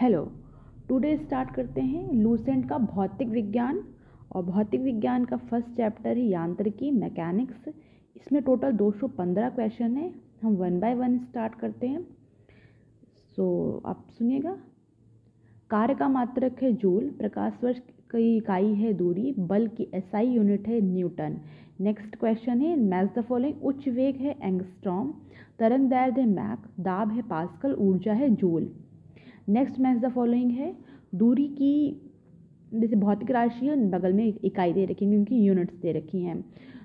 Hello 0.00 0.32
today 0.88 1.16
start 1.16 1.54
करते 1.54 1.80
हैं 1.80 2.12
Lucent 2.12 2.68
का 2.68 2.78
भौतिक 2.78 3.28
विज्ञान 3.28 3.80
और 4.32 4.42
भौतिक 4.44 4.80
विज्ञान 4.80 5.24
का 5.24 5.36
फ़र्स्ट 5.36 5.68
चैप्टर 5.68 6.16
है 6.16 6.24
यांत्रिकी 6.24 6.90
मैकेनिक्स 6.90 7.68
इसमें 7.68 8.42
टोटल 8.42 8.72
215 8.72 9.48
क्वेश्चन 9.50 9.96
है। 9.96 10.12
हम 10.42 10.56
वन 10.56 10.78
बाय 10.80 10.94
वन 10.94 11.18
स्टार्ट 11.18 11.54
करते 11.54 11.86
हैं। 11.86 12.02
सो 13.36 13.80
so, 13.80 13.88
आप 13.88 14.04
सुनिएगा। 14.08 14.56
कार्य 15.70 15.94
का 15.94 16.08
मात्रक 16.08 16.62
है 16.62 16.72
जूल 16.72 17.10
प्रकाश 17.10 17.58
वर्ष 17.64 17.78
की 18.14 18.36
इकाई 18.36 18.74
है 18.74 18.92
दूरी 18.92 19.34
बल 19.38 19.66
की 19.66 19.90
एसआई 19.94 20.26
यूनिट 20.26 20.68
है 20.68 20.80
न्यूटन। 20.80 21.40
नेक्स्ट 21.80 22.16
क्वेश्चन 22.16 22.60
है 22.60 22.76
मैच 22.80 23.12
द 23.18 23.22
फॉलोइंग 23.22 23.64
उच्च 23.64 23.88
वेग 23.88 24.16
है 24.16 24.38
एंगस्ट्रॉम। 24.42 25.14
तरंग 25.58 25.88
दैर्ध्य 25.90 26.24
मैक 26.24 26.74
दाब 26.80 27.12
है 27.12 27.22
पास्कल 27.22 27.74
ऊर्जा 27.74 28.12
है 28.12 28.34
joule. 28.34 28.74
Next 29.48 29.78
match 29.80 29.98
the 29.98 30.08
following 30.08 30.50
है, 30.50 30.74
दूरी 31.14 31.46
की, 31.48 32.00
जैसे 32.74 32.96
भौतिक 32.96 33.30
राशि 33.30 33.66
है 33.66 33.76
बगल 33.90 34.12
में 34.12 34.24
इकाई 34.44 34.72
दे 34.72 34.84
रखी 34.84 35.04
है 35.04 35.16
उनकी 35.18 35.36
यूनिट्स 35.36 35.74
दे 35.74 35.92
रखी 35.92 36.22
हैं। 36.22 36.40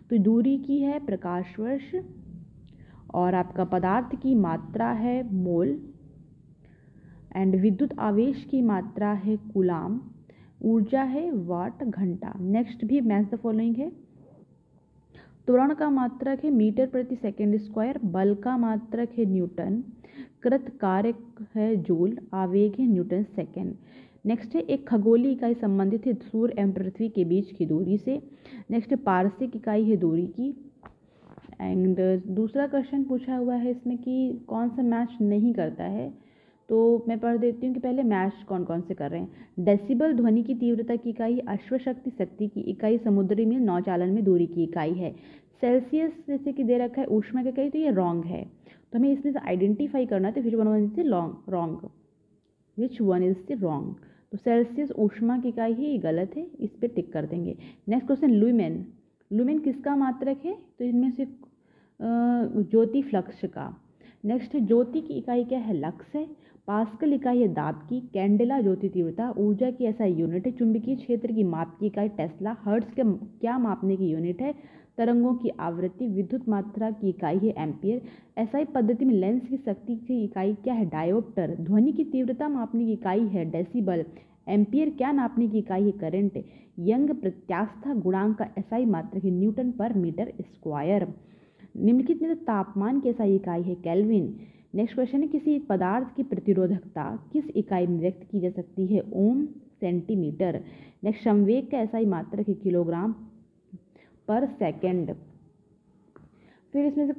तो 0.10 0.18
दूरी 0.18 0.58
की 0.58 0.78
है 0.80 1.00
प्रकाश 1.06 1.56
वर्ष 1.60 1.96
और 3.14 3.36
आपका 3.36 3.64
पदार्थ 3.64 4.16
की 4.16 4.36
मात्रा 4.36 4.92
है 4.92 5.34
मोल 5.34 5.80
एंड 7.36 7.56
विद्युत 7.56 8.00
आवेश 8.00 8.44
की 8.44 8.62
मात्रा 8.62 9.12
है 9.14 9.38
कुलाम, 9.54 10.00
ऊर्जा 10.62 11.04
है 11.04 11.30
वाट 11.32 11.84
घंटा। 11.84 12.34
नेक्स्ट 12.40 12.86
भी 12.86 13.02
मैच 13.02 13.28
द 13.30 13.36
फॉलोइंग 13.36 13.76
है 13.76 13.92
त्वरण 15.52 15.74
का 15.74 15.90
मात्रक 15.90 16.44
है 16.46 16.50
मीटर 16.50 16.86
प्रति 16.88 17.16
सेकेंड 17.16 17.58
स्क्वायर, 17.58 18.00
बल 18.04 18.34
का 18.36 18.58
मात्रक 18.58 19.10
है 19.18 19.26
न्यूटन, 19.26 19.84
कृत 20.44 20.72
कार्य 20.82 21.14
है 21.56 21.76
जूल, 21.76 22.18
आवेग 22.34 22.76
है 22.80 22.86
न्यूटन 22.88 23.24
सेकेंड। 23.24 23.74
नेक्स्ट 24.26 24.56
है, 24.56 24.62
एक 24.62 24.88
खगोली 24.88 25.32
इकाई 25.32 25.54
संबंधित 25.54 26.08
है 26.08 26.14
सूर्य 26.14 26.56
एवं 26.60 26.72
पृथ्वी 26.72 27.10
के 27.10 27.26
बीच 27.26 27.52
की 27.52 27.66
दूरी 27.66 27.98
से। 27.98 28.22
नेक्स्ट, 28.72 28.96
पारसिक 28.96 29.56
इकाई 29.56 29.84
है 29.84 29.98
दूरी 29.98 30.28
की। 30.28 30.72
एंड 31.62 32.00
दूसरा 32.28 32.68
क्वेश्चन 32.68 33.04
पूछा 33.04 33.36
हुआ 33.36 33.56
है 33.56 33.72
इसमें 33.72 33.98
कि 33.98 34.46
कौन 34.48 34.70
सा 34.70 34.82
मैच 34.82 35.18
नहीं 35.22 35.54
करता 35.54 35.84
है? 35.84 36.32
तो 36.70 37.06
मैं 37.08 37.20
पढ़ 37.20 37.38
देती 37.38 37.68
हूँ 37.68 37.74
कि 37.74 37.80
पहले 37.80 38.04
मैच 38.04 38.34
कौन 38.48 38.64
कौन 38.64 38.82
से 38.82 38.94
कर 38.94 39.10
रहे 39.12 39.20
हैं। 39.20 39.66
डेसिबल 39.66 40.14
ध्वनि 40.14 40.44
की 40.44 40.54
तीव्रता 40.56 40.96
की 40.96 41.10
इकाई 41.10 41.38
अश्वशक्ति 41.38 42.10
शक्ति 42.10 42.48
की 42.48 42.62
इकाई 42.62 42.98
समुद्री 42.98 43.46
में 43.46 43.60
नौचालन 43.60 44.10
में 44.10 44.24
दूरी 44.24 44.46
की 44.46 44.64
इकाई 44.64 44.94
है। 44.94 45.16
सेल्सियस 45.62 46.12
जैसे 46.28 46.52
कि 46.54 46.64
दे 46.64 46.78
रखा 46.78 47.02
है, 47.02 47.08
ऊष्मा 47.08 47.44
की 47.44 47.50
इकाई 47.50 47.70
तो 47.70 47.80
ये 47.80 47.92
रॉन्ग 47.94 48.26
है। 48.26 48.44
तो 48.44 49.00
हमें 49.00 49.12
इसमें 49.12 49.32
से 49.32 49.40
आइडेंटिफाई 49.40 50.06
करना 50.06 50.28
है 50.28 50.34
तो 50.34 50.42
which 50.42 50.56
one 50.56 50.68
one 50.68 50.84
is 50.84 50.96
the 50.96 51.06
long 51.06 51.52
wrong 51.54 51.90
which 52.78 53.02
one 53.02 53.24
is 53.24 53.38
the 53.50 53.60
wrong 53.62 53.96
तो 54.32 54.38
सेल्सियस 54.38 54.92
ऊष्मा 55.00 55.38
की 55.38 55.50
इकाई 55.50 55.74
है, 55.74 55.84
ये 55.84 55.98
गलत 56.00 56.36
है, 56.38 56.46
इस 56.60 56.70
पर 56.72 56.88
टिक 56.88 57.12
कर 57.14 57.26
देंगे। 57.26 57.56
नेक्स्ट 57.90 58.08
क्वेश्चन 58.08 58.32
लुमेन 58.32 58.86
लुमेन 59.32 59.60
किसका 59.60 59.96
मात्रक 59.96 60.46
है? 60.46 60.56
तो 60.80 60.86
इनमें 60.86 61.12
से 61.12 61.26
ज्योति 62.00 63.02
फ्लक्स 63.02 63.42
का। 63.46 63.74
नेक्स्ट 64.24 64.56
है 64.56 64.66
ज्योति 64.66 65.02
की 65.02 65.14
इकाई 65.14 65.44
क्या 65.44 65.60
है? 65.60 65.74
लक्स 65.76 66.16
है। 66.16 66.26
पास्कल 66.68 67.14
इकाई 67.14 67.40
है 67.40 67.48
दाब 67.54 67.76
की 67.90 68.00
कैंडेला 68.14 68.60
ज्योति 68.62 68.90
तीव्रता, 68.90 69.30
ऊर्जा 69.38 69.70
की 69.72 69.86
ऐसा 69.86 70.06
यूनिट 70.06 70.46
है, 70.46 70.52
चुंबकीय 70.52 70.96
क्षेत्र 70.96 71.32
की 71.32 71.44
माप 71.46 71.76
की 71.80 71.86
इकाई 71.86 72.10
टेस्ला 72.10 72.56
हर्ट्स 72.62 72.94
के 72.94 73.04
क्या 73.40 73.58
मापने 73.60 73.96
की 73.98 74.10
यूनिट 74.10 74.42
है? 74.42 74.54
तरंगों 74.98 75.34
की 75.34 75.50
आवृत्ति, 75.50 76.08
विद्युत 76.08 76.50
मात्रा 76.50 76.92
की 76.92 77.10
इकाई 77.10 77.38
है 77.38 77.54
एम्पियर। 77.58 78.02
ऐसा 78.38 78.64
पद्धति 78.64 79.06
में 79.06 79.14
लेंस 79.14 79.48
की 79.48 79.58
शक्ति 79.58 79.96
की 79.96 80.24
इकाई 80.24 80.54
क्या 80.54 80.74
है? 80.74 80.86
डायोप्टर। 80.86 81.56
ध्वनि 81.62 81.92
की 81.92 82.04
तीव्रता 82.04 82.50
मापने 82.50 82.86
की 82.86 82.94
इकाई 82.94 83.28
है 83.28 83.46
डेसिबल। 83.52 84.06
एम्पियर 84.48 84.90
क्या 84.90 85.12
नापने 85.12 85.48
की 85.48 85.58
इकाई 85.58 85.84
है? 85.84 85.92
करंट। 85.92 86.46
यंग 86.80 87.10
प्रत्यास्था 87.10 87.94
गुणांक 87.94 88.38
का 88.38 88.48
एसआई 88.58 88.86
मात्रा 88.86 89.22
है 89.24 89.32
न्यूटन 89.32 89.72
पर 89.72 89.94
मीटर 89.94 90.34
स्क्वायर। 90.42 91.08
निम्नलिखित 91.78 92.22
में 92.22 92.36
तापमान 92.36 93.00
की 93.00 93.10
ऐसा 93.10 93.24
इकाई 93.24 93.62
है 93.62 93.76
कैलविन। 93.76 94.36
नेक्स्ट 94.76 94.96
क्वेश्चन 94.96 95.22
है, 95.22 95.28
किसी 95.28 95.60
पदार्थ 95.60 96.16
की 96.16 96.24
प्रतिरोधकता 96.24 97.30
किस 97.34 97.50
इकाई 97.56 97.88
में 97.88 98.00
व्यक्त 98.00 98.28
की 98.32 98.40
जा 98.40 98.50
सकती 98.50 98.86
है? 98.88 99.02
ओम 99.14 99.46
सेंटीमीटर। 99.80 100.62
नेक्स्ट 101.04 101.24
संवेग 101.24 101.72
का 101.72 101.78
ऐसा 101.78 101.98
ही 101.98 102.06
मात्रक 102.06 102.48
है 102.48 102.54
किलोग्राम। 102.54 103.16
पर 104.32 104.46
सेकंड 104.46 105.14
फिर 106.74 106.86
इसमें 106.86 107.08
से 107.08 107.14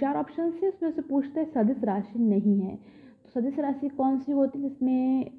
चार 0.00 0.16
ऑप्शन 0.16 0.42
है 0.42 0.68
उसमें 0.68 0.90
से 0.92 1.02
पूछते 1.02 1.40
हैं, 1.40 1.50
सदिश 1.52 1.84
राशि 1.84 2.18
नहीं 2.18 2.60
है। 2.60 2.76
तो 3.24 3.40
सदिश 3.40 3.58
राशि 3.58 3.88
कौन 3.88 4.18
सी 4.18 4.32
होती 4.32 4.58
है, 4.58 4.68
जिसमें 4.68 5.30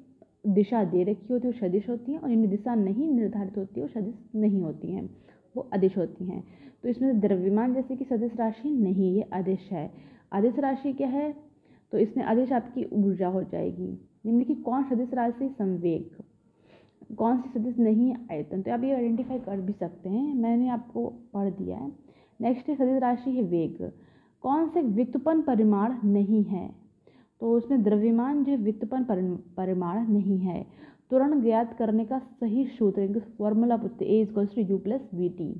दिशा 0.46 0.84
दे 0.84 1.02
रखी 1.02 1.32
होती 1.32 1.48
है, 1.48 1.52
वो 1.52 1.58
सदिश 1.58 1.88
होती 1.88 2.12
है, 2.12 2.18
और 2.18 2.30
इनमें 2.30 2.50
दिशा 2.50 2.74
नहीं 2.74 3.10
निर्धारित 3.12 3.56
होती 3.58 3.80
है, 3.80 3.86
वो 3.86 4.00
सदिश 4.00 4.14
नहीं 4.34 4.62
होती 4.62 4.92
हैं, 4.92 5.08
वो 5.56 5.68
अदिश 5.72 5.98
होती 5.98 6.24
हैं। 6.24 6.42
तो 6.82 6.88
इसमें 6.88 7.20
द्रव्यमान 7.20 7.74
जैसे 7.74 7.96
कि 7.96 8.04
सदिश 8.04 8.36
राशि 8.36 8.70
नहीं, 8.70 9.14
ये 9.16 9.22
अदिश 9.22 9.68
है। 9.72 9.90
आदेश 10.32 10.58
राशि 10.58 10.92
क्या 10.92 11.08
है? 11.08 11.34
तो 11.92 11.98
इसमें 11.98 12.24
आदेश 12.24 12.52
आपकी 12.52 12.84
ऊर्जा 12.92 13.28
हो 13.28 13.42
जाएगी। 13.42 13.98
निम्नलिखित 14.26 14.62
कौन 14.64 14.84
सदिश 14.84 15.14
राशि? 15.14 15.48
संवेग। 15.48 16.22
कौन 17.10 17.38
सी 17.38 17.48
सदस्य 17.50 17.82
नहीं 17.82 18.14
आयतन 18.30 18.62
तो 18.62 18.72
आप 18.72 18.82
ये 18.84 18.94
आइडेंटिफाई 18.94 19.38
कर 19.38 19.60
भी 19.60 19.72
सकते 19.72 20.08
हैं। 20.08 20.34
मैंने 20.34 20.68
आपको 20.68 21.06
पढ़ 21.34 21.48
दिया 21.50 21.76
है। 21.76 21.92
नेक्स्ट 22.40 22.70
सदिश 22.72 23.00
राशि 23.02 23.30
है 23.30 23.42
वेग। 23.44 23.90
कौन 24.44 24.68
से 24.68 24.82
व्युत्पन्न 24.82 25.42
परिमाण 25.42 25.94
नहीं 26.04 26.42
है? 26.44 26.68
तो 27.40 27.52
उसमें 27.52 27.82
द्रव्यमान 27.82 28.44
जो 28.44 28.56
व्युत्पन्न 28.56 29.36
परिमाण 29.56 30.06
नहीं 30.08 30.38
है। 30.38 30.66
तुरंत 31.10 31.42
ज्ञात 31.42 31.72
करने 31.72 32.04
का 32.04 32.18
सही 32.18 32.64
सूत्र 32.68 33.20
फॉर्मूला 33.38 33.76
पूछते 33.76 34.04
A 34.04 34.20
is 34.20 34.34
to 34.34 34.60
U 34.60 34.78
plus 34.78 35.08
V 35.14 35.28
T 35.28 35.52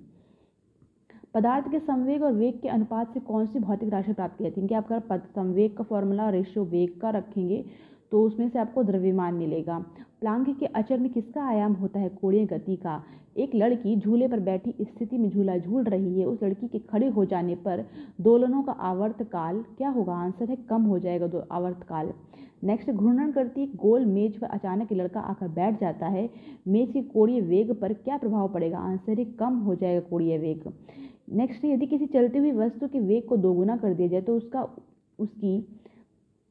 पदार्थ 1.34 1.70
के 1.70 1.78
संवेग 1.78 2.22
और 2.22 2.32
वेग 2.32 2.60
के 2.60 2.68
अनुपात 2.68 3.14
से 3.14 3.20
कौन 3.20 3.46
सी 3.46 3.58
भौतिक 3.58 3.88
राशि 3.88 4.12
प्राप्त 4.12 4.38
की 4.38 4.44
जाती 4.44 4.60
है? 4.60 4.66
कि 4.66 4.74
आप 4.74 4.92
अगर 4.92 5.18
संवेग 5.18 5.76
का 5.76 5.84
फॉर्मूला 5.84 6.28
रेशियो 6.30 6.64
वेग 6.64 7.00
का 7.00 7.10
रखेंगे 7.10 7.64
तो 8.12 8.22
उसमें 8.22 8.48
से 8.48 8.58
आपको 8.58 8.82
द्रव्यमान 8.82 9.34
मिलेगा। 9.34 9.84
प्लांक 10.22 10.48
के 10.60 10.66
अचर 10.66 10.98
में 10.98 11.10
किसका 11.12 11.42
आयाम 11.44 11.72
होता 11.72 12.00
है 12.00 12.08
कोणीय 12.10 12.44
गति 12.46 12.76
का? 12.76 13.02
एक 13.36 13.54
लड़की 13.54 13.96
झूले 13.96 14.28
पर 14.28 14.40
बैठी 14.40 14.74
स्थिति 14.80 15.18
में 15.18 15.28
झूला 15.30 15.56
झूल 15.56 15.84
रही 15.84 16.18
है। 16.20 16.26
उस 16.26 16.42
लड़की 16.42 16.68
के 16.68 16.78
खड़े 16.88 17.08
हो 17.08 17.24
जाने 17.24 17.54
पर 17.56 17.84
दोलनों 18.20 18.62
का 18.62 18.72
आवर्त 18.72 19.22
काल 19.22 19.62
क्या 19.78 19.88
होगा? 19.88 20.14
आंसर 20.14 20.50
है, 20.50 20.56
कम 20.70 20.82
हो 20.82 20.98
जाएगा 20.98 21.26
दो 21.26 21.42
आवर्त 21.52 21.82
काल 21.82 22.12
नेक्स्ट 22.64 22.90
घूर्णन 22.90 23.30
करती 23.32 23.62
एक 23.62 23.74
गोल 23.76 24.04
मेज 24.06 24.38
पर 24.38 24.46
अचानक 24.48 24.92
लड़का 24.92 25.20
आकर 25.22 25.48
बैठ 25.50 25.80
जाता 25.80 26.06
है। 26.06 26.28
मेज 26.68 26.90
के 26.92 27.02
कोणीय 27.04 27.40
वेग 27.42 27.72
पर 27.80 27.92
क्या 27.94 28.16
प्रभाव 28.16 28.48
पड़ेगा? 28.48 28.78
आंसर 28.78 29.18
है, 29.18 29.24
कम 29.24 29.58
हो 29.58 29.74
जाएगा 29.74 30.00
कोणीय 30.00 30.38
वेग। 30.38 30.72
नेक्स्ट 31.32 31.64
यदि 31.64 31.86
किसी 31.86 32.06
चलती 32.08 32.38
हुई 32.38 32.52
वस्तु 32.52 32.88
के 32.88 33.00
वेग 33.00 33.26
को 33.28 33.36
दोगुना 33.36 33.76
कर 33.76 33.94
दिया 33.94 34.08
जाए 34.08 34.20
तो 34.20 34.36
उसका, 34.36 34.62
उसकी 35.18 35.78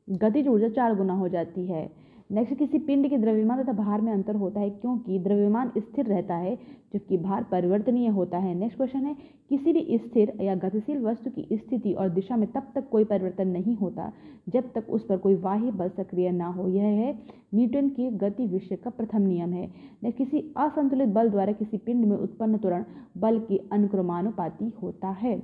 गतिज 0.07 0.47
ऊर्जा 0.47 0.69
चार 0.69 0.95
गुना 0.95 1.13
हो 1.13 1.27
जाती 1.27 1.66
है। 1.67 1.89
नेक्स्ट 2.29 2.57
किसी 2.59 2.79
पिंड 2.79 3.09
के 3.09 3.17
द्रव्यमान 3.17 3.63
तथा 3.63 3.73
भार 3.73 4.01
में 4.01 4.11
अंतर 4.13 4.35
होता 4.35 4.59
है, 4.59 4.69
क्योंकि 4.69 5.19
द्रव्यमान 5.19 5.71
स्थिर 5.77 6.05
रहता 6.05 6.35
है 6.35 6.55
जबकि 6.93 7.17
भार 7.17 7.43
परिवर्तनीय 7.43 8.07
होता 8.07 8.37
है। 8.37 8.53
नेक्स्ट 8.55 8.77
क्वेश्चन 8.77 9.05
है, 9.05 9.15
किसी 9.49 9.73
भी 9.73 9.97
स्थिर 9.97 10.33
या 10.41 10.55
गतिशील 10.55 11.01
वस्तु 11.01 11.29
की 11.29 11.47
स्थिति 11.53 11.93
और 11.93 12.09
दिशा 12.09 12.35
में 12.35 12.51
तब 12.51 12.71
तक 12.75 12.89
कोई 12.89 13.03
परिवर्तन 13.03 13.47
नहीं 13.47 13.75
होता, 13.75 14.11
जब 14.49 14.71
तक 14.75 14.89
उस 14.89 15.05
पर 15.05 15.17
कोई 15.17 15.35
बाह्य 15.35 15.71
बल 15.71 15.89
सक्रिय 15.89 16.31
ना 16.31 16.47
हो। 16.47 16.67
यह 16.67 16.83
है, 16.83 17.13
न्यूटन 17.55 17.89
की 17.89 18.09
गति 18.09 18.45
विषय 18.45 18.75
का 18.75 18.89
प्रथम 18.89 19.21
नियम 19.21 19.53
है। 19.53 19.69
न 20.05 20.11
किसी 20.11 20.53
असंतुलित 20.57 21.09
बल 21.09 21.29
द्वारा 21.29 21.51
किसी 21.51 21.77
पिंड 21.77 22.05
में 22.05 22.17
उत्पन्न 22.17 22.57
तुरण 22.57 22.83
बल 23.17 23.39
की 23.39 23.57
अनुक्रमानुपाती 23.71 24.73
होता 24.83 25.09
है। 25.11 25.37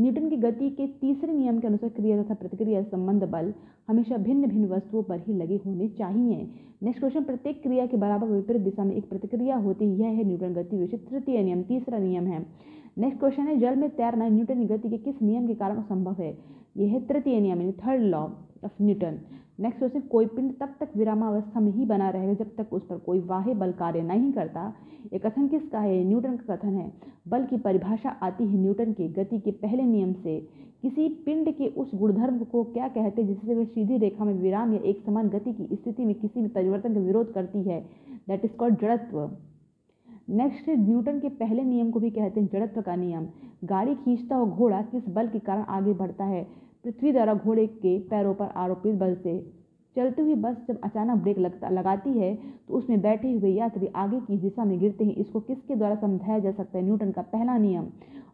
न्यूटन 0.00 0.28
की 0.28 0.36
गति 0.36 0.70
के 0.70 0.86
तीसरे 0.86 1.32
नियम 1.32 1.58
के 1.58 1.66
अनुसार 1.66 1.90
क्रिया 1.90 2.22
तथा 2.22 2.34
प्रतिक्रिया 2.34 2.82
संबंध 2.82 3.24
बल 3.24 3.52
हमेशा 3.88 4.16
भिन्न 4.16 4.46
भिन्न 4.46 4.68
वस्तुओं 4.68 5.02
पर 5.02 5.18
ही 5.18 5.34
लगे 5.34 5.60
होने 5.66 5.88
चाहिए। 5.88 6.48
नेक्स्ट 6.82 7.00
क्वेश्चन 7.00 7.22
प्रत्येक 7.22 7.62
क्रिया 7.62 7.86
के 7.86 7.96
बराबर 7.96 8.26
विपरीत 8.26 8.62
दिशा 8.62 8.84
में 8.84 8.94
एक 8.96 9.08
प्रतिक्रिया 9.08 9.56
होती 9.56 9.84
है, 9.84 9.98
यह 9.98 10.08
है 10.08 10.24
न्यूटन 10.24 10.52
गति 10.54 10.76
विषय 10.76 10.96
तृतीय 10.96 11.42
नियम, 11.42 11.62
तीसरा 11.62 11.98
नियम 11.98 12.26
है। 12.26 12.46
नेक्स्ट 12.98 13.20
क्वेश्चन 13.20 13.42
है, 13.42 13.56
जल 13.56 13.76
में 13.76 13.90
तैरना 13.90 14.28
न्यूटन 14.28 14.66
गति 14.66 14.88
के 14.88 14.98
किस 14.98 15.22
नियम 15.22 15.46
के 15.46 15.54
कारण 15.54 15.82
संभव 15.82 16.22
है? 16.22 16.38
यह 16.76 16.92
है 16.92 17.06
तृतीय 17.06 17.40
नियम, 17.40 17.60
यानी 17.60 17.72
third 17.72 18.02
law 18.02 18.22
of 18.64 18.82
Newton 18.82 19.20
next 19.60 19.78
question 19.78 20.00
कोई 20.00 20.26
पिंड 20.26 20.52
तब 20.60 20.74
तक 20.80 20.88
विरामावस्था 20.96 21.60
में 21.60 21.72
ही 21.72 21.84
बना 21.84 22.10
रहेगा 22.10 22.32
जब 22.34 22.56
तक 22.56 22.72
उस 22.72 22.82
पर 22.86 22.96
कोई 22.96 23.20
वाह्य 23.20 23.54
बल 23.54 23.72
कार्य 23.72 24.02
नहीं 24.02 24.32
करता? 24.32 24.72
ये 25.12 25.18
कथन 25.18 25.48
किसका 25.48 25.80
है? 25.80 26.04
न्यूटन 26.04 26.36
का 26.36 26.56
कथन 26.56 26.68
है। 26.68 26.92
बल 27.28 27.44
की 27.44 27.56
परिभाषा 27.56 28.08
आती 28.08 28.46
है 28.46 28.58
न्यूटन 28.58 28.92
के 28.92 29.08
गति 29.08 29.38
के 29.38 29.50
पहले 29.50 29.82
नियम 29.82 30.12
से। 30.12 30.48
किसी 30.82 31.08
पिंड 31.08 31.50
के 31.54 31.66
उस 31.66 31.90
गुणधर्म 31.94 32.38
को 32.44 32.64
क्या 32.64 32.88
कहते 32.88 33.22
हैं, 33.22 33.28
जिससे 33.28 33.54
वह 33.54 33.64
सीधी 33.64 33.96
रेखा 33.96 34.24
में 34.24 34.34
विराम 34.34 34.72
या 34.74 34.80
एक 34.80 35.02
समान 35.06 35.28
गति 35.28 35.52
की 35.52 35.76
स्थिति 35.76 36.04
में 36.04 36.14
किसी 36.14 36.40
भी 36.40 36.48
परिवर्तन 36.48 36.94
का 36.94 37.00
विरोध 37.00 37.32
करती 37.32 37.62
है? 37.62 37.80
दैट 38.28 38.44
इज़ 38.44 38.52
कॉल्ड 38.52 38.80
जड़त्व। 38.80 39.30
नेक्स्ट 40.28 40.68
न्यूटन 40.68 41.18
के 41.20 41.28
पहले 41.28 41.64
नियम 41.64 41.90
को 41.90 42.00
भी 42.00 42.10
कहते 42.10 42.40
हैं, 42.40 42.48
जड़त्व 42.52 42.80
का 42.80 42.96
नियम। 42.96 43.26
गाड़ी 43.64 43.94
खींचता 43.94 44.36
हुआ 44.36 44.46
घोड़ा 44.46 44.82
किस 44.82 45.08
बल 45.08 45.28
के 45.28 45.38
कारण 45.38 45.62
आगे 45.62 45.92
बढ़ता 45.92 46.24
है? 46.24 46.46
पृथ्वी 46.84 47.12
द्वारा 47.12 47.34
घोड़े 47.34 47.66
के 47.66 47.98
पैरों 48.00 48.34
पर 48.34 48.44
आरोपित 48.44 48.94
बल 48.94 49.14
से। 49.14 49.38
चलती 49.96 50.22
हुई 50.22 50.34
बस 50.34 50.56
जब 50.68 50.80
अचानक 50.80 51.22
ब्रेक 51.22 51.38
लगता, 51.38 51.68
लगाती 51.68 52.10
है 52.10 52.34
तो 52.68 52.74
उसमें 52.74 53.00
बैठे 53.00 53.32
हुए 53.32 53.50
यात्री 53.50 53.86
आगे 53.86 54.20
की 54.20 54.36
दिशा 54.38 54.64
में 54.64 54.78
गिरते 54.78 55.04
हैं। 55.04 55.14
इसको 55.14 55.40
किसके 55.40 55.76
द्वारा 55.76 55.94
समझाया 55.94 56.38
जा 56.38 56.52
सकता 56.52 56.78
है? 56.78 56.84
न्यूटन 56.84 57.10
का 57.10 57.22
पहला 57.22 57.56
नियम। 57.58 57.86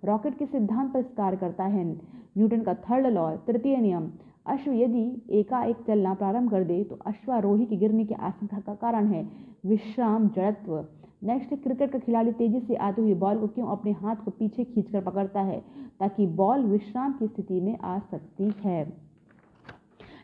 रॉकेट 0.06 0.38
के 0.38 0.46
सिद्धांत 0.46 0.92
पर 0.92 1.02
कार्य 1.16 1.36
करता 1.36 1.64
है। 1.64 1.84
न्यूटन 1.84 2.60
का 2.60 2.74
थर्ड 2.74 3.06
लॉ, 3.06 3.30
तृतीय 3.36 3.76
नियम, 3.76 4.10
अश्व 4.46 4.72
यदि 4.72 5.22
एकाएक 5.30 5.76
चलना 5.86 6.14
प्रारंभ 6.14 6.50
कर 6.50 6.64
दे 6.64 6.82
तो 6.84 6.96
अश्वारोही 7.06 7.64
के 7.66 7.76
गिरने 7.76 8.04
की 8.04 8.14
आशंका 8.14 8.60
का 8.60 8.74
कारण 8.74 9.06
है। 9.06 9.28
विश्राम 9.66 10.28
जड़त्व। 10.28 10.84
नेक्स्ट 11.22 11.54
क्रिकेट 11.54 11.92
का 11.92 11.98
खिलाड़ी 11.98 12.32
तेज़ी 12.32 12.60
से 12.60 12.74
आते 12.76 13.02
हुए 13.02 13.14
बॉल 13.14 13.38
को 13.38 13.46
क्यों 13.46 13.66
अपने 13.66 13.92
हाथ 13.92 14.16
को 14.16 14.30
पीछे 14.30 14.64
खींचकर 14.64 15.00
पकड़ता 15.00 15.40
है? 15.40 15.60
ताकि 16.00 16.26
बॉल 16.26 16.64
विश्राम 16.64 17.12
की 17.12 17.26
स्थिति 17.26 17.60
में 17.60 17.78
आ 17.78 17.98
सकती 17.98 18.52
है। 18.64 19.05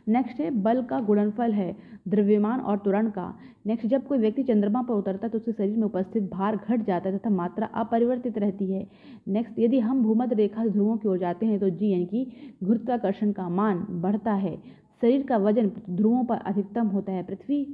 नेक्स्ट 0.07 0.41
है, 0.41 0.51
बल 0.53 0.83
का 0.83 1.01
गुणनफल 1.01 1.53
है, 1.53 1.77
द्रव्यमान 2.09 2.61
और 2.61 2.77
त्वरण 2.77 3.11
का। 3.11 3.35
नेक्स्ट 3.67 3.87
जब 3.87 4.07
कोई 4.07 4.19
व्यक्ति 4.19 4.43
चंद्रमा 4.43 4.83
पर 4.83 4.95
उतरता 4.95 5.27
है 5.27 5.31
तो 5.31 5.39
उसके 5.39 5.53
शरीर 5.53 5.77
में 5.77 5.85
उपस्थित 5.85 6.23
भार 6.23 6.57
घट 6.57 6.85
जाता 6.87 7.09
है 7.09 7.19
तथा 7.19 7.31
मात्रा 7.31 7.67
अपरिवर्तित 7.75 8.39
रहती 8.39 8.73
है। 8.73 8.87
नेक्स्ट 9.29 9.59
यदि 9.59 9.79
हम 9.79 10.03
भूमध्य 10.03 10.35
रेखा 10.35 10.67
ध्रुवों 10.67 10.97
की 10.97 11.09
ओर 11.09 11.19
जाते 11.19 11.47
हैं 11.47 11.59
तो 11.61 11.71
जी 11.71 11.91
यानी 11.91 12.07
कि 12.07 12.27
गुरुत्वाकर्षण 12.65 13.33
का 13.33 13.49
मान 13.49 13.87
बढ़ता 13.91 14.33
है। 14.33 14.57
शरीर 15.03 15.23
का 15.23 15.37
वज़न 15.37 15.71
ध्रुवों 15.91 16.25
पर 16.25 16.37
अधिकतम 16.37 16.87
होता 16.87 17.13
है। 17.13 17.23
पृथ्वी, 17.23 17.67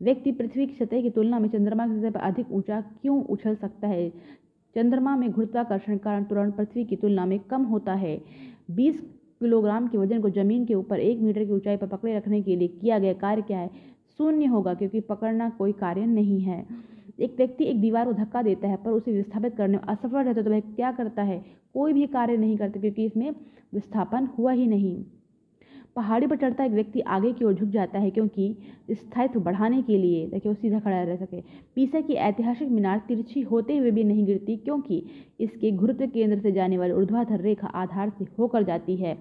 व्यक्ति 0.00 0.32
पृथ्वी 0.32 0.66
की 0.66 0.74
सतह 0.74 1.00
की 1.02 1.10
तुलना 1.10 1.38
में 1.38 1.48
चंद्रमा 1.48 1.86
की 1.86 1.98
सतह 1.98 2.10
पर 2.10 2.20
अधिक 2.20 2.52
ऊँचा 2.52 2.80
क्यों 2.80 3.22
उछल 3.24 3.54
सकता 3.54 3.88
है? 3.88 4.08
चंद्रमा 4.76 5.16
में 5.16 5.30
गुरुत्वाकर्षण 5.30 5.96
कारण 5.96 6.24
तुरंत 6.24 6.54
पृथ्वी 6.56 6.84
की 6.84 6.96
तुलना 6.96 7.26
में 7.26 7.38
कम 7.40 7.62
होता 7.62 7.94
है। 7.94 8.20
20 8.70 9.00
किलोग्राम 9.40 9.86
के 9.88 9.98
वज़न 9.98 10.20
को 10.20 10.30
ज़मीन 10.30 10.64
के 10.66 10.74
ऊपर 10.74 11.00
एक 11.00 11.20
मीटर 11.20 11.44
की 11.44 11.52
ऊंचाई 11.52 11.76
पर 11.76 11.86
पकड़े 11.86 12.16
रखने 12.16 12.42
के 12.42 12.56
लिए 12.56 12.68
किया 12.70 12.98
गया 12.98 13.12
कार्य 13.12 13.42
क्या 13.42 13.58
है? 13.58 13.70
शून्य 14.18 14.46
होगा, 14.46 14.74
क्योंकि 14.74 15.00
पकड़ना 15.00 15.48
कोई 15.50 15.72
कार्य 15.72 16.06
नहीं 16.06 16.40
है। 16.40 16.64
एक 17.20 17.34
व्यक्ति 17.36 17.64
एक 17.64 17.80
दीवार 17.80 18.04
को 18.04 18.12
धक्का 18.12 18.42
देता 18.42 18.68
है, 18.68 18.76
पर 18.76 18.90
उसे 18.90 19.12
विस्थापित 19.12 19.56
करने 19.56 19.76
में 19.76 19.84
असफल 19.84 20.18
रहता 20.18 20.40
है 20.40 20.44
तो 20.44 20.50
वह 20.50 20.60
क्या 20.60 20.92
करता 20.92 21.22
है? 21.22 21.44
कोई 21.74 21.92
भी 21.92 22.06
कार्य 22.06 22.36
नहीं 22.36 22.56
करता, 22.58 22.80
क्योंकि 22.80 23.04
इसमें 23.04 23.30
विस्थापन 23.74 24.28
हुआ 24.38 24.52
ही 24.52 24.66
नहीं। 24.66 25.04
पहाड़ी 25.96 26.26
पर 26.26 26.36
चढ़ता 26.36 26.64
एक 26.64 26.72
व्यक्ति 26.72 27.00
आगे 27.08 27.32
की 27.32 27.44
ओर 27.44 27.54
झुक 27.54 27.68
जाता 27.68 27.98
है 27.98 28.10
क्योंकि 28.10 28.56
स्थायित्व 28.90 29.40
बढ़ाने 29.40 29.80
के 29.82 29.96
लिए 29.98 30.26
ताकि 30.26 30.48
वो 30.48 30.54
सीधा 30.54 30.78
खड़ा 30.80 31.02
रह 31.02 31.16
सके। 31.16 31.40
पीसा 31.74 32.00
की 32.00 32.14
ऐतिहासिक 32.20 32.68
मीनार 32.68 33.02
तिरछी 33.08 33.40
होते 33.40 33.76
हुए 33.76 33.90
भी 33.90 34.04
नहीं 34.04 34.26
गिरती 34.26 34.56
क्योंकि 34.56 35.02
इसके 35.40 35.70
गुरुत्व 35.70 36.06
केंद्र 36.06 36.38
से 36.38 36.52
जाने 36.52 36.78
वाली 36.78 36.92
ऊर्ध्वाधर 36.92 37.40
रेखा 37.40 37.66
आधार 37.74 38.12
से 38.18 38.26
होकर 38.38 38.62
जाती 38.62 38.96
है। 38.96 39.16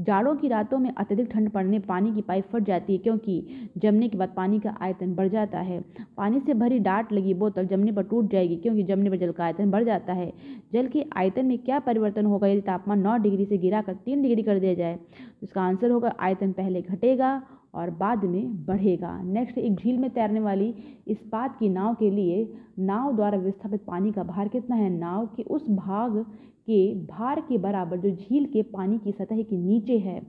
जाड़ों 0.00 0.34
की 0.36 0.48
रातों 0.48 0.78
में 0.78 0.90
अत्यधिक 0.90 1.28
ठंड 1.30 1.50
पड़ने, 1.50 1.78
पानी 1.78 2.12
की 2.14 2.22
पाइप 2.22 2.44
फट 2.52 2.62
जाती 2.62 2.92
है 2.92 2.98
क्योंकि 2.98 3.70
जमने 3.78 4.08
के 4.08 4.18
बाद 4.18 4.32
पानी 4.36 4.58
का 4.60 4.76
आयतन 4.80 5.14
बढ़ 5.14 5.28
जाता 5.28 5.58
है। 5.58 5.80
पानी 6.16 6.40
से 6.40 6.54
भरी 6.54 6.78
डाट 6.78 7.12
लगी 7.12 7.34
बोतल 7.34 7.66
जमने 7.66 7.92
पर 7.92 8.02
टूट 8.02 8.30
जाएगी 8.30 8.56
क्योंकि 8.56 8.82
जमने 8.82 9.10
पर 9.10 9.16
जल 9.16 9.32
का 9.32 9.44
आयतन 9.44 9.70
बढ़ 9.70 9.84
जाता 9.84 10.12
है। 10.12 10.32
जल 10.72 10.86
के 10.86 11.04
आयतन 11.16 11.46
में 11.46 11.58
क्या 11.58 11.78
परिवर्तन 11.80 12.26
होगा 12.26 12.48
यदि 12.48 12.60
तापमान 12.60 13.00
नौ 13.00 13.16
डिग्री 13.18 13.44
से 13.44 13.58
गिरा 13.58 13.82
कर 13.82 13.94
तीन 13.94 14.22
डिग्री 14.22 14.42
कर 14.42 14.58
दिया 14.58 14.74
जाए? 14.74 14.98
इसका 15.44 15.62
आंसर 15.62 15.90
होगा 15.90 16.14
आयतन 16.20 16.52
पहले 16.52 16.82
घटेगा 16.82 17.40
और 17.74 17.90
बाद 17.92 18.24
में 18.24 18.64
बढ़ेगा। 18.66 19.20
नेक्स्ट 19.22 19.58
एक 19.58 19.74
झील 19.74 19.98
में 19.98 20.08
तैरने 20.10 20.40
वाली 20.40 20.74
इस्पात 21.08 21.56
की 21.58 21.68
नाव 21.68 21.94
के 21.94 22.10
लिए 22.10 22.46
नाव 22.80 23.14
द्वारा 23.16 23.38
विस्थापित 23.38 23.84
पानी 23.86 24.12
का 24.12 24.22
भार 24.24 24.48
कितना 24.48 24.76
है? 24.76 24.90
नाव 24.90 25.26
के 25.36 25.42
उस 25.44 25.68
भाग 25.70 26.18
के 26.66 26.94
भार 27.06 27.40
के 27.40 27.58
बराबर 27.58 27.96
जो 27.96 28.10
झील 28.10 28.44
के 28.46 28.62
पानी 28.70 28.98
की 28.98 29.12
सतह 29.12 29.42
के 29.42 29.56
नीचे 29.58 29.98
है। 29.98 30.20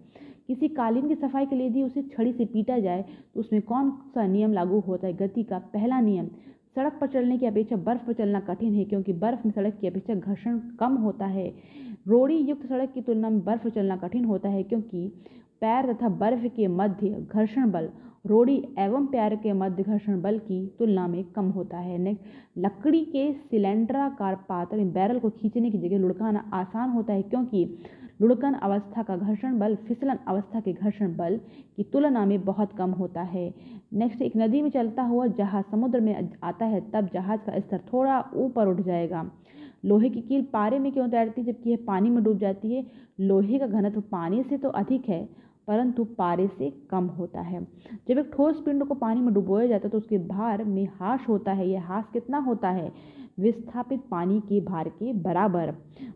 किसी 0.47 0.67
कालीन 0.69 1.07
की 1.07 1.15
सफ़ाई 1.15 1.45
के 1.45 1.55
लिए 1.55 1.67
यदि 1.67 1.83
उसे 1.83 2.01
छड़ी 2.07 2.33
से 2.33 2.45
पीटा 2.45 2.77
जाए 2.79 3.05
तो 3.35 3.39
उसमें 3.39 3.61
कौन 3.61 3.89
सा 4.15 4.25
नियम 4.27 4.53
लागू 4.53 4.79
होता 4.79 5.07
है? 5.07 5.13
गति 5.13 5.43
का 5.43 5.59
पहला 5.73 5.99
नियम। 6.01 6.27
सड़क 6.75 6.97
पर 7.01 7.07
चलने 7.07 7.37
की 7.37 7.45
अपेक्षा 7.45 7.75
बर्फ़ 7.77 8.05
पर 8.07 8.13
चलना 8.13 8.39
कठिन 8.39 8.73
है, 8.73 8.83
क्योंकि 8.85 9.13
बर्फ़ 9.13 9.45
में 9.45 9.51
सड़क 9.53 9.77
की 9.81 9.87
अपेक्षा 9.87 10.13
घर्षण 10.15 10.59
कम 10.79 10.95
होता 10.97 11.25
है। 11.25 11.47
रोड़ी 12.05 12.37
युक्त 12.37 12.65
सड़क 12.65 12.91
की 12.93 13.01
तुलना 13.01 13.29
में 13.29 13.43
बर्फ़ 13.43 13.67
चलना 13.67 13.95
कठिन 13.97 14.25
होता 14.25 14.49
है 14.49 14.63
क्योंकि 14.63 15.07
पैर 15.61 15.91
तथा 15.93 16.09
बर्फ़ 16.09 16.45
के 16.47 16.67
मध्य 16.67 17.09
घर्षण 17.09 17.71
बल 17.71 17.89
रोड़ी 18.27 18.55
एवं 18.79 19.05
पैर 19.05 19.35
के 19.35 19.53
मध्य 19.53 19.83
घर्षण 19.83 20.21
बल 20.21 20.37
की 20.39 20.65
तुलना 20.79 21.07
में 21.07 21.23
कम 21.25 21.49
होता 21.49 21.77
है। 21.77 21.97
नेक्स्ट 21.97 22.57
लकड़ी 22.57 23.03
के 23.05 23.31
सिलेंडराकार 23.33 24.35
पात्र 24.49 24.85
बैरल 24.93 25.19
को 25.19 25.29
खींचने 25.29 25.71
की 25.71 25.77
जगह 25.77 25.97
लुढ़काना 25.97 26.43
आसान 26.53 26.89
होता 26.89 27.13
है 27.13 27.21
क्योंकि 27.21 27.77
लुढ़कन 28.21 28.53
अवस्था 28.53 29.03
का 29.03 29.15
घर्षण 29.17 29.57
बल, 29.59 29.75
फिसलन 29.77 30.19
अवस्था 30.27 30.59
के 30.59 30.73
घर्षण 30.73 31.15
बल 31.15 31.39
की 31.77 31.83
तुलना 31.83 32.25
में 32.25 32.43
बहुत 32.45 32.73
कम 32.77 32.91
होता 32.91 33.21
है। 33.21 33.53
नेक्स्ट, 33.93 34.21
एक 34.21 34.37
नदी 34.37 34.61
में 34.61 34.69
चलता 34.69 35.03
हुआ 35.03 35.27
जहाज़ 35.27 35.65
समुद्र 35.71 35.99
में 35.99 36.29
आता 36.43 36.65
है, 36.65 36.81
तब 36.91 37.09
जहाज़ 37.13 37.39
का 37.39 37.59
स्तर 37.59 37.81
थोड़ा 37.93 38.23
ऊपर 38.35 38.67
उठ 38.67 38.81
जाएगा। 38.81 39.29
लोहे 39.85 40.09
की 40.09 40.21
कील 40.21 40.41
पारे 40.53 40.79
में 40.79 40.91
क्यों 40.91 41.07
तैरती 41.09 41.41
है? 41.41 41.47
जबकि 41.47 41.69
यह 41.69 41.77
पानी 41.87 42.09
में 42.09 42.23
डूब 42.23 42.37
जाती 42.37 42.73
है। 42.73 42.85
लोहे 43.19 43.59
का 43.59 43.67
घनत्व 43.67 44.01
पानी 44.01 44.43
से 44.43 44.57
तो 44.57 44.69
अधिक 44.71 45.09
है, 45.09 45.23
परंतु 45.67 46.03
पारे 46.17 46.47
से 46.47 46.69
कम 46.89 47.05
होता 47.09 47.41
है। 47.41 47.61
जब 48.07 48.17
एक 48.17 48.31
ठोस 48.33 48.61
पिंड 48.61 48.83
को 48.83 48.93
पानी 48.95 49.21
में 49.21 49.33
डुबोया 49.33 49.67
जाता 49.67 49.87
है 49.87 49.91
तो 49.91 49.97
उसके 49.97 50.17
भार 50.17 50.63
में 50.63 50.87
हाश 50.93 51.27
होता 51.29 51.51
है। 51.51 51.69
यह 51.69 51.83
हाश 51.83 52.05
कितना 52.13 52.37
होता 52.37 52.69
है? 52.69 52.91
विस्थापित 53.39 54.01
पानी 54.11 54.39
के 54.39 54.59
भार 54.61 54.89
के 54.89 55.13
बराबर। 55.13 55.73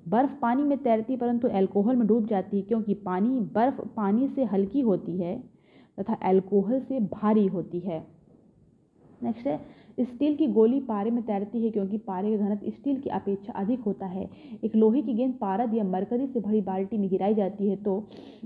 बर्फ़ 0.10 0.40
पानी 0.42 0.64
में 0.64 0.78
तैरती 0.78 1.16
परंतु 1.16 1.48
अल्कोहल 1.48 1.96
में 1.96 2.06
डूब 2.08 2.28
जाती 2.28 2.58
है, 2.58 2.64
क्योंकि 2.64 2.94
पानी 2.96 3.40
बर्फ़ 3.56 3.82
पानी 3.96 4.28
से 4.28 4.44
हल्की 4.44 4.82
होती 4.82 5.18
है 5.18 5.38
तथा 5.98 6.14
अल्कोहल 6.24 6.80
से 6.80 7.00
भारी 7.00 7.46
होती 7.48 7.80
है। 7.80 8.06
नेक्स्ट 9.24 9.48
है 9.48 9.60
स्टील 10.02 10.36
की 10.36 10.48
गोली 10.48 10.80
पारे 10.80 11.12
में 11.12 11.22
तैरती 11.24 11.64
है 11.64 11.70
क्योंकि 11.72 11.98
पारे 12.00 12.32
का 12.32 12.46
घनत्व 12.46 12.70
स्टील 12.70 13.00
की 13.00 13.10
अपेक्षा 13.10 13.54
अधिक 13.54 13.80
होता 13.82 14.06
है। 14.06 14.30
एक 14.64 14.76
लोहे 14.76 15.02
की 15.02 15.14
गेंद 15.14 15.34
पारद 15.42 15.74
या 15.74 15.84
मरकरी 15.86 16.28
से 16.28 16.40
भरी 16.40 16.62
बाल्टी 16.62 16.98
में 16.98 17.10
गिराई 17.10 17.36
जाती 17.36 17.70
है 17.70 17.76
तो 17.84 17.96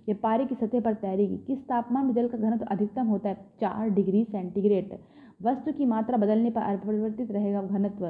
यह 0.10 0.16
पारे 0.24 0.46
की 0.46 0.56
सतह 0.56 0.80
पर 0.80 0.94
तैरेगी। 0.96 1.38
किस 1.48 1.60
तापमान 1.68 2.06
में 2.06 2.14
जल 2.14 2.28
का 2.28 2.38
घनत्व 2.40 2.66
अधिकतम 2.66 3.08
होता 3.08 3.30
है? 3.30 3.36
चार 3.62 3.90
डिग्री 3.92 4.24
सेंटीग्रेड। 4.26 4.98
वस्तु 5.44 5.72
की 5.72 5.86
मात्रा 5.86 6.18
बदलने 6.18 6.50
पर 6.50 6.62
अपरिवर्तित 6.64 7.32
रहेगा 7.32 7.62
घनत्व। 7.62 8.08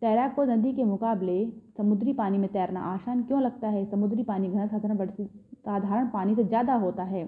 तैराक 0.00 0.34
को 0.34 0.44
नदी 0.46 0.72
के 0.72 0.84
मुकाबले 0.84 1.44
समुद्री 1.76 2.12
पानी 2.12 2.38
में 2.38 2.48
तैरना 2.48 2.80
आसान 2.84 3.22
क्यों 3.22 3.42
लगता 3.42 3.68
है? 3.68 3.84
समुद्री 3.90 4.22
पानी 4.22 4.48
घन 4.48 4.66
साधारण 4.68 5.06
साधारण 5.06 6.06
पानी 6.08 6.34
से 6.34 6.44
ज़्यादा 6.44 6.74
होता 6.76 7.02
है। 7.04 7.24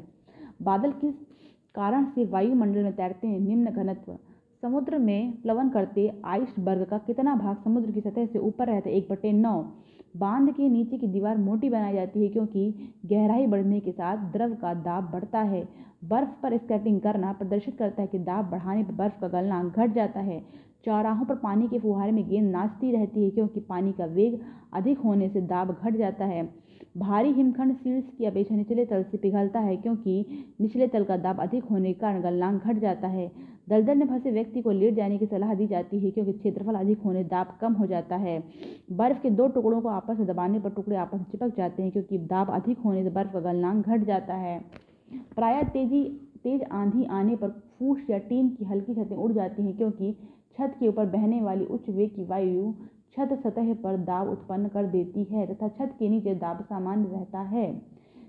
बादल 0.62 0.92
किस 0.94 1.14
कारण 1.74 2.04
से 2.04 2.24
वायुमंडल 2.26 2.82
में 2.82 2.92
तैरते 2.92 3.26
हैं? 3.26 3.40
निम्न 3.40 3.70
घनत्व। 3.72 4.16
समुद्र 4.62 4.98
में 4.98 5.32
प्लवन 5.42 5.68
करते 5.68 6.12
आइसबर्ग 6.24 6.84
का 6.84 6.98
कितना 6.98 7.34
भाग 7.36 7.56
समुद्र 7.64 7.90
की 7.90 8.00
सतह 8.00 8.26
से 8.26 8.38
ऊपर 8.38 8.66
रहता? 8.66 8.88
है 8.90 8.96
एक 8.96 9.06
बटे 9.10 9.32
नौ। 9.32 9.52
बाँध 10.16 10.50
के 10.52 10.68
नीचे 10.68 10.98
की 10.98 11.06
दीवार 11.06 11.36
मोटी 11.36 11.68
बनाई 11.70 11.94
जाती 11.94 12.22
है 12.22 12.28
क्योंकि 12.28 12.92
गहराई 13.06 13.46
बढ़ने 13.46 13.80
के 13.80 13.92
साथ 13.92 14.32
द्रव 14.32 14.54
का 14.54 14.74
दाब 14.74 15.10
बढ़ता 15.12 15.40
है। 15.40 15.68
बर्फ़ 16.04 16.30
पर 16.42 16.56
स्केटिंग 16.56 17.00
करना 17.00 17.32
प्रदर्शित 17.32 17.76
करता 17.78 18.02
है 18.02 18.08
कि 18.08 18.18
दाब 18.18 18.50
बढ़ाने 18.50 18.82
पर 18.82 18.92
बर्फ़ 18.92 19.20
का 19.20 19.28
गलना 19.28 19.62
घट 19.64 19.94
जाता 19.94 20.20
है। 20.20 20.40
चौराहों 20.84 21.24
पर 21.24 21.34
पानी 21.34 21.68
के 21.68 21.78
फुहारे 21.78 22.12
में 22.12 22.28
गेंद 22.28 22.50
नाचती 22.50 22.92
रहती 22.92 23.24
है 23.24 23.30
क्योंकि 23.30 23.60
पानी 23.60 23.92
का 23.92 24.04
वेग 24.04 24.40
अधिक 24.74 24.98
होने 24.98 25.28
से 25.28 25.40
दाब 25.40 25.76
घट 25.84 25.96
जाता 25.96 26.24
है। 26.24 26.42
भारी 26.96 27.32
हिमखंड 27.32 27.74
शीर्ष 27.74 28.04
की 28.18 28.24
अपेक्षा 28.24 28.54
निचले 28.54 28.84
तल 28.84 29.02
से 29.02 29.18
पिघलता 29.18 29.60
है 29.60 29.76
क्योंकि 29.76 30.46
निचले 30.60 30.86
तल 30.86 31.04
का 31.04 31.16
दाब 31.16 31.40
अधिक 31.40 31.64
होने 31.64 31.92
के 31.92 32.00
कारण 32.00 32.22
गलनांक 32.22 32.62
घट 32.62 32.78
जाता 32.78 33.08
है। 33.08 33.30
दलदल 33.68 33.98
में 33.98 34.06
फंसे 34.06 34.30
व्यक्ति 34.30 34.62
को 34.62 34.70
लेट 34.70 34.94
जाने 34.94 35.18
की 35.18 35.26
सलाह 35.26 35.54
दी 35.54 35.66
जाती 35.66 35.98
है 35.98 36.10
क्योंकि 36.10 36.32
क्षेत्रफल 36.32 36.74
अधिक 36.74 37.00
होने, 37.00 37.24
दाब 37.24 37.56
कम 37.60 37.72
हो 37.72 37.86
जाता 37.86 38.16
है। 38.16 38.42
बर्फ़ 38.92 39.22
के 39.22 39.30
दो 39.30 39.48
टुकड़ों 39.48 39.80
को 39.80 39.88
आपस 39.88 40.18
में 40.18 40.26
दबाने 40.26 40.60
पर 40.60 40.70
टुकड़े 40.70 40.96
आपस 40.96 41.18
में 41.18 41.24
चिपक 41.30 41.56
जाते 41.56 41.82
हैं 41.82 41.92
क्योंकि 41.92 42.18
दाब 42.18 42.50
अधिक 42.50 42.78
होने 42.78 43.02
से 43.04 43.10
बर्फ़ 43.10 43.32
का 43.32 43.40
गलनांक 43.40 43.86
घट 43.86 44.04
जाता 44.04 44.34
है। 44.34 44.58
प्राय 45.34 45.62
तेज़ी, 45.64 46.04
तेज 46.44 46.62
आंधी 46.62 47.04
आने 47.04 47.36
पर 47.36 47.48
फूस 47.78 47.98
या 48.10 48.18
टीन 48.18 48.48
की 48.48 48.64
हल्की 48.64 48.94
छतें 48.94 49.16
उड़ 49.16 49.32
जाती 49.32 49.62
हैं 49.62 49.76
क्योंकि 49.76 50.12
छत 50.58 50.74
के 50.80 50.88
ऊपर 50.88 51.06
बहने 51.06 51.40
वाली 51.42 51.64
उच्च 51.64 51.88
वेग 51.88 52.14
की 52.14 52.24
वायु 52.24 52.72
छत 53.14 53.38
सतह 53.42 53.72
पर 53.74 53.96
दाब 53.96 54.28
उत्पन्न 54.28 54.68
कर 54.68 54.86
देती 54.86 55.24
है 55.24 55.46
तथा 55.46 55.68
छत 55.68 55.94
के 55.98 56.08
नीचे 56.08 56.34
दाब 56.34 56.60
सामान्य 56.62 57.08
रहता 57.08 57.40
है। 57.40 57.66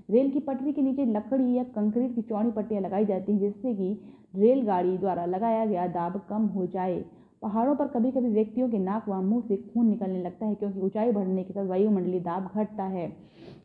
रेल 0.09 0.29
की 0.31 0.39
पटरी 0.39 0.71
के 0.71 0.81
नीचे 0.81 1.05
लकड़ी 1.05 1.53
या 1.53 1.63
कंक्रीट 1.63 2.15
की 2.15 2.21
चौड़ी 2.21 2.51
पट्टियाँ 2.51 2.81
लगाई 2.81 3.05
जाती 3.05 3.31
हैं, 3.31 3.39
जिससे 3.39 3.73
कि 3.73 3.99
रेलगाड़ी 4.35 4.97
द्वारा 4.97 5.25
लगाया 5.25 5.65
गया 5.65 5.87
दाब 5.87 6.21
कम 6.29 6.45
हो 6.47 6.65
जाए। 6.65 7.03
पहाड़ों 7.41 7.75
पर 7.75 7.87
कभी 7.87 8.11
कभी 8.11 8.29
व्यक्तियों 8.29 8.69
के 8.69 8.77
नाक 8.77 9.09
व 9.09 9.21
मुँह 9.21 9.43
से 9.47 9.57
खून 9.57 9.87
निकलने 9.87 10.21
लगता 10.21 10.45
है, 10.45 10.55
क्योंकि 10.55 10.79
ऊंचाई 10.79 11.11
बढ़ने 11.11 11.43
के 11.43 11.53
साथ 11.53 11.65
वायुमंडलीय 11.65 12.19
दाब 12.19 12.49
घटता 12.55 12.83
है। 12.83 13.11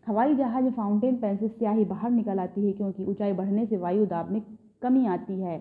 हवाई 0.07 0.35
जहाज़ 0.35 0.71
फाउंटेन 0.71 1.17
पेन 1.17 1.37
से 1.37 1.49
स्याही 1.49 1.85
बाहर 1.85 2.11
निकल 2.11 2.39
आती 2.39 2.67
है, 2.67 2.73
क्योंकि 2.73 3.05
ऊंचाई 3.05 3.33
बढ़ने 3.33 3.67
से 3.67 3.77
वायु 3.77 4.07
दाब 4.07 4.31
में 4.31 4.43
कमी 4.83 5.07
आती 5.07 5.41
है। 5.41 5.59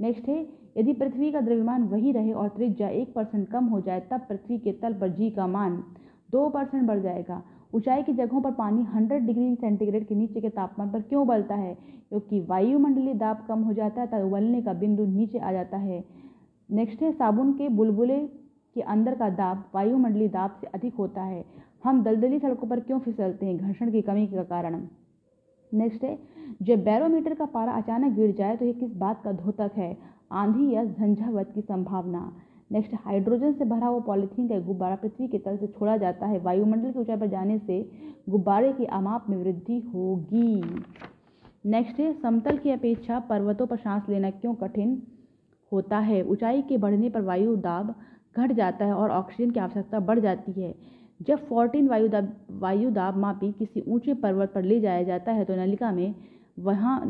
नेक्स्ट 0.00 0.28
है, 0.28 0.48
यदि 0.76 0.92
पृथ्वी 0.92 1.32
का 1.32 1.40
द्रव्यमान 1.40 1.82
वही 1.82 2.12
रहे 2.12 2.32
और 2.32 2.48
त्रिज्या 2.48 2.88
एक 2.88 3.14
परसेंट 3.14 3.48
कम 3.48 3.64
हो 3.64 3.80
जाए, 3.80 4.00
तब 4.00 4.20
पृथ्वी 4.20 4.58
के 4.58 4.72
तल 4.72 4.94
पर 4.94 5.08
जी 5.08 5.30
का 5.30 5.46
मान 5.46 5.84
दो 6.30 6.48
परसेंट 6.48 6.84
बढ़ 6.84 6.98
जाएगा। 6.98 7.42
ऊंचाई 7.74 8.02
की 8.02 8.12
जगहों 8.12 8.40
पर 8.40 8.50
पानी 8.50 8.82
100 8.84 9.26
डिग्री 9.26 9.54
सेंटीग्रेड 9.54 10.06
के 10.06 10.14
नीचे 10.14 10.40
के 10.40 10.48
तापमान 10.48 10.90
पर 10.90 11.00
क्यों 11.00 11.22
उबलता 11.22 11.54
है? 11.54 11.74
क्योंकि 12.08 12.40
वायुमंडलीय 12.40 13.14
दाब 13.14 13.44
कम 13.48 13.62
हो 13.62 13.72
जाता 13.72 14.00
है 14.00 14.06
तब 14.06 14.26
उबलने 14.26 14.62
का 14.62 14.72
बिंदु 14.72 15.04
नीचे 15.04 15.38
आ 15.38 15.52
जाता 15.52 15.76
है। 15.76 16.04
नेक्स्ट 16.70 17.02
है, 17.02 17.12
साबुन 17.12 17.52
के 17.52 17.68
बुलबुले 17.68 18.26
के 18.74 18.80
अंदर 18.80 19.14
का 19.14 19.30
दाब 19.30 19.64
वायुमंडलीय 19.74 20.28
दाब 20.28 20.50
से 20.60 20.66
अधिक 20.66 20.94
होता 20.94 21.22
है। 21.22 21.44
हम 21.84 22.02
दलदली 22.02 22.38
सड़कों 22.38 22.68
पर 22.68 22.80
क्यों 22.80 22.98
फिसलते 22.98 23.46
हैं? 23.46 23.56
घर्षण 23.56 23.90
की 23.90 24.02
कमी 24.02 24.26
का 24.26 24.42
कारण। 24.42 24.88
नेक्स्ट 25.74 26.04
है, 26.04 26.18
जब 26.62 26.84
बैरोमीटर 26.84 27.34
का 27.34 27.44
पारा 27.44 27.72
अचानक 27.72 28.12
गिर 28.12 28.32
जाए 28.32 28.56
तो 28.56 28.64
ये 28.64 28.72
किस 28.72 28.94
बात 28.96 29.22
का 29.24 29.32
धोतक 29.32 29.70
है? 29.76 29.96
आंधी 30.32 30.70
या 30.70 30.84
झंझावत 30.84 31.50
की 31.54 31.60
संभावना। 31.60 32.32
नेक्स्ट 32.72 32.94
हाइड्रोजन 32.94 33.52
से 33.52 33.64
भरा 33.64 33.86
हुआ 33.86 34.00
पॉलीथीन 34.00 34.48
का 34.48 34.58
गुब्बारा 34.58 34.96
पृथ्वी 34.96 35.28
की 35.28 35.38
तरफ़ 35.38 35.60
से 35.60 35.66
छोड़ा 35.66 35.96
जाता 35.96 36.26
है। 36.26 36.38
वायुमंडल 36.38 36.92
की 36.92 36.98
ऊंचाई 36.98 37.16
पर 37.16 37.26
जाने 37.26 37.58
से 37.58 37.90
गुब्बारे 38.28 38.72
की 38.72 38.84
अमाप 38.84 39.26
में 39.30 39.36
वृद्धि 39.36 39.78
होगी। 39.94 40.62
नेक्स्ट 41.66 42.00
है, 42.00 42.12
समतल 42.12 42.56
की 42.56 42.70
अपेक्षा 42.70 43.18
पर्वतों 43.20 43.66
पर 43.66 43.76
सांस 43.76 44.08
लेना 44.08 44.30
क्यों 44.30 44.54
कठिन 44.54 45.02
होता 45.72 45.98
है? 45.98 46.22
ऊंचाई 46.22 46.62
के 46.62 46.78
बढ़ने 46.78 47.08
पर 47.10 47.20
वायु 47.20 47.56
दाब 47.56 47.94
घट 48.36 48.52
जाता 48.52 48.84
है 48.84 48.94
और 48.94 49.10
ऑक्सीजन 49.10 49.50
की 49.50 49.60
आवश्यकता 49.60 50.00
बढ़ 50.00 50.18
जाती 50.18 50.52
है। 50.52 50.74
जब 51.20 51.46
फोर्टीन 51.48 51.88
वायु 51.88 52.08
वायुदाब 52.58 53.16
मापी 53.16 53.50
किसी 53.52 53.80
ऊँचे 53.80 54.14
पर्वत 54.14 54.52
पर 54.54 54.62
ले 54.62 54.80
जाया 54.80 55.02
जाता 55.02 55.32
है 55.32 55.44
तो 55.44 55.56
नलिका 55.56 55.90
में 55.92 56.14
वहाँ, 56.58 57.00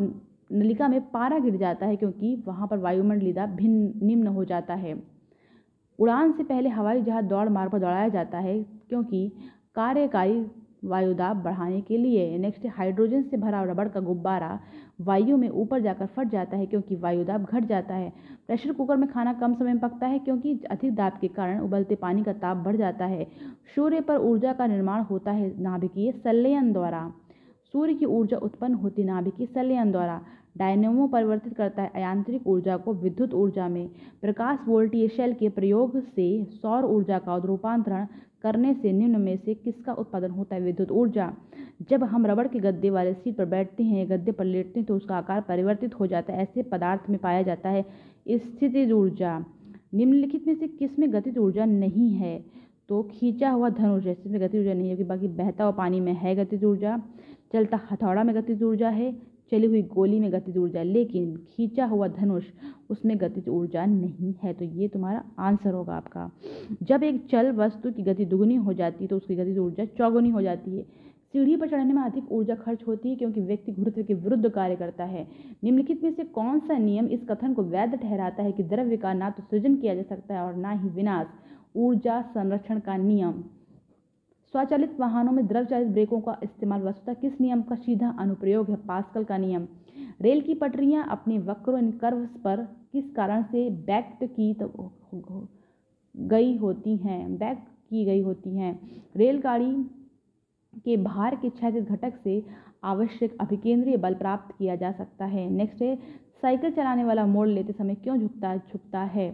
नलिका 0.52 0.88
में 0.88 1.00
पारा 1.10 1.38
गिर 1.38 1.56
जाता 1.56 1.86
है 1.86 1.96
क्योंकि 1.96 2.34
वहाँ 2.46 2.66
पर 2.68 2.78
वायुमंडलीय 2.78 3.32
दाब 3.32 3.48
भिन्न, 3.48 4.06
निम्न 4.06 4.26
हो 4.26 4.44
जाता 4.44 4.74
है। 4.74 4.94
उड़ान 5.98 6.32
से 6.32 6.42
पहले 6.42 6.68
हवाई 6.68 7.02
जहाज़ 7.02 7.24
दौड़ 7.26 7.48
मार्ग 7.48 7.72
पर 7.72 7.78
दौड़ाया 7.78 8.08
जाता 8.08 8.38
है, 8.38 8.62
क्योंकि 8.88 9.28
कार्यकारी 9.74 10.44
वायुदाब 10.84 11.42
बढ़ाने 11.42 11.80
के 11.80 11.96
लिए। 11.96 12.38
नेक्स्ट 12.38 12.66
हाइड्रोजन 12.76 13.22
से 13.22 13.36
भरा 13.36 13.62
रबड़ 13.62 13.88
का 13.88 14.00
गुब्बारा 14.00 14.58
वायु 15.00 15.36
में 15.36 15.48
ऊपर 15.48 15.80
जाकर 15.80 16.06
फट 16.06 16.28
जाता 16.28 16.56
है 16.56 16.66
क्योंकि 16.66 16.96
वायुदाब 16.96 17.44
घट 17.44 17.64
जाता 17.64 17.94
है। 17.94 18.12
प्रेशर 18.46 18.72
कुकर 18.72 18.96
में 18.96 19.08
खाना 19.08 19.32
कम 19.32 19.54
समय 19.54 19.72
में 19.72 19.80
पकता 19.80 20.06
है 20.06 20.18
क्योंकि 20.18 20.58
अधिक 20.70 20.94
दाब 20.94 21.18
के 21.20 21.28
कारण 21.28 21.60
उबलते 21.60 21.94
पानी 21.94 22.22
का 22.24 22.32
ताप 22.32 22.56
बढ़ 22.56 22.76
जाता 22.76 23.06
है। 23.06 23.26
सूर्य 23.74 24.00
पर 24.00 24.18
ऊर्जा 24.20 24.52
का 24.52 24.66
निर्माण 24.66 25.02
होता 25.02 25.32
है 25.32 25.52
नाभिकीय 25.62 26.12
संलयन 26.12 26.72
द्वारा। 26.72 27.10
सूर्य 27.74 27.94
की 27.94 28.04
ऊर्जा 28.04 28.36
उत्पन्न 28.36 28.74
होती 28.74 29.04
नाभिकीय 29.04 29.46
संलयन 29.46 29.92
द्वारा। 29.92 30.20
डायनेमो 30.58 31.06
परिवर्तित 31.06 31.54
करता 31.54 31.82
है 31.82 32.00
यांत्रिक 32.00 32.46
ऊर्जा 32.46 32.76
को 32.76 32.92
विद्युत 32.94 33.32
ऊर्जा 33.34 33.68
में। 33.68 33.88
प्रकाश 34.22 34.58
वोल्टीय 34.68 35.08
शेल 35.08 35.32
के 35.32 35.48
प्रयोग 35.48 35.98
से 36.00 36.44
सौर 36.44 36.84
ऊर्जा 36.84 37.18
का 37.18 37.36
रूपांतरण 37.36 38.06
करने 38.44 38.72
से 38.74 38.92
निम्न 38.92 39.20
में 39.20 39.36
से 39.36 39.54
किसका 39.54 39.92
उत्पादन 39.94 40.30
होता 40.30 40.56
है? 40.56 40.62
विद्युत 40.62 40.90
ऊर्जा। 40.92 41.32
जब 41.90 42.04
हम 42.04 42.26
रबड़ 42.26 42.46
के 42.48 42.58
गद्दे 42.60 42.90
वाले 42.90 43.12
सीट 43.14 43.36
पर 43.36 43.44
बैठते 43.46 43.82
हैं, 43.82 43.98
या 43.98 44.16
गद्दे 44.16 44.32
पर 44.32 44.44
लेटते 44.44 44.80
हैं 44.80 44.86
तो 44.86 44.96
उसका 44.96 45.16
आकार 45.16 45.40
परिवर्तित 45.40 45.98
हो 46.00 46.06
जाता 46.06 46.32
है। 46.32 46.42
ऐसे 46.42 46.62
पदार्थ 46.62 47.10
में 47.10 47.18
पाया 47.18 47.42
जाता 47.42 47.68
है 47.68 47.84
स्थितिज 48.30 48.92
ऊर्जा। 48.92 49.38
निम्नलिखित 49.94 50.46
में 50.46 50.54
से 50.54 50.68
किसमें 50.68 51.12
गतिज 51.12 51.38
ऊर्जा 51.38 51.64
नहीं 51.64 52.10
है? 52.12 52.38
तो 52.88 53.02
खींचा 53.12 53.50
हुआ 53.50 53.68
धनुष 53.70 54.06
है 54.06 54.14
जिसमें 54.14 54.40
गतिज 54.40 54.60
ऊर्जा 54.60 54.72
नहीं 54.74 54.88
है 54.88 55.04
बाकी 55.04 55.28
बहता 55.28 55.64
हुआ 55.64 55.72
पानी 55.72 56.00
में 56.00 56.12
है 56.14 56.34
गतिज 56.36 56.64
ऊर्जा। 56.64 57.00
चलता 57.52 57.80
हथौड़ा 57.90 58.24
में 58.24 58.34
गतिज 58.36 58.62
ऊर्जा 58.62 58.88
है 58.90 59.10
चली 59.54 59.66
हुई 59.66 59.82
गोली 59.84 60.18
में 60.20 60.32
गतिज 60.32 60.56
ऊर्जा, 60.58 60.82
लेकिन 60.82 61.36
खींचा 61.48 61.84
हुआ 61.86 62.08
धनुष, 62.10 62.44
उसमें 62.90 63.16
गतिज 63.20 63.48
ऊर्जा 63.48 63.84
नहीं 63.86 64.34
है। 64.42 64.52
तो 64.52 64.64
ये 64.64 64.88
तुम्हारा 64.88 65.22
आंसर 65.38 65.72
होगा 65.72 65.94
आपका। 65.94 66.30
जब 66.82 67.02
एक 67.02 67.24
चल 67.26 67.50
वस्तु 67.52 67.90
की 67.92 68.02
गति 68.02 68.24
दुगुनी 68.24 68.54
हो 68.56 68.72
जाती 68.72 69.04
है 69.04 69.08
तो 69.08 69.16
उसकी 69.16 69.36
गतिज 69.36 69.58
ऊर्जा 69.58 69.84
चौगुनी 69.98 70.30
हो 70.30 70.42
जाती 70.42 70.76
है। 70.76 70.82
सीढ़ी 71.34 71.56
पर 71.56 71.68
चढ़ने 71.68 71.92
में 71.92 72.02
अधिक 72.02 72.32
ऊर्जा 72.32 72.54
खर्च 72.54 72.82
होती 72.86 73.10
है, 73.10 73.16
क्योंकि 73.16 73.40
व्यक्ति 73.40 73.72
गुरुत्व 73.72 74.02
के 74.02 74.14
विरुद्ध 74.14 74.48
कार्य 74.48 74.76
करता 74.76 75.04
है। 75.04 75.26
निम्नलिखित 75.64 76.04
में 76.04 76.12
से 76.12 76.24
कौन 76.24 76.60
सा 76.60 76.78
नियम 76.78 77.06
इस 77.08 77.20
कथन 77.30 77.54
को 77.54 77.62
वैध 77.64 77.94
ठहराता 77.94 78.42
है 78.42 78.52
कि 78.52 78.62
द्रव्य 78.64 78.96
का 78.96 79.12
ना 79.14 79.30
तो 79.30 79.42
सृजन 79.42 79.76
किया 79.76 79.94
जा 79.94 80.02
सकता 80.04 80.34
है 80.34 80.40
और 80.40 80.54
ना 80.56 80.70
ही 80.72 80.88
विनाश? 80.90 81.26
ऊर्जा 81.76 82.20
संरक्षण 82.24 82.80
का 82.80 82.96
नियम। 82.96 83.42
स्वचालित 84.54 85.00
वाहनों 85.00 85.32
में 85.32 85.46
द्रव 85.46 85.64
चालित 85.64 85.88
ब्रेकों 85.88 86.20
का 86.20 86.36
इस्तेमाल 86.42 86.82
वस्तुतः 86.82 87.14
किस 87.14 87.40
नियम 87.40 87.62
का 87.62 87.74
सीधा 87.74 88.08
अनुप्रयोग 88.18 88.68
है? 88.70 88.76
पास्कल 88.76 89.24
का 89.24 89.38
नियम। 89.38 89.66
रेल 90.22 90.40
की 90.40 90.54
पटरियाँ 90.54 91.06
अपने 91.10 91.38
वक्रों 91.38 91.78
इन 91.78 91.90
कर्व्स 91.90 92.36
पर 92.36 92.62
किस 92.92 93.10
कारण 93.10 93.42
से 93.42 93.70
बैक्ट 93.70 94.24
की 94.24 94.54
गई 96.14 96.56
होती 96.56 96.96
हैं? 96.96 97.38
बैक 97.38 97.58
की 97.90 98.04
गई 98.04 98.20
होती 98.22 98.56
हैं। 98.56 98.80
रेलगाड़ी 99.16 99.72
के 100.84 100.96
भार 100.96 101.34
के 101.34 101.50
क्षैतिज 101.50 101.88
घटक 101.88 102.20
से 102.24 102.42
आवश्यक 102.84 103.36
अभिकेंद्रीय 103.40 103.96
बल 103.96 104.14
प्राप्त 104.14 104.54
किया 104.58 104.76
जा 104.76 104.92
सकता 104.92 105.24
है। 105.24 105.50
नेक्स्ट 105.50 105.82
है 105.82 105.96
साइकिल 106.42 106.70
चलाने 106.70 107.04
वाला 107.04 107.26
मोड़ 107.26 107.48
लेते 107.48 107.72
समय 107.72 107.94
क्यों 107.94 108.16
झुकता 108.18 108.56
झुकता 108.56 109.00
है? 109.00 109.28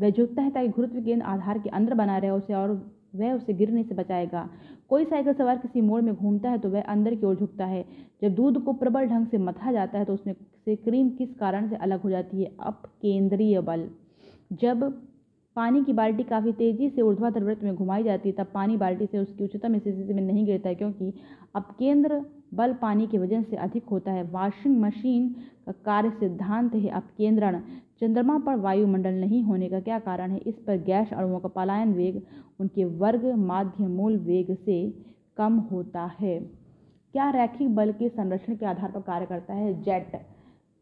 वह 0.00 0.10
झुकता 0.10 0.42
है 0.42 0.50
ताकि 0.50 0.68
गुरुत्व 0.68 1.02
केंद्र 1.02 1.26
आधार 1.26 1.58
के 1.58 1.70
अंदर 1.70 1.94
बना 1.94 2.18
रहे 2.18 2.30
उसे 2.30 2.54
और 2.54 3.01
वह 3.14 3.32
उसे 3.32 3.52
गिरने 3.52 3.82
से 3.82 3.94
बचाएगा। 3.94 4.48
कोई 4.88 5.04
साइकिल 5.04 5.32
सवार 5.32 5.56
किसी 5.58 5.80
मोड़ 5.80 6.00
में 6.02 6.14
घूमता 6.14 6.50
है 6.50 6.58
तो 6.58 6.68
वह 6.70 6.82
अंदर 6.82 7.14
की 7.14 7.26
ओर 7.26 7.36
झुकता 7.36 7.66
है। 7.66 7.84
जब 8.22 8.34
दूध 8.34 8.62
को 8.64 8.72
प्रबल 8.72 9.06
ढंग 9.06 9.26
से 9.26 9.38
मथा 9.38 9.72
जाता 9.72 9.98
है 9.98 10.04
तो 10.04 10.14
उसमें 10.14 10.34
से 10.34 10.76
क्रीम 10.78 11.08
किस 11.10 11.34
कारण 11.34 11.68
से 11.68 11.76
अलग 11.76 12.02
हो 12.02 12.10
जाती 12.10 12.42
है? 12.42 12.50
अप 12.60 12.82
केंद्रीय 13.02 13.60
बल। 13.60 13.88
जब 14.54 14.92
पानी 15.56 15.82
की 15.84 15.92
बाल्टी 15.92 16.22
काफ़ी 16.22 16.52
तेज़ी 16.52 16.88
से 16.90 17.02
ऊर्ध्वाधर 17.02 17.44
वृत्त 17.44 17.62
में 17.64 17.74
घुमाई 17.74 18.02
जाती 18.02 18.28
है, 18.28 18.34
तब 18.34 18.46
पानी 18.54 18.76
बाल्टी 18.76 19.06
से 19.06 19.18
उसकी 19.18 19.44
उच्चतम 19.44 19.78
स्थिति 19.78 20.14
में 20.14 20.22
नहीं 20.22 20.44
गिरता 20.46 20.68
है, 20.68 20.74
क्योंकि 20.74 21.12
अब 21.54 21.62
केंद्र 21.78 22.20
बल 22.54 22.72
पानी 22.72 23.06
के 23.06 23.18
वज़न 23.18 23.42
से 23.42 23.56
अधिक 23.56 23.88
होता 23.88 24.12
है। 24.12 24.22
वॉशिंग 24.22 24.80
मशीन 24.80 25.28
का 25.66 25.72
कार्य 25.84 26.10
सिद्धांत 26.10 26.74
है 26.74 26.88
अपकेंद्रण। 26.90 27.60
चंद्रमा 28.02 28.38
पर 28.38 28.56
वायुमंडल 28.56 29.14
नहीं 29.14 29.42
होने 29.42 29.68
का 29.68 29.80
क्या 29.80 29.98
कारण 29.98 30.30
है? 30.30 30.38
इस 30.38 30.54
पर 30.54 30.76
गैस 30.76 31.12
अणुओं 31.12 31.40
का 31.40 31.48
पलायन 31.48 31.92
वेग, 31.92 32.22
उनके 32.60 32.84
वर्ग 32.84 33.24
माध्य 33.26 33.86
मूल 33.86 34.16
वेग 34.16 34.54
से 34.54 34.94
कम 35.36 35.58
होता 35.58 36.12
है। 36.20 36.40
क्या 37.12 37.30
रैखिक 37.30 37.74
बल 37.74 37.92
के 37.92 38.08
संरक्षण 38.08 38.56
के 38.56 38.66
आधार 38.66 38.90
पर 38.90 39.00
कार्य 39.00 39.26
करता 39.26 39.54
है? 39.54 39.82
जेट 39.82 40.26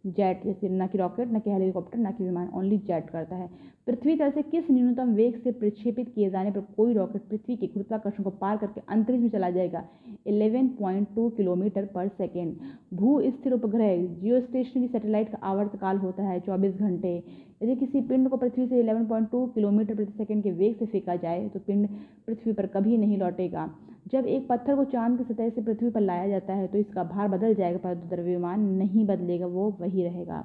जेट 0.06 0.44
जैसे 0.44 0.68
न 0.68 0.86
कि 0.86 0.98
रॉकेट, 0.98 1.32
न 1.32 1.38
कि 1.38 1.50
हेलीकॉप्टर, 1.50 1.98
न 1.98 2.12
कि 2.12 2.24
विमान, 2.24 2.48
ओनली 2.54 2.78
जेट 2.78 3.10
करता 3.10 3.36
है। 3.36 3.50
पृथ्वी 3.90 4.14
तल 4.16 4.30
से 4.30 4.42
किस 4.42 4.64
न्यूनतम 4.70 5.12
वेग 5.14 5.36
से 5.36 5.50
प्रक्षेपित 5.52 6.08
किए 6.14 6.28
जाने 6.30 6.50
पर 6.50 6.60
कोई 6.76 6.92
रॉकेट 6.94 7.22
पृथ्वी 7.28 7.54
के 7.56 7.66
गुरुत्वाकर्षण 7.66 8.22
को 8.22 8.30
पार 8.32 8.56
करके 8.56 8.80
अंतरिक्ष 8.88 9.22
में 9.22 9.30
चला 9.30 9.48
जाएगा? 9.50 9.82
11.2 10.28 11.28
किलोमीटर 11.36 11.86
पर 11.94 12.08
सेकेंड। 12.08 12.54
भू 12.94 13.20
स्थिर 13.22 13.52
उपग्रह 13.52 13.96
जियो 14.14 14.40
स्टेशनरी 14.40 14.88
सैटेलाइट 14.88 15.30
का 15.30 15.38
आवर्तकाल 15.44 15.96
होता 15.98 16.22
है 16.22 16.40
24 16.40 16.76
घंटे। 16.78 17.16
यदि 17.62 17.74
किसी 17.76 18.00
पिंड 18.02 18.28
को 18.28 18.36
पृथ्वी 18.36 18.66
से 18.66 18.82
11.2 18.82 19.46
किलोमीटर 19.54 19.94
प्रति 19.94 20.12
सेकेंड 20.18 20.42
के 20.42 20.50
वेग 20.52 20.76
से 20.76 20.86
फेंका 20.86 21.16
जाए 21.16 21.48
तो 21.48 21.60
पिंड 21.60 21.88
पृथ्वी 22.26 22.52
पर 22.52 22.66
कभी 22.68 22.96
नहीं 22.96 23.18
लौटेगा। 23.18 23.68
जब 24.12 24.26
एक 24.26 24.46
पत्थर 24.48 24.76
को 24.76 24.84
चाँद 24.86 25.18
की 25.18 25.24
सतह 25.24 25.48
से 25.48 25.62
पृथ्वी 25.62 25.90
पर 25.90 26.00
लाया 26.02 26.28
जाता 26.28 26.54
है 26.54 26.66
तो 26.66 26.78
इसका 26.78 27.04
भार 27.06 27.28
बदल 27.28 27.54
जाएगा, 27.54 27.78
परंतु 27.78 28.08
द्रव्यमान 28.08 28.60
नहीं 28.76 29.06
बदलेगा, 29.06 29.46
वो 29.46 29.76
वही 29.80 30.04
रहेगा। 30.04 30.44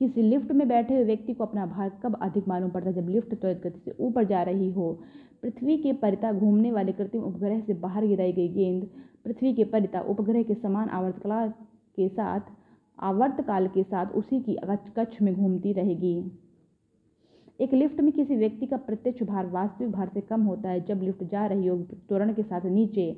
किसी 0.00 0.22
लिफ्ट 0.22 0.52
में 0.52 0.66
बैठे 0.68 0.94
हुए 0.94 1.04
व्यक्ति 1.04 1.32
को 1.34 1.44
अपना 1.44 1.64
भार 1.66 1.90
कब 2.02 2.14
अधिक 2.22 2.46
मालूम 2.48 2.70
पड़ता 2.70 2.88
है? 2.88 2.94
जब 2.94 3.08
लिफ्ट 3.08 3.34
त्वरित 3.34 3.58
गति 3.58 3.80
से 3.84 3.94
ऊपर 4.00 4.24
जा 4.24 4.42
रही 4.42 4.70
हो। 4.72 4.92
पृथ्वी 5.42 5.76
के 5.78 5.92
परिता 5.94 6.32
घूमने 6.32 6.70
वाले 6.72 6.92
कृत्रिम 6.92 7.22
उपग्रह 7.22 7.60
से 7.60 7.74
बाहर 7.76 8.06
गिराई 8.06 8.32
गई 8.32 8.48
गेंद। 8.48 8.88
पृथ्वी 9.24 9.52
के 9.54 9.64
परिता 9.64 10.00
उपग्रह 10.00 10.42
के 10.42 10.54
समान 10.54 10.88
आवर्तकाल 10.90 11.48
के 11.98 12.08
साथ, 12.08 12.40
आवर्तकाल 12.98 13.66
के 13.68 13.82
साथ 13.82 14.14
उसी 14.14 14.40
की 14.40 14.56
कक्ष 14.96 15.20
में 15.22 15.34
घूमती 15.34 15.72
रहेगी। 15.72 16.16
एक 17.60 17.74
लिफ्ट 17.74 18.00
में 18.00 18.12
किसी 18.12 18.36
व्यक्ति 18.36 18.66
का 18.66 18.76
प्रत्यक्ष 18.78 19.22
भार 19.22 19.46
वास्तविक 19.48 19.90
भार 19.92 20.10
से 20.14 20.20
कम 20.22 20.42
होता 20.42 20.68
है। 20.68 20.84
जब 20.86 21.02
लिफ्ट 21.02 21.24
जा 21.24 21.46
रही 21.46 21.66
हो, 21.66 21.76
त्वरण 22.08 22.32
के 22.32 22.42
साथ 22.42 22.66
नीचे, 22.66 23.10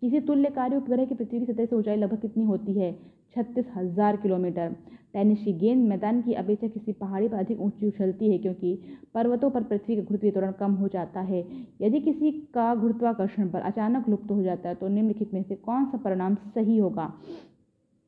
किसी 0.00 0.20
तुल्यकारी 0.22 0.76
उपग्रह 0.76 1.04
की 1.04 1.14
पृथ्वी 1.14 1.40
की 1.40 1.46
सतह 1.46 1.66
से 1.66 1.76
ऊंचाई 1.76 1.96
लगभग 1.96 2.20
कितनी 2.20 2.44
होती 2.44 2.72
है? 2.72 2.92
छत्तीस 3.36 3.66
हज़ार 3.76 4.16
किलोमीटर। 4.16 4.74
टेनिस 5.16 5.42
की 5.44 5.52
गेंद 5.52 5.88
मैदान 5.88 6.20
की 6.22 6.32
अपेक्षा 6.34 6.68
किसी 6.68 6.92
पहाड़ी 6.94 7.28
पर 7.28 7.36
अधिक 7.36 7.60
ऊँची 7.60 7.86
उछलती 7.86 8.30
है 8.32 8.38
क्योंकि 8.38 8.72
पर्वतों 9.14 9.50
पर 9.50 9.62
पृथ्वी 9.62 9.96
का 9.96 10.02
गुरुत्वीय 10.02 10.32
त्वरण 10.32 10.52
कम 10.52 10.72
हो 10.72 10.88
जाता 10.88 11.20
है। 11.20 11.40
यदि 11.82 12.00
किसी 12.00 12.30
का 12.54 12.74
गुरुत्वाकर्षण 12.74 13.48
पर 13.48 13.60
अचानक 13.62 14.08
लुप्त 14.08 14.30
हो 14.30 14.42
जाता 14.42 14.68
है 14.68 14.74
तो 14.74 14.88
निम्नलिखित 14.88 15.32
में 15.34 15.42
से 15.42 15.54
कौन 15.56 15.84
सा 15.84 15.98
परिणाम 15.98 16.34
सही 16.34 16.78
होगा? 16.78 17.12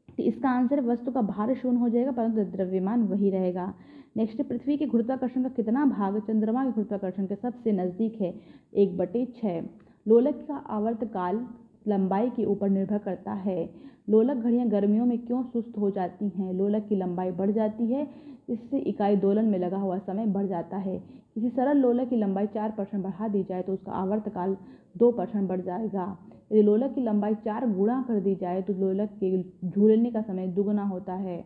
तो 0.08 0.22
इसका 0.22 0.50
आंसर 0.50 0.80
वस्तु 0.80 1.12
का 1.12 1.22
भार 1.22 1.54
शून्य 1.54 1.78
हो 1.80 1.88
जाएगा, 1.88 2.10
परंतु 2.10 2.44
द्रव्यमान 2.52 3.02
वही 3.02 3.30
रहेगा। 3.30 3.72
नेक्स्ट 4.16 4.42
पृथ्वी 4.42 4.76
के 4.76 4.86
गुरुत्वाकर्षण 4.86 5.42
का 5.42 5.48
कितना 5.48 5.84
भाग 5.86 6.18
चंद्रमा 6.20 6.64
के 6.64 6.70
गुरुत्वाकर्षण 6.70 7.26
के 7.26 7.34
सबसे 7.36 7.72
नज़दीक 7.72 8.20
है? 8.20 8.34
एक 8.74 8.96
बटे 8.96 9.24
छः 9.36 9.60
लोलक 10.06 10.44
का 10.48 10.56
आवर्तकाल 10.68 11.46
लंबाई 11.88 12.30
के 12.30 12.44
ऊपर 12.44 12.70
निर्भर 12.70 12.98
करता 12.98 13.32
है। 13.34 13.68
लोलक 14.08 14.36
घड़ियाँ 14.36 14.66
गर्मियों 14.68 15.06
में 15.06 15.18
क्यों 15.18 15.42
सुस्त 15.44 15.78
हो 15.78 15.90
जाती 15.90 16.28
हैं? 16.28 16.52
लोलक 16.52 16.86
की 16.88 16.96
लंबाई 16.96 17.30
बढ़ 17.32 17.50
जाती 17.50 17.86
है 17.86 18.06
इससे 18.48 18.78
इकाई 18.80 19.16
दोलन 19.16 19.44
में 19.44 19.58
लगा 19.58 19.78
हुआ 19.78 19.98
समय 19.98 20.26
बढ़ 20.26 20.46
जाता 20.46 20.76
है। 20.76 20.98
किसी 21.34 21.48
सरल 21.48 21.76
लोलक 21.76 22.08
की 22.08 22.16
लंबाई 22.16 22.46
चार 22.46 22.70
परसेंट 22.70 23.02
बढ़ा 23.04 23.28
दी 23.28 23.42
जाए 23.42 23.62
तो 23.62 23.72
उसका 23.72 23.92
आवर्तकाल 23.94 24.56
दो 24.96 25.10
परसेंट 25.12 25.48
बढ़ 25.48 25.60
जाएगा। 25.60 26.16
यदि 26.52 26.62
लोलक 26.62 26.94
की 26.94 27.00
लंबाई 27.00 27.34
चार 27.36 27.66
गुणा 27.72 28.02
कर 28.08 28.20
दी 28.20 28.34
जाए 28.34 28.62
तो 28.62 28.72
लोलक 28.74 29.10
के 29.22 29.42
झूलने 29.68 30.10
का 30.10 30.22
समय 30.22 30.46
दुगुना 30.48 30.84
होता 30.84 31.14
है। 31.14 31.38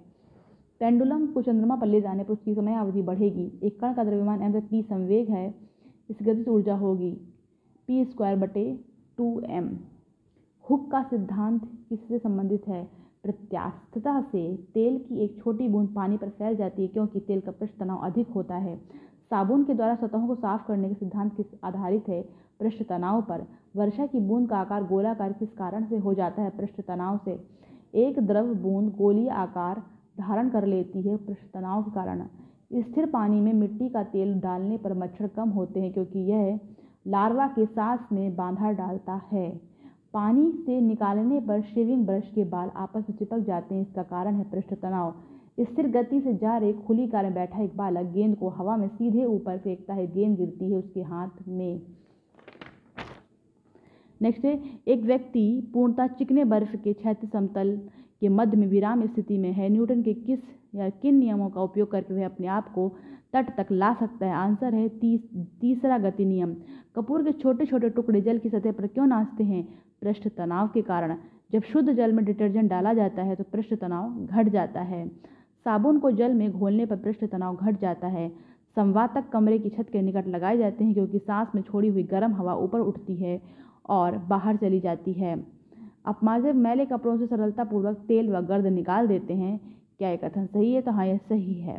पेंडुलम 0.81 1.27
को 1.27 1.43
चंद्रमा 1.43 1.77
पर 1.77 1.87
ले 1.87 2.01
जाने 2.01 2.25
पर 2.25 2.33
उसकी 2.33 2.55
समय 2.55 2.75
अवधि 2.75 3.03
बढ़ेगी। 3.03 3.51
एक 3.63 3.79
कण 3.81 3.93
का 3.95 4.05
द्रव्यमान 4.05 4.43
एम 4.43 4.61
पी 4.61 4.83
संवेग 4.83 5.31
है, 5.31 5.49
इस 6.11 6.17
गतिज 6.23 6.49
ऊर्जा 6.49 6.75
होगी। 6.77 7.11
पी 7.89 8.05
स्क्वायर 8.05 8.37
बटे 8.37 8.65
टू 9.19 9.41
एम। 9.49 9.69
हुक 10.71 10.91
का 10.91 11.03
सिद्धांत 11.03 11.65
किससे 11.89 12.19
संबंधित 12.19 12.69
है? 12.69 12.89
प्रत्यास्थता 13.23 14.21
से। 14.21 14.57
तेल 14.75 14.99
की 14.99 15.19
एक 15.19 15.37
छोटी 15.39 15.69
बूंद 15.69 15.89
पानी 15.89 16.17
पर 16.17 16.29
फैल 16.29 16.57
जाती 16.57 16.83
है 16.83 16.89
क्योंकि 16.89 17.21
तेल 17.21 17.41
का 17.41 17.51
पृष्ठ 17.51 17.79
तनाव 17.79 17.99
अधिक 17.99 18.29
होता 18.29 18.57
है। 18.57 18.77
साबुन 19.31 19.65
के 19.65 19.75
द्वारा 19.75 19.95
सतहों 19.95 20.27
को 20.29 20.35
साफ़ 20.35 20.67
करने 20.67 20.89
के 20.89 20.95
सिद्धांत 20.95 21.35
किस 21.37 21.47
आधारित 21.65 22.09
है? 22.09 22.23
पृष्ठ 22.61 22.83
तनाव 22.83 23.23
पर। 23.23 23.47
वर्षा 23.77 24.07
की 24.07 24.21
बूंद 24.21 24.49
का 24.49 24.57
आकार 24.57 24.85
गोलाकार 24.85 25.33
किस 25.33 25.53
कारण 25.53 25.85
से 25.85 25.97
हो 25.97 26.15
जाता 26.15 26.43
है? 26.43 26.51
पृष्ठ 26.51 26.81
तनाव 26.81 27.21
से। 27.25 27.47
एक 27.95 28.19
द्रव 28.19 28.55
बूंद 28.55 28.95
गोलीय 28.97 29.29
आकार 29.29 29.83
धारण 30.19 30.49
कर 30.49 30.67
लेती 30.67 31.03
है 31.03 31.17
पृष्ठ 31.17 31.43
तनाव 31.55 31.83
के 31.83 31.91
कारण। 31.91 32.23
स्थिर 32.75 33.07
पानी 33.07 33.41
में 33.41 33.53
मिट्टी 33.53 33.89
का 33.89 34.03
तेल 34.03 34.41
डालने 34.41 34.77
पर 34.79 34.95
मच्छर 34.95 35.29
कम 35.29 35.49
होते 35.49 35.81
हैं 35.81 35.93
क्योंकि 35.93 36.19
यह 36.19 36.61
लार्वा 37.07 37.47
के 37.47 37.67
सांस 37.67 38.01
में 38.13 38.37
बांधा 38.37 38.73
डालता 38.73 39.21
है। 39.33 39.72
पानी 40.15 40.51
से 40.67 40.81
निकालने 40.81 41.41
पर 41.41 41.61
शेविंग 41.63 42.07
ब्रश 42.07 42.31
के 42.35 42.45
बाल 42.45 42.71
आपस 42.77 43.05
में 43.11 43.17
चिपक 43.19 43.39
जाते 43.39 43.75
हैं। 43.75 43.83
इसका 43.83 44.03
कारण 44.03 44.35
है 44.35 44.45
पृष्ठ 44.51 44.75
तनाव। 44.75 45.15
स्थिर 45.61 45.89
गति 45.91 46.21
से 46.21 46.35
जा 46.35 46.57
रहे 46.59 46.73
खुली 46.73 47.07
कार 47.07 47.25
में 47.25 47.35
बैठा 47.35 47.63
एक 47.63 47.77
बालक 47.77 48.13
गेंद 48.13 48.37
को 48.37 48.49
हवा 48.49 48.77
में 48.77 48.87
सीधे 48.89 49.25
ऊपर 49.25 49.59
फेंकता 49.59 49.95
है। 49.95 50.07
गेंद 50.13 50.37
गिरती 50.37 50.71
है 50.71 50.77
उसके 50.77 51.03
हाथ 51.03 51.49
में। 51.49 51.81
नेक्स्ट 54.21 54.45
है, 54.45 54.61
एक 54.89 55.03
व्यक्ति 55.03 55.71
पूर्णतः 55.73 56.07
चिकने 56.07 56.45
बर्फ़ 56.45 56.77
के 56.77 56.93
क्षैतिज 56.93 57.31
समतल 57.31 57.77
के 58.21 58.29
मध्य 58.29 58.57
में 58.57 58.67
विराम 58.67 59.07
स्थिति 59.07 59.39
में 59.39 59.53
है। 59.53 59.69
न्यूटन 59.69 60.03
के 60.03 60.15
किस 60.15 60.39
या 60.75 60.89
किन 60.91 61.15
नियमों 61.15 61.49
का 61.51 61.63
उपयोग 61.63 61.91
करके 61.91 62.15
वह 62.15 62.25
अपने 62.25 62.47
आप 62.47 62.73
को 62.75 62.89
तट 63.33 63.51
तक 63.57 63.67
ला 63.71 63.93
सकता 63.95 64.27
है। 64.27 64.33
आंसर 64.33 64.75
है 64.75 64.89
तीस, 64.89 65.21
तीसरा 65.61 65.99
गति 65.99 66.25
नियम। 66.25 66.55
कपूर 66.97 67.23
के 67.25 67.33
छोटे 67.33 67.67
छोटे 67.67 67.91
टुकड़े 67.91 68.21
जल 68.21 68.39
की 68.39 68.49
सतह 68.49 68.73
पर 68.73 68.87
क्यों 68.87 69.07
नाचते 69.07 69.45
हैं? 69.45 69.63
पृष्ठ 70.03 70.29
तनाव 70.29 70.69
के 70.69 70.83
कारण। 70.83 71.17
जब 71.53 71.63
शुद्ध 71.63 71.93
जल 71.93 72.13
में 72.13 72.25
डिटर्जेंट 72.25 72.71
डाला 72.71 72.93
जाता 72.95 73.23
है 73.23 73.35
तो 73.37 73.45
पृष्ठ 73.45 73.75
तनाव 73.75 74.27
घट 74.27 74.49
जाता 74.49 74.81
है। 74.81 75.07
साबुन 75.67 75.99
को 75.99 76.11
जल 76.11 76.35
में 76.35 76.51
घोलने 76.51 76.87
पर 76.87 76.97
पृष्ठ 76.97 77.25
तनाव 77.25 77.57
घट 77.57 77.79
जाता 77.81 78.07
है। 78.07 78.29
संवातक 78.77 79.29
कमरे 79.29 79.59
की 79.59 79.69
छत 79.69 79.89
के 79.93 80.03
निकट 80.03 80.29
लगाए 80.29 80.57
जाते 80.57 80.85
हैं 80.85 80.95
क्योंकि 80.95 81.19
सांस 81.19 81.49
में 81.55 81.63
छोड़ी 81.63 81.89
हुई 81.89 82.03
गर्म 82.03 82.33
हवा 82.33 82.55
ऊपर 82.55 82.81
उठती 82.81 83.17
है 83.17 83.41
और 83.89 84.17
बाहर 84.29 84.57
चली 84.57 84.81
जाती 84.81 85.13
है। 85.13 85.35
अपमाजिब 86.07 86.55
मैले 86.57 86.85
कपड़ों 86.87 87.17
से 87.19 87.27
सरलतापूर्वक 87.27 87.97
तेल 88.09 88.31
व 88.31 88.41
गर्द 88.41 88.67
निकाल 88.67 89.07
देते 89.07 89.35
हैं। 89.35 89.59
क्या 89.99 90.09
यह 90.09 90.17
कथन 90.17 90.47
सही 90.47 90.73
है? 90.75 90.83
तो 90.83 90.91
हाँ 90.91 91.07
यह 91.07 91.17
सही 91.19 91.55
है। 91.55 91.79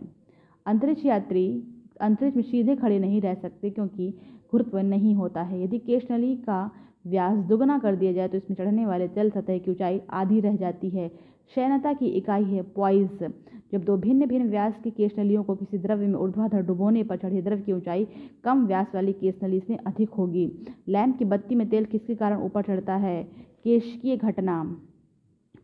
अंतरिक्ष 0.66 1.06
यात्री, 1.06 1.64
अंतरिक्ष 2.02 2.36
में 2.36 2.44
सीधे 2.44 2.76
खड़े 2.76 3.00
नहीं 3.00 3.22
रह 3.22 3.34
सकते 3.34 3.70
क्योंकि 3.70 4.10
गुरुत्व 4.52 4.78
नहीं 4.78 5.16
होता 5.16 5.42
है। 5.42 5.64
यदि 5.64 5.80
केश 5.80 6.08
नली 6.12 6.36
का 6.36 6.72
व्यास 7.08 7.38
दुगना 7.46 7.78
कर 7.80 7.96
दिया 7.96 8.12
जाए 8.14 8.28
तो 8.28 8.38
इसमें 8.38 8.56
चढ़ने 8.58 8.86
वाले 8.86 9.08
जल 9.08 9.30
सतह 9.30 9.58
की 9.58 9.72
ऊंचाई 9.72 10.02
आधी 10.10 10.40
रह 10.40 10.56
जाती 10.56 10.90
है। 10.90 11.12
शयनता 11.56 11.94
की 11.94 12.06
इकाई 12.08 12.44
है 12.44 12.62
पॉइज। 12.62 13.24
जब 13.72 13.84
दो 13.84 13.98
भिन्न 13.98 14.26
भिन्न 14.26 14.50
व्यास 14.50 14.74
की 14.84 14.92
केश 14.92 15.12
नलियों 15.20 15.44
को 15.44 15.56
किसी 15.56 15.78
द्रव्य 15.78 16.08
में 16.08 16.16
ऊर्ध्वाधर 16.16 16.62
डुबोने 16.62 17.04
पर 17.04 17.18
चढ़े 17.18 17.42
द्रव्य 17.42 17.62
की 17.62 17.72
ऊंचाई 17.72 18.08
कम 18.44 18.66
व्यास 18.66 18.88
वाली 18.96 19.14
केश 19.14 19.40
नली 19.44 19.60
से 19.60 19.76
अधिक 19.76 20.10
होगी। 20.10 20.52
लैंप 20.88 21.18
की 21.18 21.26
बत्ती 21.26 21.56
में 21.56 21.70
तेल 21.70 21.86
किसके 21.86 22.16
कारण 22.16 22.42
ऊपर 22.42 22.62
चढ़ता 22.62 22.96
है? 22.96 23.24
केशकीय 23.64 24.18
घटना। 24.18 24.78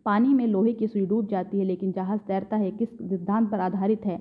पानी 0.05 0.33
में 0.33 0.47
लोहे 0.47 0.73
की 0.73 0.87
सुई 0.87 1.05
डूब 1.05 1.27
जाती 1.27 1.59
है, 1.59 1.65
लेकिन 1.65 1.91
जहाज़ 1.91 2.19
तैरता 2.27 2.57
है, 2.57 2.71
किस 2.71 2.89
सिद्धांत 2.89 3.49
पर 3.49 3.59
आधारित 3.59 4.05
है? 4.05 4.19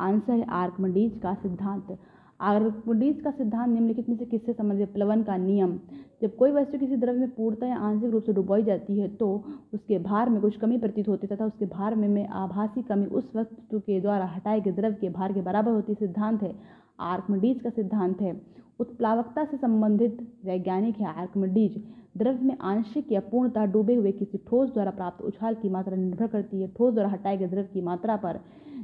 आंसर 0.00 0.32
है 0.32 0.44
आर्कमडीज 0.54 1.18
का 1.22 1.34
सिद्धांत। 1.34 1.98
आर्कमडीज 2.40 3.20
का 3.20 3.30
सिद्धांत 3.30 3.72
निम्नलिखित 3.74 4.08
में 4.08 4.16
से 4.16 4.24
किससे 4.24 4.52
संबंधित 4.52 4.92
प्लवन 4.92 5.22
का 5.22 5.36
नियम। 5.36 5.78
जब 6.22 6.36
कोई 6.36 6.50
वस्तु 6.50 6.78
किसी 6.78 6.96
द्रव्य 6.96 7.18
में 7.18 7.30
पूर्णतः 7.30 7.66
या 7.66 7.76
आंशिक 7.78 8.10
रूप 8.10 8.22
से 8.22 8.32
डुबोई 8.32 8.62
जाती 8.62 8.98
है 8.98 9.08
तो 9.16 9.32
उसके 9.74 9.98
भार 9.98 10.28
में 10.30 10.40
कुछ 10.40 10.56
कमी 10.56 10.78
प्रतीत 10.78 11.08
होती 11.08 11.26
है 11.26 11.36
तथा 11.36 11.46
उसके 11.46 11.66
भार 11.66 11.94
में, 11.94 12.08
में 12.08 12.28
आभासी 12.28 12.82
कमी 12.82 13.06
उस 13.06 13.30
वस्तु 13.36 13.78
के 13.80 14.00
द्वारा 14.00 14.26
हटाए 14.26 14.60
गए 14.60 14.72
द्रव्य 14.72 14.96
के 15.00 15.08
भार 15.08 15.32
के 15.32 15.42
बराबर 15.42 15.72
होती 15.72 15.94
सिद्धांत 15.94 16.42
है। 16.42 16.54
आर्कमडीज 17.02 17.60
का 17.60 17.70
सिद्धांत 17.70 18.20
है। 18.20 18.40
उत्प्लावकता 18.80 19.44
से 19.44 19.56
संबंधित 19.56 20.18
वैज्ञानिक 20.44 21.00
है 21.00 21.06
आर्कमडीज। 21.14 21.82
द्रव्य 22.18 22.46
में 22.46 22.56
आंशिक 22.62 23.12
या 23.12 23.20
पूर्णतः 23.30 23.64
डूबे 23.64 23.94
हुए 23.94 24.12
किसी 24.12 24.38
ठोस 24.48 24.72
द्वारा 24.72 24.90
प्राप्त 24.90 25.22
उछाल 25.22 25.54
की 25.54 25.68
मात्रा 25.68 25.96
निर्भर 25.96 26.26
करती 26.26 26.60
है। 26.60 26.68
ठोस 26.68 26.94
द्वारा 26.94 27.10
हटाए 27.10 27.36
गए 27.36 27.46
द्रव्य 27.46 27.68
की 27.72 27.80
मात्रा 27.80 28.16
पर 28.16 28.40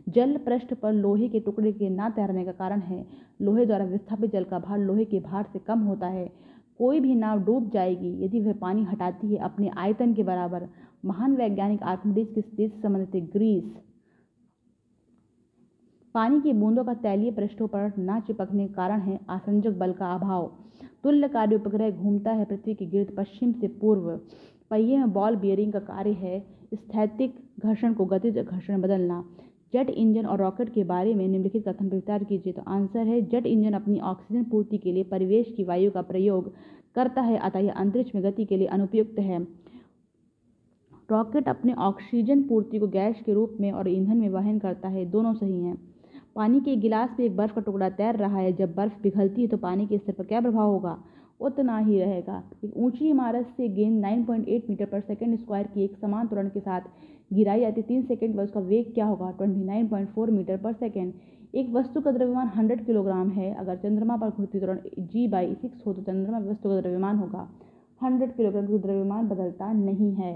जल 0.07 0.37
पृष्ठ 0.37 0.75
पर 0.75 0.93
लोहे 0.93 1.29
के 1.29 1.41
टुकड़े 1.41 1.73
के 1.73 1.89
ना 1.91 2.09
तैरने 2.11 2.45
का 2.45 2.53
कारण 2.53 2.81
है। 2.81 3.05
लोहे 3.43 3.67
द्वारा 3.67 3.85
विस्थापित 3.85 4.33
जल 4.33 4.45
का 4.45 4.59
भार 4.59 4.79
लोहे 4.79 5.05
के 5.05 5.21
भार 5.21 5.47
से 5.53 5.59
कम 5.59 5.81
होता 5.81 6.07
है। 6.07 6.27
कोई 6.79 7.01
भी 7.01 7.15
नाव 7.15 7.41
डूब 7.45 7.71
जाएगी 7.71 8.13
यदि 8.25 8.41
वह 8.41 8.53
पानी 8.53 8.85
हटाती 8.85 9.33
है 9.33 9.39
अपने 9.41 9.71
आयतन 9.77 10.15
के 10.15 10.23
बराबर। 10.23 10.69
महान 11.05 11.37
वैज्ञानिक 11.37 11.83
आर्कमिडीज 11.83 12.29
किस 12.35 12.45
देश 12.55 12.71
से 12.73 12.81
संबंधित 12.81 13.15
है 13.15 13.21
ग्रीस। 13.21 13.73
पानी 16.15 16.41
की 16.41 16.53
बूंदों 16.53 16.85
का 16.85 16.95
तैलीय 16.95 17.31
पृष्ठों 17.31 17.67
पर 17.69 17.93
न 17.99 18.21
चिपकने 18.21 18.67
के 18.67 18.75
कारण 18.75 19.01
है 19.01 19.19
आसंजक 19.31 19.79
बल 19.79 19.93
का 19.93 20.13
अभाव। 20.15 20.51
तुल्य 21.05 21.29
कार्य 21.29 21.57
उपग्रह 21.57 21.91
घूमता 21.91 22.33
है 22.33 22.45
पृथ्वी 22.45 22.75
के 22.75 22.87
गिर्द 22.87 23.15
पश्चिम 23.17 23.53
से 23.53 23.69
पूर्व। 23.81 24.11
पहिए 24.71 24.99
में 24.99 25.13
बॉल 25.13 25.37
बियरिंग 25.37 25.73
का 25.73 25.79
कार्य 25.79 26.13
है 26.13 26.39
स्थैतिक 26.75 27.35
घर्षण 27.61 27.95
को 27.95 28.05
गतिज 28.05 28.39
घर्षण 28.39 28.81
बदलना। 28.81 29.25
जेट 29.75 29.89
इंजन 29.91 30.27
और 30.27 30.39
रॉकेट 30.39 30.69
के 30.75 30.83
बारे 30.85 31.15
में 31.15 31.27
निम्नलिखित 31.29 31.63
कथन 31.69 31.89
पर 31.89 31.95
विचार 31.95 32.25
कीजिए 32.25 32.53
तो 32.53 32.63
आंसर 32.63 33.07
है, 33.07 33.21
जेट 33.23 33.47
इंजन 33.47 33.73
अपनी 33.73 33.99
ऑक्सीजन 34.01 34.45
पूर्ति 34.45 34.79
के 34.79 34.93
लिए 34.93 35.05
परिवेश 35.05 35.53
की 35.57 35.65
वायु 35.65 35.91
का 35.91 36.03
प्रयोग 36.03 36.53
करता 36.95 37.21
है, 37.21 37.39
अतः 37.39 37.59
यह 37.59 37.73
अंतरिक्ष 37.73 38.15
में 38.15 38.23
गति 38.25 38.45
के 38.45 38.57
लिए 38.57 38.67
अनुपयुक्त 38.67 39.19
है। 39.19 39.43
रॉकेट 41.11 41.49
अपने 41.49 41.73
ऑक्सीजन 41.73 42.43
पूर्ति 42.43 42.79
को 42.79 42.87
गैस 42.89 43.17
के 43.27 43.33
रूप 43.33 43.57
में 43.61 43.71
और 43.73 43.89
ईंधन 43.89 44.17
में 44.17 44.29
वहन 44.29 44.59
करता 44.59 44.89
है, 44.89 45.05
दोनों 45.07 45.35
सही 45.35 45.61
हैं। 45.61 45.77
पानी 46.37 46.61
के 46.61 46.77
गिलास 46.77 47.17
में 47.19 47.27
एक 47.27 47.37
बर्फ़ 47.37 47.55
का 47.55 47.61
टुकड़ा 47.61 47.89
तैर 47.91 48.17
रहा 48.17 48.39
है, 48.39 48.53
जब 48.53 48.75
बर्फ़ 48.75 49.03
पिघलती 49.03 49.43
है 49.43 49.49
तो 49.49 49.57
पानी 49.57 49.87
के 49.87 49.99
स्तर 49.99 50.13
पर 50.13 50.25
क्या 50.25 50.41
प्रभाव 50.41 50.71
होगा? 50.71 50.97
उतना 51.41 51.79
ही 51.79 51.99
रहेगा। 52.01 52.43
एक 52.65 52.77
ऊँची 52.77 53.09
इमारत 53.09 53.47
से 53.57 53.69
गेंद 53.69 54.05
9.8 54.05 54.69
मीटर 54.71 54.85
पर 54.85 55.01
सेकंड 55.01 55.39
स्क्वायर 55.39 55.67
की 55.67 55.85
एक 55.85 55.97
समान 55.97 56.27
त्वरण 56.27 56.49
के 56.49 56.61
साथ 56.61 56.81
गिराई 57.35 57.61
जाती 57.61 57.83
तीन 57.83 58.03
सेकंड 58.03 58.35
बाद 58.35 58.45
उसका 58.45 58.61
वेग 58.61 58.93
क्या 58.95 59.07
होगा? 59.07 59.31
29.4 59.33 60.31
मीटर 60.31 60.57
पर 60.57 60.73
सेकंड। 60.73 61.13
एक 61.55 61.71
वस्तु 61.71 62.01
का 62.01 62.11
द्रव्यमान 62.13 62.49
100 62.49 62.85
किलोग्राम 62.87 63.29
है। 63.31 63.55
अगर 63.55 63.77
चंद्रमा 63.77 64.17
पर 64.17 64.31
घूर्ती 64.31 64.59
त्वरण 64.59 64.79
जी 65.01 65.27
बाई 65.29 65.55
सिक्स 65.55 65.87
हो 65.87 65.93
तो 65.93 66.03
चंद्रमा 66.03 66.39
वस्तु 66.41 66.69
का 66.69 66.81
द्रव्यमान 66.81 67.17
होगा। 67.17 67.49
100 68.01 68.37
किलोग्राम 68.37 68.67
का 68.67 68.77
द्रव्यमान 68.79 69.29
बदलता 69.29 69.73
नहीं 69.73 70.13
है। 70.15 70.35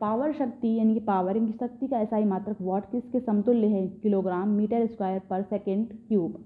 पावर 0.00 0.32
शक्ति, 0.32 0.74
यानी 0.74 0.94
कि 0.94 1.00
पावरिंग 1.00 1.46
की 1.46 1.52
शक्ति 1.52 1.86
का 1.86 1.98
ऐसा 1.98 2.16
ही 2.16 2.24
मात्रक 2.24 2.56
वॉट 2.60 2.90
किसके 2.90 3.20
समतुल्य 3.20 3.66
है, 3.66 3.86
किलोग्राम 4.02 4.48
मीटर 4.48 4.86
स्क्वायर 4.86 5.20
पर 5.30 5.42
सेकेंड 5.42 5.86
क्यूब 6.08 6.42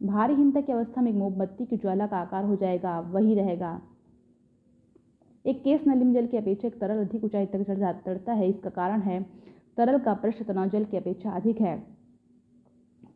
भारीहीनता 0.00 0.60
की 0.60 0.72
अवस्था 0.72 1.02
में 1.02 1.10
एक 1.10 1.16
मोमबत्ती 1.16 1.64
की 1.66 1.76
ज्वाला 1.76 2.06
का 2.06 2.16
आकार 2.16 2.44
हो 2.44 2.56
जाएगा, 2.56 2.98
वही 3.00 3.34
रहेगा। 3.34 3.80
एक 5.44 5.62
केस 5.62 5.80
नली 5.88 6.04
में 6.04 6.12
जल 6.14 6.26
की 6.26 6.36
अपेक्षा 6.36 6.68
एक 6.68 6.78
तरल 6.80 7.00
अधिक 7.00 7.24
ऊंचाई 7.24 7.46
तक 7.46 7.62
चढ़ 7.62 7.92
चढ़ता 7.96 8.32
है। 8.32 8.48
इसका 8.48 8.70
कारण 8.70 9.00
है, 9.00 9.20
तरल 9.76 9.98
का 9.98 10.14
पृष्ठ 10.14 10.42
तनाव 10.42 10.68
जल 10.68 10.84
की 10.84 10.96
अपेक्षा 10.96 11.30
अधिक 11.30 11.60
है। 11.60 11.76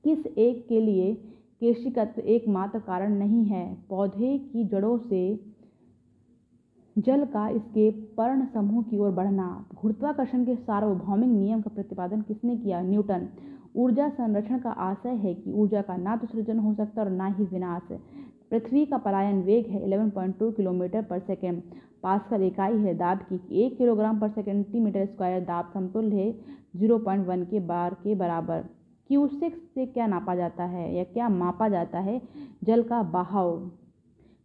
किस 0.05 0.27
एक 0.27 0.67
के 0.69 0.81
लिए 0.81 1.15
केशिकत्व 1.61 2.21
एकमात्र 2.21 2.79
कारण 2.79 3.15
नहीं 3.15 3.45
है? 3.45 3.77
पौधे 3.89 4.37
की 4.39 4.65
जड़ों 4.65 4.99
से 4.99 5.23
जल 6.97 7.25
का 7.25 7.49
इसके 7.49 7.91
पर्ण 7.91 8.47
समूह 8.47 8.83
की 8.83 8.99
ओर 8.99 9.11
बढ़ना। 9.11 9.49
गुरुत्वाकर्षण 9.83 10.45
के 10.45 10.55
सार्वभौमिक 10.57 11.31
नियम 11.31 11.61
का 11.61 11.71
प्रतिपादन 11.75 12.21
किसने 12.21 12.57
किया? 12.57 12.81
न्यूटन। 12.83 13.29
ऊर्जा 13.77 14.09
संरक्षण 14.09 14.59
का 14.59 14.71
आशय 14.71 15.15
है 15.17 15.35
कि 15.35 15.53
ऊर्जा 15.53 15.83
का 15.83 15.97
ना 15.97 16.17
तो 16.17 16.27
सृजन 16.27 16.59
हो 16.59 16.75
सकता 16.75 17.03
और 17.03 17.11
ना 17.11 17.27
ही 17.29 17.45
विनाश। 17.45 17.93
पृथ्वी 18.51 18.85
का 18.87 18.99
पलायन 18.99 19.43
वेग 19.43 19.67
है 19.67 19.81
11.2 19.87 20.53
किलोमीटर 20.53 21.03
पर 21.03 21.19
सेकेंड 21.19 21.63
पास्कल 22.03 22.43
इकाई 22.43 22.77
है 22.79 22.95
दाब 22.95 23.19
की 23.33 23.63
एक 23.63 23.77
किलोग्राम 23.79 24.21
पर 24.21 24.29
सेकेंड 24.29 24.65
सेंटीमीटर 24.65 25.07
स्क्वायर 25.07 25.41
दाब 25.41 25.71
समतुल्य 25.75 26.17
है 26.17 26.33
0.1 26.77 27.45
के 27.45 27.61
बार 27.61 27.95
के 27.95 28.15
बराबर. 28.15 28.65
क्यूसेक्स 29.11 29.59
से 29.75 29.87
क्या 29.87 30.07
नापा 30.07 30.35
जाता 30.35 30.65
है 30.65 30.95
या 30.95 31.05
क्या 31.05 31.29
मापा 31.29 31.69
जाता 31.69 31.99
है? 31.99 32.21
जल 32.65 32.83
का 32.83 33.03
बहाव. 33.03 33.57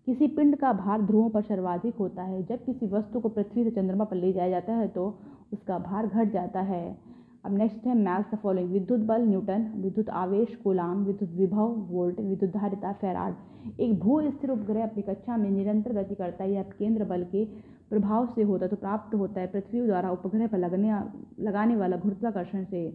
किसी 0.07 0.27
पिंड 0.27 0.55
का 0.55 0.73
भार 0.73 1.01
ध्रुवों 1.01 1.29
पर 1.29 1.41
सर्वाधिक 1.41 1.95
होता 1.95 2.23
है. 2.23 2.43
जब 2.43 2.65
किसी 2.65 2.87
वस्तु 2.87 3.19
को 3.19 3.29
पृथ्वी 3.29 3.63
से 3.63 3.71
चंद्रमा 3.71 4.03
पर 4.03 4.15
ले 4.15 4.33
जाया 4.33 4.49
जाता 4.49 4.73
है 4.73 4.87
तो 4.87 5.07
उसका 5.53 5.79
भार 5.79 6.07
घट 6.07 6.31
जाता 6.31 6.61
है। 6.61 7.12
अब 7.43 7.57
नेक्स्ट 7.57 7.85
है 7.87 7.95
मैथ 7.95 8.33
द 8.33 8.37
फॉलोइंग 8.37 8.71
विद्युत 8.71 8.99
बल 8.99 9.21
न्यूटन, 9.21 9.63
विद्युत 9.77 10.09
आवेश, 10.11 10.55
कोलाम, 10.55 11.03
विद्युत 11.05 11.31
विभव, 11.31 11.73
वोल्ट 11.89 12.19
विद्युत 12.19 12.51
धारिता 12.51 12.91
फेराड। 12.93 13.79
एक 13.79 13.99
भू 13.99 14.19
स्थिर 14.21 14.49
उपग्रह 14.49 14.83
अपनी 14.83 15.01
कक्षा 15.03 15.37
में 15.37 15.49
निरंतर 15.51 15.93
गति 15.93 16.15
करता 16.15 16.43
है, 16.43 16.51
यह 16.51 16.63
केंद्र 16.79 17.05
बल 17.05 17.23
के 17.23 17.45
प्रभाव 17.89 18.27
से 18.35 18.43
होता 18.43 18.65
है 18.65 18.69
तो 18.69 18.75
प्राप्त 18.75 19.15
होता 19.15 19.41
है 19.41 19.47
पृथ्वी 19.47 19.81
द्वारा 19.81 20.11
उपग्रह 20.11 20.47
पर 20.47 20.57
लगने, 20.57 20.93
लगाने 21.39 21.75
वाला 21.75 21.97
गुरुत्वाकर्षण 21.97 22.63
से। 22.63 22.89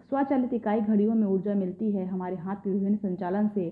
स्वचालित 0.00 0.52
इकाई 0.54 0.80
घड़ियों 0.80 1.14
में 1.14 1.26
ऊर्जा 1.26 1.54
मिलती 1.54 1.90
है 1.92 2.06
हमारे 2.06 2.36
हाथ 2.36 2.56
के 2.56 2.70
विभिन्न 2.70 2.96
संचालन 2.96 3.48
से। 3.48 3.70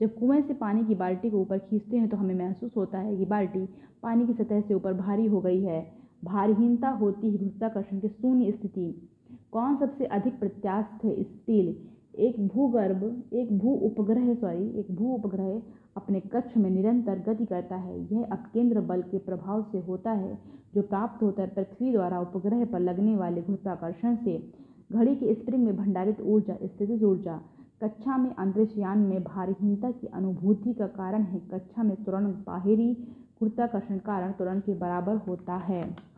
जब 0.00 0.14
कुएँ 0.14 0.42
से 0.42 0.54
पानी 0.54 0.84
की 0.84 0.94
बाल्टी 0.94 1.30
को 1.30 1.38
ऊपर 1.38 1.58
खींचते 1.60 1.96
हैं 1.96 2.08
तो 2.08 2.16
हमें 2.16 2.34
महसूस 2.34 2.76
होता 2.76 2.98
है 2.98 3.16
कि 3.16 3.24
बाल्टी 3.26 3.66
पानी 4.02 4.26
की 4.26 4.32
सतह 4.34 4.60
से 4.60 4.74
ऊपर 4.74 4.92
भारी 4.94 5.26
हो 5.26 5.40
गई 5.40 5.62
है। 5.62 5.80
भारहीनता 6.24 6.88
होती 6.88 7.30
है 7.30 7.38
गुरुत्वाकर्षण 7.38 7.98
की 7.98 8.08
शून्य 8.08 8.52
स्थिति। 8.52 9.08
कौन 9.52 9.76
सबसे 9.76 10.04
अधिक 10.04 10.38
प्रत्यास्थ 10.40 11.04
है 11.04 11.22
स्टील? 11.22 11.76
एक 12.18 12.48
भूगर्भ, 12.48 13.22
एक 13.32 13.58
भू 13.58 13.74
उपग्रह 13.74 14.34
सॉरी 14.34 14.68
एक 14.70 14.90
भू 14.90 15.14
उपग्रह 15.14 15.62
अपने 15.96 16.20
कक्ष 16.20 16.56
में 16.56 16.70
निरंतर 16.70 17.18
गति 17.18 17.46
करता 17.46 17.76
है। 17.76 18.14
यह 18.14 18.24
अपकेंद्र 18.32 18.80
बल 18.80 19.02
के 19.02 19.18
प्रभाव 19.18 19.62
से 19.72 19.78
होता 19.78 20.12
है, 20.12 20.38
जो 20.74 20.82
प्राप्त 20.82 21.22
होता 21.22 21.42
है 21.42 21.48
पृथ्वी 21.48 21.92
द्वारा 21.92 22.20
उपग्रह 22.20 22.64
पर 22.64 22.80
लगने 22.80 23.16
वाले 23.16 23.40
गुरुत्वाकर्षण 23.40 24.16
से। 24.16 24.52
घड़ी 24.92 25.16
के 25.16 25.34
स्प्रिंग 25.34 25.64
में 25.64 25.76
भंडारित 25.76 26.20
ऊर्जा, 26.20 26.56
स्थितिज 26.62 27.04
ऊर्जा। 27.04 27.40
कक्षा 27.82 28.16
में 28.16 28.34
अंतरिक्षयान 28.34 28.98
में 28.98 29.22
भारहीनता 29.24 29.90
की 29.90 30.06
अनुभूति 30.06 30.74
का 30.74 30.86
कारण 30.86 31.22
है। 31.22 31.40
कक्षा 31.40 31.82
में 31.82 31.96
तुरंत 32.04 32.44
बाहरी 32.46 32.94
गुरुत्वाकर्षण 33.40 33.98
कारण 33.98 34.32
तुरंत 34.32 34.64
के 34.64 34.74
बराबर 34.74 35.16
होता 35.16 35.56
है। 35.56 36.09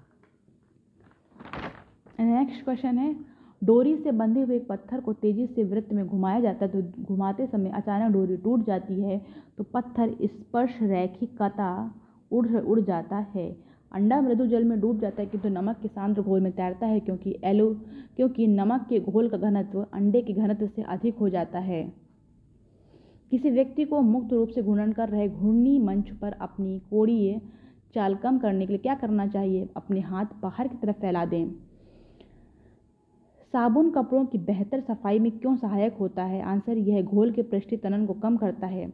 नेक्स्ट 2.18 2.64
क्वेश्चन 2.64 2.98
है 2.98 3.14
डोरी 3.62 3.96
से 3.96 4.12
बंधे 4.12 4.40
हुए 4.40 4.56
एक 4.56 4.66
पत्थर 4.68 5.00
को 5.00 5.12
तेज़ी 5.12 5.46
से 5.46 5.64
वृत्त 5.64 5.92
में 5.92 6.06
घुमाया 6.06 6.40
जाता 6.40 6.64
है 6.64 6.70
तो 6.72 7.04
घुमाते 7.04 7.46
समय 7.46 7.70
अचानक 7.74 8.12
डोरी 8.12 8.36
टूट 8.36 8.64
जाती 8.66 9.00
है 9.02 9.20
तो 9.58 9.64
पत्थर 9.64 10.14
स्पर्श 10.22 10.78
रैखिकता 10.82 11.70
उड़ 12.30 12.46
उड़ 12.48 12.80
जाता 12.80 13.16
है। 13.34 13.50
अंडा 13.92 14.20
मृदु 14.20 14.46
जल 14.46 14.64
में 14.64 14.78
डूब 14.80 15.00
जाता 15.00 15.22
है, 15.22 15.28
किंतु 15.28 15.48
तो 15.48 15.54
नमक 15.54 15.78
के 15.82 15.88
सांद्र 15.88 16.22
घोल 16.22 16.40
में 16.40 16.52
तैरता 16.52 16.86
है, 16.86 17.00
क्योंकि 17.00 17.36
एलो, 17.44 17.68
क्योंकि 18.16 18.46
नमक 18.46 18.86
के 18.88 19.00
घोल 19.00 19.28
का 19.28 19.36
घनत्व 19.36 19.86
अंडे 19.94 20.22
के 20.22 20.32
घनत्व 20.32 20.66
से 20.66 20.82
अधिक 20.82 21.18
हो 21.18 21.28
जाता 21.28 21.58
है। 21.58 21.82
किसी 23.32 23.50
व्यक्ति 23.50 23.84
को 23.84 24.00
मुक्त 24.00 24.32
रूप 24.32 24.48
से 24.48 24.62
घूर्णन 24.62 24.92
कर 24.92 25.08
रहे 25.08 25.28
घूर्णी 25.28 25.78
मंच 25.78 26.10
पर 26.10 26.32
अपनी 26.32 26.78
कोड़ीय 26.90 27.40
चाल 27.94 28.14
कम 28.14 28.38
करने 28.38 28.66
के 28.66 28.72
लिए 28.72 28.78
क्या 28.78 28.94
करना 28.94 29.26
चाहिए? 29.26 29.68
अपने 29.76 30.00
हाथ 30.00 30.40
बाहर 30.42 30.68
की 30.68 30.76
तरफ़ 30.76 30.96
फैला 30.96 31.24
दें। 31.24 31.71
साबुन 33.54 33.90
कपड़ों 33.90 34.24
की 34.24 34.38
बेहतर 34.38 34.80
सफ़ाई 34.80 35.18
में 35.18 35.30
क्यों 35.30 35.54
सहायक 35.56 35.96
होता 35.96 36.24
है? 36.24 36.40
आंसर, 36.42 36.78
यह 36.78 37.02
घोल 37.02 37.32
के 37.32 37.42
पृष्ठी 37.42 37.76
तनन 37.76 38.06
को 38.06 38.12
कम 38.12 38.36
करता 38.36 38.66
है। 38.66 38.86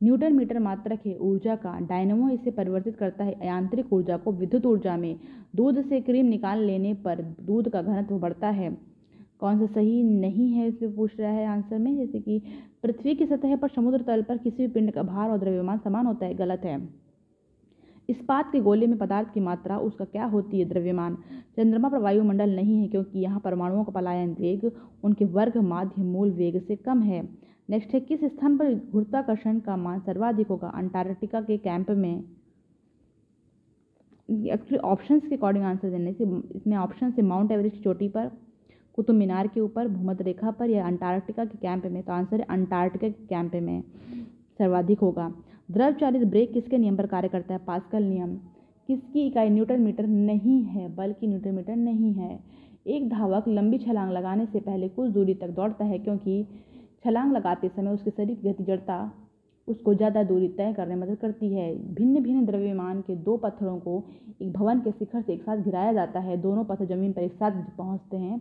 न्यूटन 0.00 0.32
मीटर 0.32 0.58
मात्रक 0.58 1.06
है 1.06 1.16
ऊर्जा 1.18 1.54
का। 1.56 1.78
डायनमो 1.80 2.28
इसे 2.28 2.50
परिवर्तित 2.50 2.96
करता 2.96 3.24
है 3.24 3.36
यांत्रिक 3.46 3.92
ऊर्जा 3.92 4.16
को 4.16 4.32
विद्युत 4.32 4.66
ऊर्जा 4.66 4.96
में। 4.96 5.14
दूध 5.56 5.80
से 5.82 6.00
क्रीम 6.00 6.26
निकाल 6.26 6.62
लेने 6.62 6.94
पर 6.94 7.22
दूध 7.42 7.68
का 7.68 7.82
घनत्व 7.82 8.18
बढ़ता 8.18 8.48
है। 8.48 8.70
कौन 9.40 9.58
सा 9.58 9.66
सही 9.66 10.02
नहीं 10.02 10.50
है 10.52 10.66
इसमें 10.68 10.94
पूछ 10.96 11.20
रहा 11.20 11.30
है 11.30 11.46
आंसर 11.46 11.78
में, 11.78 11.96
जैसे 11.96 12.20
कि 12.20 12.42
पृथ्वी 12.82 13.14
की 13.14 13.26
सतह 13.26 13.56
पर 13.56 13.68
समुद्र 13.68 14.02
तल 14.02 14.22
पर 14.22 14.36
किसी 14.36 14.66
भी 14.66 14.68
पिंड 14.68 14.92
का 14.92 15.02
भार 15.02 15.30
और 15.30 15.38
द्रव्यमान 15.38 15.78
समान 15.78 16.06
होता 16.06 16.26
है, 16.26 16.34
गलत 16.34 16.64
है। 16.64 16.78
इस्पात 18.12 18.50
के 18.52 18.60
गोले 18.60 18.86
में 18.86 18.96
पदार्थ 18.98 19.32
की 19.34 19.40
मात्रा, 19.40 19.78
उसका 19.78 20.04
क्या 20.04 20.24
होती 20.24 20.58
है 20.58 20.64
द्रव्यमान? 20.64 21.14
चंद्रमा 21.56 21.88
पर 21.88 21.98
वायुमंडल 21.98 22.50
नहीं 22.50 22.80
है, 22.80 22.88
क्योंकि 22.88 23.18
यहाँ 23.18 23.40
परमाणुओं 23.40 23.84
का 23.84 23.92
पलायन 23.92 24.32
वेग, 24.32 24.70
उनके 25.04 25.24
वर्ग 25.24 25.56
माध्य 25.56 26.02
मूल 26.02 26.30
वेग 26.32 26.60
से 26.62 26.76
कम 26.76 27.02
है। 27.02 27.22
नेक्स्ट 27.70 27.94
है, 27.94 28.00
किस 28.00 28.24
स्थान 28.24 28.56
पर 28.58 28.74
गुरुत्वाकर्षण 28.92 29.58
का 29.60 29.76
मान 29.76 30.00
सर्वाधिक 30.00 30.46
होगा? 30.46 30.68
अंटार्कटिका 30.68 31.40
के 31.40 31.56
कैंप 31.58 31.90
में। 31.90 32.24
एक्चुअली 34.28 34.78
ऑप्शंस 34.78 35.26
के 35.26 35.34
अकॉर्डिंग 35.34 35.64
आंसर 35.64 35.90
देने 35.90 36.12
से, 36.12 36.24
इसमें 36.54 36.76
ऑप्शन 36.76 37.12
है 37.12 37.22
माउंट 37.22 37.52
एवरेस्ट 37.52 37.76
की 37.76 37.82
चोटी 37.82 38.08
पर, 38.08 38.30
कुतुब 38.94 39.16
मीनार 39.16 39.46
के 39.46 39.60
ऊपर, 39.60 39.88
भूमध्य 39.88 40.24
रेखा 40.24 40.50
पर 40.50 40.70
या 40.70 40.86
अंटार्कटिका 40.86 41.44
के 41.44 41.58
कैंप 41.58 41.86
में 41.86 42.02
तो 42.02 42.12
आंसर 42.12 42.40
है 42.40 42.46
अंटार्कटिका 42.50 43.08
के 43.08 43.26
कैंप 43.26 43.54
में 43.56 43.82
सर्वाधिक 44.58 45.00
होगा। 45.00 45.32
द्रव 45.72 45.92
चालित 45.92 46.22
ब्रेक 46.22 46.52
किसके 46.52 46.78
नियम 46.78 46.96
पर 46.96 47.06
कार्य 47.06 47.28
करता 47.28 47.54
है? 47.54 47.60
पास्कल 47.66 48.02
नियम। 48.02 48.34
किसकी 48.88 49.26
इकाई 49.26 49.48
न्यूटन 49.48 49.80
मीटर 49.80 50.06
नहीं 50.06 50.62
है, 50.64 50.94
बल्कि 50.94 51.26
न्यूटन 51.26 51.54
मीटर 51.54 51.76
नहीं 51.76 52.12
है? 52.14 52.38
एक 52.86 53.08
धावक 53.08 53.48
लंबी 53.48 53.78
छलांग 53.78 54.10
लगाने 54.12 54.46
से 54.46 54.60
पहले 54.60 54.88
कुछ 54.88 55.10
दूरी 55.10 55.34
तक 55.34 55.50
दौड़ता 55.50 55.84
है, 55.84 55.98
क्योंकि 55.98 56.44
छलांग 57.04 57.32
लगाते 57.32 57.68
समय 57.68 57.90
उसके 57.90 58.10
शरीर 58.10 58.36
की 58.36 58.48
गति, 58.48 58.64
जड़ता, 58.64 59.12
उसको 59.68 59.94
ज़्यादा 59.94 60.22
दूरी 60.22 60.48
तय 60.48 60.72
करने 60.72 60.94
में 60.94 61.06
मदद 61.06 61.16
करती 61.16 61.52
है। 61.54 61.74
भिन्न 61.94 62.22
भिन्न 62.22 62.44
द्रव्यमान 62.46 63.00
के 63.00 63.14
दो 63.16 63.36
पत्थरों 63.36 63.78
को 63.80 64.02
एक 64.42 64.52
भवन 64.52 64.80
के 64.80 64.90
शिखर 64.90 65.22
से 65.22 65.32
एक 65.32 65.42
साथ 65.42 65.62
गिराया 65.64 65.92
जाता 65.92 66.20
है। 66.20 66.36
दोनों 66.36 66.64
पत्थर 66.64 66.84
ज़मीन 66.86 67.12
पर 67.12 67.22
एक 67.22 67.32
साथ 67.32 67.62
पहुँचते 67.78 68.16
हैं। 68.16 68.40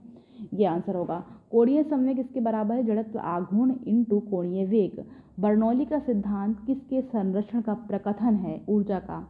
ये 0.53 0.65
आंसर 0.65 0.95
होगा। 0.95 1.23
कोणीय 1.51 1.83
संवेग 1.83 2.19
इसके 2.19 2.39
बराबर 2.39 2.75
है? 2.75 2.83
जड़त्व 2.83 3.19
आघूर्ण 3.19 3.75
इंटू 3.87 4.19
कोणीय 4.19 4.65
वेग। 4.65 5.03
बर्नौली 5.41 5.85
का 5.85 5.99
सिद्धांत 5.99 6.57
किसके 6.67 7.01
संरक्षण 7.01 7.61
का 7.61 7.73
प्रकथन 7.73 8.35
है? 8.35 8.65
ऊर्जा 8.69 8.99
का। 8.99 9.27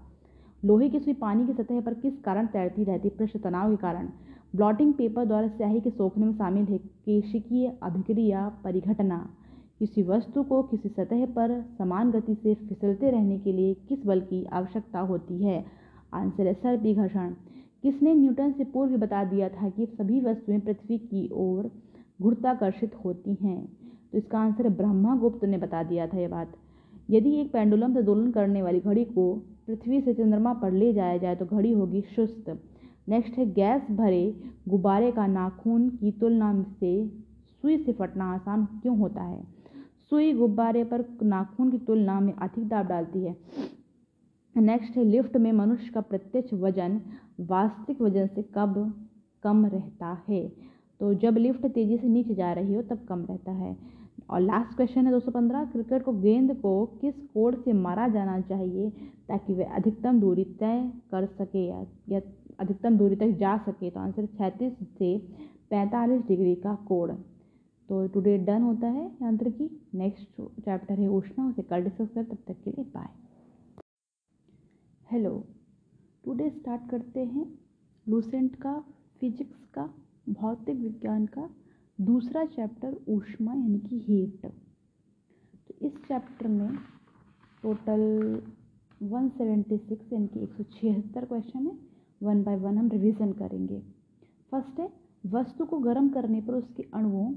लोहे 0.65 0.89
की 0.89 0.99
सुई 0.99 1.13
पानी 1.13 1.47
की 1.47 1.53
सतह 1.53 1.81
पर 1.81 1.93
किस 1.93 2.19
कारण 2.21 2.45
तैरती 2.45 2.83
रहती? 2.83 3.09
पृष्ठ 3.09 3.37
तनाव 3.37 3.69
के 3.69 3.77
कारण। 3.77 4.09
ब्लॉटिंग 4.55 4.93
पेपर 4.93 5.25
द्वारा 5.25 5.47
स्याही 5.47 5.81
के 5.81 5.89
सोखने 5.89 6.25
में 6.25 6.33
शामिल 6.33 6.65
है 6.65 6.77
केशिकीय 6.77 7.77
अभिक्रिया 7.83 8.49
परिघटना। 8.63 9.29
किसी 9.79 10.03
वस्तु 10.03 10.43
को 10.43 10.63
किसी 10.63 10.89
सतह 10.89 11.25
पर 11.25 11.61
समान 11.77 12.11
गति 12.11 12.35
से 12.35 12.55
फिसलते 12.55 13.09
रहने 13.09 13.39
के 13.39 13.53
लिए 13.53 13.73
किस 13.73 14.05
बल 14.05 14.21
की 14.21 14.45
आवश्यकता 14.45 14.99
होती 14.99 15.43
है? 15.43 15.65
आंसर 16.13 16.47
है 16.47 16.53
सर्पी 16.53 16.95
घर्षण 16.95 17.33
किसने 17.83 18.13
न्यूटन 18.13 18.51
से 18.51 18.63
पूर्व 18.63 18.97
बता 18.97 19.23
दिया 19.23 19.49
था 19.49 19.69
कि 19.69 19.85
सभी 19.85 20.21
वस्तुएँ 20.21 20.59
पृथ्वी 20.59 20.97
की 20.97 21.29
ओर 21.33 21.71
गुरुत्वाकर्षित 22.21 22.95
होती 23.05 23.37
हैं? 23.41 23.80
तो 24.13 24.17
इसका 24.17 24.39
आंसर 24.39 24.67
है 24.67 24.75
ब्रह्मागुप्त 24.77 25.45
ने 25.45 25.57
बता 25.57 25.83
दिया 25.83 26.07
था 26.07 26.17
यह 26.17 26.29
बात। 26.29 26.53
यदि 27.09 27.35
एक 27.35 27.51
पेंडुलम 27.53 27.93
से 27.93 28.01
दोलन 28.01 28.31
करने 28.31 28.61
वाली 28.61 28.79
घड़ी 28.79 29.03
को 29.05 29.33
पृथ्वी 29.67 30.01
से 30.01 30.13
चंद्रमा 30.13 30.53
पर 30.53 30.71
ले 30.71 30.91
जाया 30.93 31.17
जाए 31.17 31.35
तो 31.35 31.45
घड़ी 31.45 31.71
होगी 31.71 32.01
सुस्त 32.15 32.49
नेक्स्ट 33.09 33.37
है, 33.37 33.45
गैस 33.53 33.81
भरे 33.91 34.35
गुब्बारे 34.67 35.11
का 35.11 35.25
नाखून 35.27 35.89
की 35.89 36.11
तुलना 36.11 36.53
से 36.79 37.07
सुई 37.63 37.77
से 37.77 37.93
फटना 37.93 38.25
आसान 38.33 38.65
क्यों 38.81 38.97
होता 38.97 39.23
है? 39.23 39.41
सुई 40.09 40.33
गुब्बारे 40.33 40.83
पर 40.83 41.03
नाखून 41.23 41.71
की 41.71 41.77
तुलना 41.77 42.19
में 42.19 42.33
अधिक 42.33 42.67
दाब 42.67 42.87
डालती 42.87 43.23
है। 43.23 43.35
नेक्स्ट 44.55 44.97
है, 44.97 45.03
लिफ्ट 45.03 45.37
में 45.37 45.51
मनुष्य 45.51 45.91
का 45.93 46.01
प्रत्यक्ष 46.01 46.53
वज़न 46.53 47.01
वास्तविक 47.39 48.01
वज़न 48.01 48.27
से 48.27 48.41
कब 48.55 48.93
कम 49.43 49.65
रहता 49.65 50.17
है? 50.29 50.47
तो 50.99 51.13
जब 51.13 51.37
लिफ्ट 51.37 51.65
तेज़ी 51.65 51.97
से 51.97 52.07
नीचे 52.07 52.35
जा 52.35 52.51
रही 52.53 52.73
हो 52.73 52.81
तब 52.81 53.05
कम 53.09 53.25
रहता 53.29 53.51
है। 53.51 53.75
और 54.31 54.41
लास्ट 54.41 54.75
क्वेश्चन 54.75 55.07
है 55.07 55.13
215 55.13 55.65
क्रिकेट 55.71 56.03
को 56.03 56.11
गेंद 56.13 56.53
को 56.61 56.85
किस 57.01 57.15
कोड 57.33 57.55
से 57.63 57.73
मारा 57.73 58.07
जाना 58.07 58.39
चाहिए 58.41 58.89
ताकि 59.27 59.53
वह 59.53 59.73
अधिकतम 59.75 60.19
दूरी 60.19 60.43
तय 60.59 60.91
कर 61.11 61.25
सके 61.25 61.65
या, 61.67 61.85
या 62.09 62.21
अधिकतम 62.59 62.97
दूरी 62.97 63.15
तक 63.15 63.31
जा 63.37 63.57
सके? 63.57 63.89
तो 63.89 63.99
आंसर 63.99 64.25
छत्तीस 64.25 64.73
से 64.97 65.17
पैंतालीस 65.69 66.21
डिग्री 66.21 66.55
का 66.55 66.75
कोड। 66.87 67.11
तो 67.89 68.07
टुडे 68.07 68.37
डन 68.37 68.61
होता 68.61 68.87
है 68.87 69.05
यंत्र 69.23 69.49
की 69.49 69.69
नेक्स्ट 69.95 70.41
चैप्टर 70.61 70.99
है 70.99 71.07
उष्णा। 71.07 71.47
उसे 71.49 71.61
कल 71.61 71.83
डिस्कस 71.83 72.09
कर। 72.09 72.23
तब 72.23 72.37
तक 72.47 72.61
के 72.63 72.71
लिए 72.71 72.85
बाय 72.85 73.09
हेलो 75.11 75.43
टुडे 76.25 76.49
स्टार्ट 76.49 76.89
करते 76.89 77.25
हैं 77.25 77.45
लूसेंट 78.07 78.55
का 78.55 78.83
फिजिक्स 79.19 79.65
का 79.73 79.89
भौतिक 80.29 80.77
विज्ञान 80.77 81.25
का 81.25 81.49
दूसरा 81.99 82.45
चैप्टर 82.45 82.95
ऊष्मा 83.09 83.53
यानी 83.53 83.79
कि 83.79 83.99
हीट 83.99 84.45
तो 85.67 85.73
इस 85.81 85.93
चैप्टर 85.93 86.47
में 86.47 86.75
टोटल 87.63 88.41
176 89.01 90.13
यानी 90.13 90.27
कि 90.27 90.39
एक 90.39 90.53
सौ 90.53 90.63
छिहत्तर 90.63 91.25
क्वेश्चन 91.25 91.67
है. 91.67 91.77
वन 92.21 92.43
बाय 92.43 92.55
वन 92.55 92.77
हम 92.77 92.89
रिवीजन 92.89 93.31
करेंगे. 93.31 93.79
फ़र्स्ट 94.51 94.79
है, 94.79 94.89
वस्तु 95.25 95.65
को 95.65 95.79
गर्म 95.79 96.09
करने 96.09 96.41
पर 96.41 96.53
उसके 96.53 96.83
अणुओं 96.93 97.33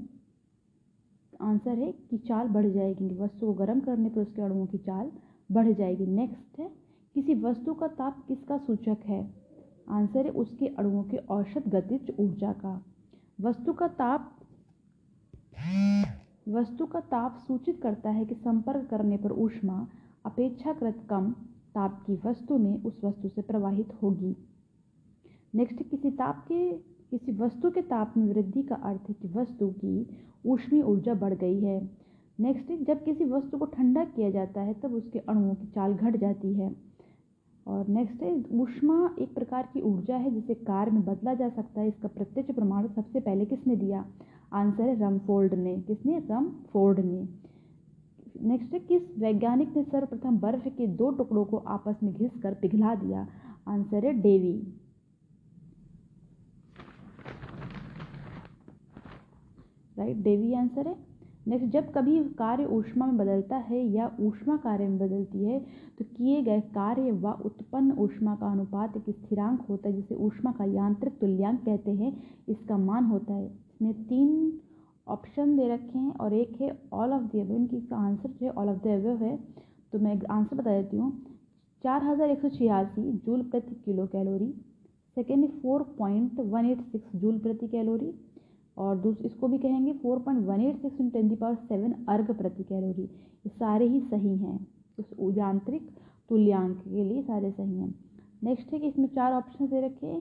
आंसर 1.41 1.77
है 1.79 1.91
कि 1.91 2.17
चाल 2.17 2.47
बढ़ 2.47 2.67
जाएगी. 2.67 3.09
वस्तु 3.17 3.45
को 3.45 3.53
गर्म 3.53 3.79
करने 3.79 4.09
पर 4.09 4.21
उसके 4.21 4.41
अणुओं 4.41 4.65
की 4.65 4.77
चाल 4.77 5.11
बढ़ 5.51 5.71
जाएगी. 5.71 6.05
नेक्स्ट 6.05 6.59
है, 6.59 6.71
किसी 7.15 7.35
वस्तु 7.35 7.73
का 7.73 7.87
ताप 7.87 8.25
किसका 8.27 8.57
सूचक 8.57 9.05
है? 9.05 9.33
आंसर 9.89 10.25
है 10.25 10.31
उसके 10.31 10.67
अणुओं 10.67 11.03
के 11.03 11.17
औसत 11.17 11.67
गतिज 11.67 12.15
ऊर्जा 12.19 12.53
का. 12.53 12.85
वस्तु 13.41 13.73
का 13.73 13.87
ताप 13.87 14.34
वस्तु 16.49 16.85
का 16.85 16.99
ताप 16.99 17.37
सूचित 17.47 17.81
करता 17.81 18.09
है 18.09 18.25
कि 18.25 18.35
संपर्क 18.35 18.87
करने 18.89 19.17
पर 19.17 19.31
ऊष्मा 19.31 19.87
अपेक्षाकृत 20.25 21.07
कम 21.09 21.31
ताप 21.75 22.03
की 22.07 22.19
वस्तु 22.25 22.57
में 22.57 22.83
उस 22.83 23.01
वस्तु 23.03 23.29
से 23.29 23.41
प्रवाहित 23.41 23.89
होगी। 24.03 24.35
नेक्स्ट 25.55 25.83
किसी 25.89 26.11
ताप 26.11 26.45
के, 26.47 26.73
किसी 27.11 27.31
वस्तु 27.31 27.71
के 27.71 27.81
ताप 27.81 28.13
में 28.17 28.33
वृद्धि 28.33 28.63
का 28.63 28.75
अर्थ 28.75 29.09
है 29.09 29.15
कि 29.21 29.27
वस्तु 29.27 29.67
की 29.67 30.17
ऊष्मीय 30.45 30.81
ऊर्जा 30.81 31.13
बढ़ 31.13 31.33
गई 31.33 31.59
है। 31.61 31.91
नेक्स्ट 32.39 32.85
जब 32.87 33.03
किसी 33.03 33.25
वस्तु 33.25 33.57
को 33.57 33.65
ठंडा 33.65 34.05
किया 34.05 34.29
जाता 34.29 34.61
है, 34.61 34.73
तब 34.73 34.93
उसके 34.93 35.19
अणुओं 35.19 35.55
की 35.55 35.67
चाल 35.67 35.93
घट 35.93 36.17
जाती 36.17 36.53
है। 36.53 36.84
और 37.75 37.87
नेक्स्ट 37.87 38.21
है 38.23 38.43
ऊष्मा 38.51 39.15
एक 39.19 39.35
प्रकार 39.35 39.69
की 39.73 39.81
ऊर्जा 39.81 40.17
है 40.17 40.31
जिसे 40.31 40.53
कार्य 40.53 40.91
में 40.91 41.05
बदला 41.05 41.33
जा 41.33 41.49
सकता 41.49 41.81
है। 41.81 41.87
इसका 41.87 42.07
प्रत्यक्ष 42.07 42.55
प्रमाण 42.55 42.87
सबसे 42.87 43.19
पहले 43.19 43.45
किसने 43.45 43.75
दिया? 43.75 44.05
आंसर 44.53 44.83
है 44.83 44.99
रमफोर्ड 44.99 45.53
ने। 45.53 45.81
किसने? 45.81 46.19
रमफोर्ड 46.19 46.99
ने। 46.99 47.27
नेक्स्ट 48.41 48.73
है, 48.73 48.79
किस 48.79 49.17
वैज्ञानिक 49.17 49.77
ने 49.77 49.83
सर्वप्रथम 49.83 50.37
बर्फ़ 50.37 50.67
के 50.67 50.87
दो 50.87 51.11
टुकड़ों 51.11 51.45
को 51.45 51.57
आपस 51.57 51.95
में 52.03 52.13
घिस 52.13 52.31
कर 52.43 52.53
पिघला 52.53 52.95
दिया? 52.95 53.27
आंसर 53.67 54.05
है 54.05 54.13
डेवी। 54.13 54.73
राइट 59.97 60.17
डेवी 60.17 60.53
आंसर 60.53 60.87
है? 60.87 61.14
नेक्स्ट, 61.45 61.67
जब 61.67 61.91
कभी 61.93 62.19
कार्य 62.37 62.65
ऊष्मा 62.67 63.05
में 63.05 63.17
बदलता 63.17 63.57
है 63.63 63.83
या 63.87 64.09
ऊष्मा 64.21 64.55
कार्य 64.59 64.87
में 64.87 64.97
बदलती 64.99 65.43
है 65.43 65.59
तो 65.99 66.05
किए 66.07 66.41
गए 66.43 66.61
कार्य 66.75 67.11
व 67.13 67.31
उत्पन्न 67.45 67.91
ऊष्मा 67.99 68.35
का 68.35 68.51
अनुपात 68.51 68.97
एक 68.97 69.09
स्थिरांक 69.09 69.65
होता 69.69 69.87
है, 69.89 69.95
जिसे 69.95 70.15
ऊष्मा 70.17 70.51
का 70.51 70.65
यांत्रिक 70.65 71.19
तुल्यांक 71.19 71.59
कहते 71.59 71.91
हैं। 71.93 72.11
इसका 72.49 72.77
मान 72.79 73.05
होता 73.05 73.33
है। 73.33 73.45
इसमें 73.45 73.93
तीन 74.05 74.59
ऑप्शन 75.07 75.55
दे 75.57 75.67
रखे 75.69 75.97
हैं 75.97 76.13
और 76.15 76.33
एक 76.33 76.61
है 76.61 76.71
ऑल 76.93 77.13
ऑफ़ 77.13 77.23
द 77.25 77.39
अबव 77.39 77.55
इनकी 77.55 77.77
इसका 77.77 77.97
आंसर 77.97 78.29
जो 78.31 78.45
है 78.45 78.51
ऑल 78.53 78.69
ऑफ़ 78.69 78.77
द 78.77 78.87
अबव 78.95 79.23
है। 79.23 79.37
तो 79.93 79.99
मैं 79.99 80.19
आंसर 80.31 80.55
बता 80.55 80.71
देती 80.71 80.97
हूँ। 80.97 81.11
चार 81.83 82.03
हज़ार 82.03 82.29
एक 82.29 82.41
सौ 82.41 82.49
छियासी 82.49 83.11
जूल 83.25 83.41
प्रति 83.43 83.75
kilo 83.85 84.05
calorie 84.07 84.53
second 85.17 85.47
four 85.51 85.83
point 85.97 86.39
one 86.41 86.65
eight 86.65 86.81
six 86.83 87.15
joule 87.15 87.37
प्रति 87.39 87.67
कैलोरी 87.67 88.13
और 88.77 88.97
दूस, 88.97 89.21
इसको 89.21 89.47
भी 89.47 89.57
कहेंगे 89.57 89.93
four 89.93 90.19
point 90.19 90.45
one 90.45 90.61
eight 90.61 90.81
six 90.81 91.11
ten 91.13 91.27
the 91.27 91.35
power 91.35 91.55
seven 91.55 91.93
erg 92.09 92.31
प्रति 92.31 92.63
कैलोरी 92.63 93.03
ये 93.03 93.49
सारे 93.49 93.87
ही 93.87 93.99
सही 94.01 94.35
हैं। 94.37 94.59
इस 94.99 95.05
यांत्रिक 95.37 95.89
तुल्यांक 96.29 96.77
के 96.79 97.03
लिए 97.03 97.21
सारे 97.21 97.51
सही 97.51 97.77
हैं। 97.77 97.93
नेक्स्ट 98.43 98.73
है 98.73 98.79
कि 98.79 98.87
इसमें 98.87 99.07
चार 99.07 99.33
ऑप्शन 99.33 99.65
दे 99.65 99.81
रखे 99.81 100.19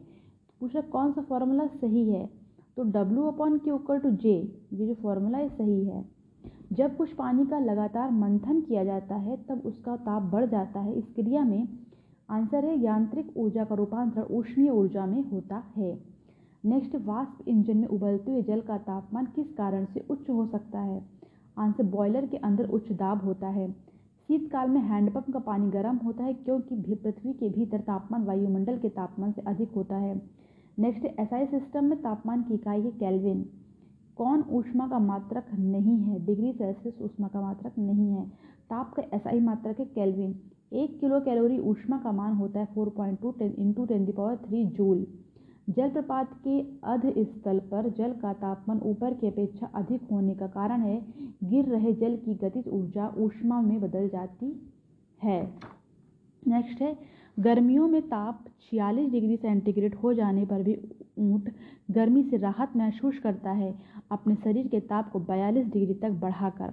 पूछा, 0.60 0.80
कौन 0.80 1.12
सा 1.12 1.22
फॉर्मूला 1.22 1.66
सही 1.66 2.08
है? 2.10 2.28
तो 2.76 2.82
W 2.82 3.22
upon 3.22 3.58
K 3.58 3.70
equal 3.70 3.98
to 3.98 4.10
J 4.10 4.34
ये 4.72 4.86
जो 4.86 4.94
फॉर्मूला 4.94 5.38
है, 5.38 5.48
सही 5.48 5.84
है। 5.84 6.04
जब 6.72 6.96
कुछ 6.96 7.12
पानी 7.12 7.44
का 7.46 7.58
लगातार 7.58 8.10
मंथन 8.10 8.60
किया 8.60 8.84
जाता 8.84 9.14
है, 9.16 9.36
तब 9.44 9.62
उसका 9.66 9.96
ताप 9.98 10.22
बढ़ 10.32 10.46
जाता 10.46 10.80
है। 10.80 10.94
इस 10.94 11.04
क्रिया 11.14 11.44
में 11.44 11.68
आंसर 12.28 12.64
है, 12.64 12.78
यांत्रिक 12.82 13.36
ऊर्जा 13.36 13.64
का 13.64 13.74
रूपांतरण 13.74 14.22
उष्णीय 14.22 14.70
ऊर्जा 14.70 15.06
में 15.06 15.22
होता 15.22 15.62
है। 15.76 16.13
नेक्स्ट, 16.64 16.96
वाष्प 16.96 17.48
इंजन 17.48 17.76
में 17.76 17.88
उबलते 17.88 18.30
हुए 18.30 18.42
जल 18.42 18.60
का 18.60 18.78
तापमान 18.78 19.26
किस 19.26 19.52
कारण 19.52 19.84
से 19.84 20.04
उच्च 20.10 20.30
हो 20.30 20.46
सकता 20.46 20.80
है? 20.80 21.02
आंसर, 21.58 21.82
बॉयलर 21.82 22.26
के 22.26 22.36
अंदर 22.36 22.68
उच्च 22.68 22.92
दाब 22.92 23.24
होता 23.24 23.48
है। 23.48 23.70
शीतकाल 24.28 24.68
में 24.68 24.80
हैंडपंप 24.80 25.30
का 25.30 25.38
पानी 25.38 25.70
गर्म 25.70 25.96
होता 25.96 26.24
है 26.24 26.34
क्योंकि 26.34 26.94
पृथ्वी 26.94 27.32
के 27.32 27.48
भीतर 27.48 27.80
तापमान 27.80 28.24
वायुमंडल 28.24 28.78
के 28.78 28.88
तापमान 28.88 29.32
से 29.32 29.42
अधिक 29.42 29.72
होता 29.72 29.96
है। 29.96 30.14
नेक्स्ट 30.78 31.04
एसआई 31.20 31.46
सिस्टम 31.46 31.84
में 31.84 32.02
तापमान 32.02 32.42
की 32.42 32.54
इकाई 32.54 32.80
है 32.80 32.90
कैलविन 32.90 33.44
कौन 34.16 34.44
ऊष्मा 34.50 34.88
का 34.88 34.98
मात्रक 34.98 35.46
नहीं 35.54 35.98
है? 35.98 36.24
डिग्री 36.26 36.52
सेल्सियस 36.52 37.02
ऊष्मा 37.02 37.28
का 37.28 37.40
मात्रक 37.40 37.78
नहीं 37.78 38.10
है। 38.10 38.26
ताप 38.70 38.94
का 38.94 39.02
एसआई 39.14 39.40
मात्रक 39.40 39.80
है 39.80 39.84
कैलविन 39.84 40.34
एक 40.72 40.98
किलो 41.00 41.20
कैलोरी 41.20 41.58
ऊष्मा 41.58 41.98
का 41.98 42.12
मान 42.12 42.32
होता 42.32 42.60
है 42.60 42.66
four 42.66 42.88
point 42.88 43.20
two 43.20 43.30
ten 43.30 43.52
into 43.58 43.84
ten 43.84 44.04
the power 44.04 44.36
three 44.36 44.64
joule 44.66 45.06
जलप्रपात 45.68 46.32
के 46.46 46.60
अध 46.84 47.02
स्थल 47.18 47.58
पर 47.70 47.88
जल 47.88 48.12
का 48.12 48.32
तापमान 48.32 48.80
ऊपर 48.84 49.14
की 49.14 49.26
अपेक्षा 49.26 49.70
अधिक 49.74 50.02
होने 50.12 50.34
का 50.34 50.46
कारण 50.46 50.80
है। 50.80 51.00
गिर 51.44 51.64
रहे 51.64 51.92
जल 51.92 52.16
की 52.16 52.34
गतिज 52.34 52.68
ऊर्जा 52.68 53.08
ऊष्मा 53.18 53.60
में 53.60 53.80
बदल 53.80 54.08
जाती 54.08 54.52
है। 55.20 55.42
नेक्स्ट 56.42 56.82
है, 56.82 56.96
गर्मियों 57.36 57.88
में 57.88 58.00
ताप 58.02 58.44
46 58.62 59.10
डिग्री 59.10 59.36
सेंटीग्रेड 59.36 59.94
हो 59.94 60.12
जाने 60.14 60.44
पर 60.46 60.62
भी 60.62 60.76
ऊँट 61.18 61.50
गर्मी 61.90 62.22
से 62.22 62.36
राहत 62.36 62.76
महसूस 62.76 63.18
करता 63.18 63.50
है। 63.52 63.74
अपने 64.10 64.34
शरीर 64.34 64.68
के 64.68 64.80
ताप 64.82 65.10
को 65.12 65.20
42 65.20 65.72
डिग्री 65.72 65.94
तक 65.94 66.10
बढ़ाकर, 66.20 66.72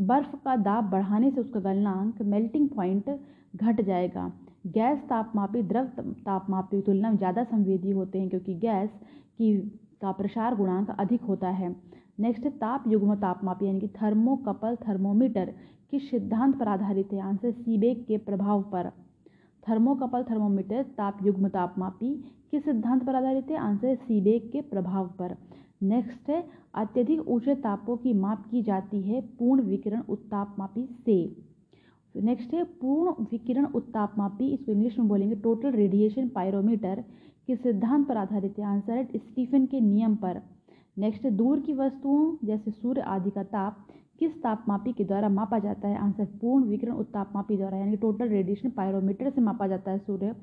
बर्फ़ 0.00 0.36
का 0.36 0.56
दाब 0.58 0.90
बढ़ाने 0.90 1.30
से 1.30 1.40
उसका 1.40 1.60
गलनांक 1.60 2.22
मेल्टिंग 2.22 2.68
पॉइंट 2.68 3.18
घट 3.56 3.80
जाएगा। 3.80 4.32
गैस 4.64 4.98
तापमापी, 5.08 5.62
द्रव 5.62 5.84
तापमापी 5.98 6.76
की 6.76 6.82
तुलना 6.82 7.10
में 7.10 7.16
ज़्यादा 7.16 7.44
संवेदी 7.44 7.90
होते 7.90 8.18
हैं 8.18 8.28
क्योंकि 8.30 8.54
गैस 8.56 8.90
की, 8.90 9.56
का 10.02 10.12
प्रसार 10.12 10.54
गुणांक 10.56 10.90
अधिक 10.90 11.22
होता 11.22 11.48
है। 11.50 11.74
नेक्स्ट 12.20 12.44
है 12.44 12.50
ताप 12.58 12.84
युग्म 12.88 13.14
तापमापी 13.16 13.66
यानी 13.66 13.80
कि 13.80 13.88
थर्मोकपल 13.96 14.76
थर्मोमीटर 14.78 15.52
किस 15.90 16.10
सिद्धांत 16.10 16.58
पर 16.58 16.68
आधारित 16.68 17.12
है। 17.12 17.20
आंसर 17.20 17.52
सीबेक 17.52 18.04
के 18.06 18.16
प्रभाव 18.18 18.62
पर। 18.72 18.90
थर्मोकपल 19.62 20.22
थर्मोमीटर 20.22 20.82
ताप 20.96 21.18
युग्म 21.22 21.48
तापमापी 21.48 22.14
किस 22.50 22.64
सिद्धांत 22.64 23.04
पर 23.06 23.14
आधारित 23.14 23.50
है। 23.50 23.56
आंसर 23.58 23.94
सीबेक 23.96 24.50
के 24.52 24.60
प्रभाव 24.62 25.06
पर। 25.18 25.36
नेक्स्ट 25.84 26.30
है 26.30 26.42
अत्यधिक 26.74 27.28
ऊँचे 27.28 27.54
तापों 27.56 27.96
की 27.96 28.12
माप 28.14 28.44
की 28.50 28.62
जाती 28.62 29.00
है 29.02 29.20
पूर्ण 29.38 29.62
विकिरण 29.62 30.02
उत्तापमापी 30.08 30.86
से। 31.06 31.24
नेक्स्ट 32.14 32.54
है 32.54 32.62
पूर्ण 32.80 33.24
विकिरण 33.30 33.64
उत्तापमापी 33.66 34.48
इसको 34.48 34.72
इंग्लिश 34.72 34.98
में 34.98 35.08
बोलेंगे 35.08 35.34
टोटल 35.36 35.70
रेडिएशन 35.72 36.28
पायरोमीटर 36.28 37.04
के 37.46 37.56
सिद्धांत 37.56 38.06
पर 38.08 38.16
आधारित 38.16 38.58
है। 38.58 38.64
आंसर 38.64 38.92
है 38.92 39.04
स्टीफन 39.16 39.66
के 39.66 39.80
नियम 39.80 40.14
पर। 40.16 40.40
नेक्स्ट 40.98 41.24
है, 41.24 41.30
दूर 41.30 41.60
की 41.60 41.72
वस्तुओं 41.72 42.46
जैसे 42.46 42.70
सूर्य 42.70 43.00
आदि 43.00 43.30
का 43.30 43.42
ताप 43.44 43.86
किस 44.18 44.32
तापमापी 44.42 44.92
के 44.92 45.04
द्वारा 45.04 45.28
मापा 45.28 45.58
जाता 45.58 45.88
है? 45.88 45.98
आंसर 45.98 46.24
पूर्ण 46.40 46.64
विकिरण 46.64 46.94
उत्तापमापी 46.94 47.56
द्वारा, 47.56 47.76
यानी 47.78 47.96
टोटल 47.96 48.28
रेडिएशन 48.28 48.70
पायरोमीटर 48.70 49.30
से 49.30 49.40
मापा 49.40 49.66
जाता 49.66 49.90
है 49.90 49.98
सूर्य 49.98 50.34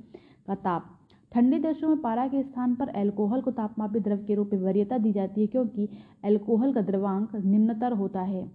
का 0.47 0.55
ताप। 0.55 0.93
ठंडे 1.31 1.57
देशों 1.59 1.89
में 1.89 1.97
पारा 1.97 2.27
के 2.27 2.41
स्थान 2.43 2.75
पर 2.75 2.91
एल्कोहल 2.95 3.41
को 3.41 3.51
तापमापी 3.51 3.99
द्रव 3.99 4.17
के 4.17 4.35
रूप 4.35 4.49
में 4.53 4.61
वरीयता 4.61 4.97
दी 4.97 5.11
जाती 5.11 5.41
है, 5.41 5.47
क्योंकि 5.47 5.89
अल्कोहल 6.25 6.73
का 6.73 6.81
द्रवांक 6.81 7.35
निम्नतर 7.35 7.93
होता 7.93 8.21
है। 8.21 8.45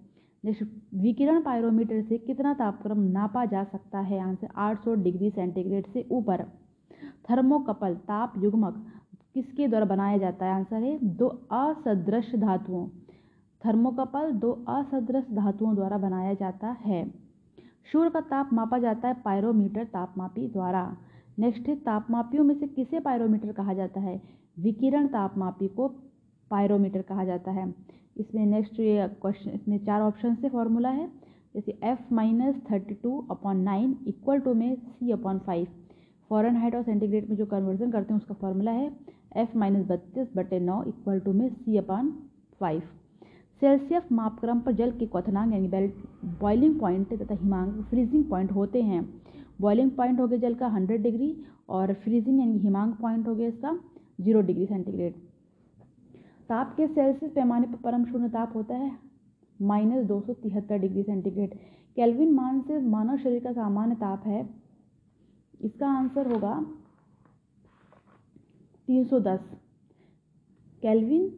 विकिरण 0.45 1.41
पायरोमीटर 1.41 2.01
से 2.01 2.17
कितना 2.17 2.53
तापक्रम 2.53 2.99
नापा 2.99 3.45
जा 3.45 3.63
सकता 3.63 3.99
है? 3.99 4.19
आंसर 4.19 4.47
800 4.55 4.95
डिग्री 4.95 5.29
सेंटीग्रेड 5.29 5.85
से 5.87 6.07
ऊपर। 6.11 6.45
थर्मोकपल, 7.29 7.95
ताप 7.95 8.33
युग्मक, 8.37 8.87
किसके 9.33 9.67
द्वारा 9.67 9.85
बनाया 9.85 10.17
जाता 10.17 10.45
है? 10.45 10.53
आंसर 10.53 10.83
है, 10.83 10.99
दो 11.03 11.27
असदृश 11.51 12.35
धातुओं। 12.35 12.87
थर्मोकपल 13.65 14.31
दो 14.31 14.51
असदृश 14.51 15.31
धातुओं 15.31 15.75
द्वारा 15.75 15.97
बनाया 15.97 16.33
जाता 16.33 16.67
है। 16.67 17.09
सूर्य 17.91 18.09
का 18.09 18.21
ताप 18.21 18.49
मापा 18.53 18.77
जाता 18.77 19.07
है 19.07 19.13
पायरोमीटर 19.13 19.83
तापमापी 19.83 20.47
द्वारा। 20.47 20.97
नेक्स्ट 21.39 21.67
है, 21.67 21.75
तापमापियों 21.75 22.43
में 22.43 22.55
से 22.55 22.67
किसे 22.67 22.99
पायरोमीटर 22.99 23.51
कहा 23.51 23.73
जाता 23.73 24.01
है? 24.01 24.21
विकिरण 24.59 25.07
तापमापी 25.07 25.67
को 25.67 25.87
पायरोमीटर 26.51 27.01
कहा 27.01 27.25
जाता 27.25 27.51
है। 27.51 27.75
इसमें 28.15 28.45
नेक्स्ट 28.45 28.79
ये 28.79 29.07
क्वेश्चन 29.21 29.51
इसमें 29.51 29.77
चार 29.85 30.01
ऑप्शन 30.01 30.35
से 30.35 30.49
फॉर्मूला 30.49 30.89
है। 30.91 31.07
जैसे 31.55 31.77
F 31.83 32.13
minus 32.13 32.55
thirty 32.71 32.93
two 33.03 33.17
upon 33.31 33.57
nine 33.63 33.95
equal 34.07 34.39
to 34.39 34.53
में 34.53 34.75
सी 34.75 35.11
अपॉन 35.11 35.39
फाइव 35.39 35.67
फॉरन 36.31 36.55
हाइट 36.55 36.75
और 36.75 36.83
सेंटीग्रेड 36.83 37.29
में 37.29 37.35
जो 37.37 37.45
कन्वर्जन 37.45 37.91
करते 37.91 38.13
हैं, 38.13 38.19
उसका 38.19 38.33
फॉर्मूला 38.35 38.71
है 38.71 38.91
एफ़ 39.37 39.57
माइनस 39.57 39.85
बत्तीस 39.87 40.27
बटे 40.35 40.59
नौ 40.61 40.81
इक्वल 40.87 41.19
टू 41.19 41.33
में 41.33 41.47
सी 41.49 41.77
अपॉन 41.77 42.11
फाइव 42.61 42.81
सेल्सियस 43.61 44.11
मापक्रम 44.11 44.59
पर 44.59 44.71
जल 44.73 44.91
के 44.91 45.05
क्वथनांक, 45.05 45.53
यानी 45.53 45.67
बॉइलिंग 46.39 46.79
पॉइंट 46.79 47.13
तथा 47.13 47.35
हिमांक 47.35 47.81
फ्रीजिंग 47.89 48.23
पॉइंट 48.29 48.51
होते 48.51 48.81
हैं। 48.83 49.03
बॉइलिंग 49.61 49.91
पॉइंट 49.91 50.19
हो 50.19 50.27
गया 50.27 50.39
जल 50.39 50.53
का 50.55 50.67
हंड्रेड 50.69 51.03
डिग्री 51.03 51.35
और 51.69 51.93
फ्रीजिंग 51.95 52.39
यानी 52.39 52.57
हिमांक 52.59 52.95
पॉइंट 53.01 53.27
हो 53.27 53.35
गया 53.35 53.47
इसका 53.47 53.77
ज़ीरो 54.19 54.41
डिग्री 54.41 54.65
सेंटीग्रेड 54.65 55.13
ताप 56.49 56.73
के 56.77 56.87
सेल्सियस 56.87 57.31
पैमाने 57.31 57.67
पर 57.67 57.77
परम 57.81 58.05
शून्य 58.05 58.29
ताप 58.29 58.55
होता 58.55 58.75
है। 58.75 58.91
माइनस 59.59 60.05
दो 60.05 60.19
सौ 60.21 60.33
तिहत्तर 60.33 60.77
डिग्री 60.77 61.03
सेंटीग्रेड। 61.03 61.53
कैल्विन 61.97 62.33
मान 62.33 62.61
से 62.61 62.79
मानव 62.81 63.17
शरीर 63.17 63.43
का 63.43 63.51
सामान्य 63.53 63.95
ताप 63.95 64.23
है। 64.27 64.47
इसका 65.61 65.87
आंसर 65.89 66.31
होगा 66.31 66.55
तीन 68.87 69.03
सौ 69.05 69.19
दस। 69.19 69.39
कैल्विन 70.83 71.31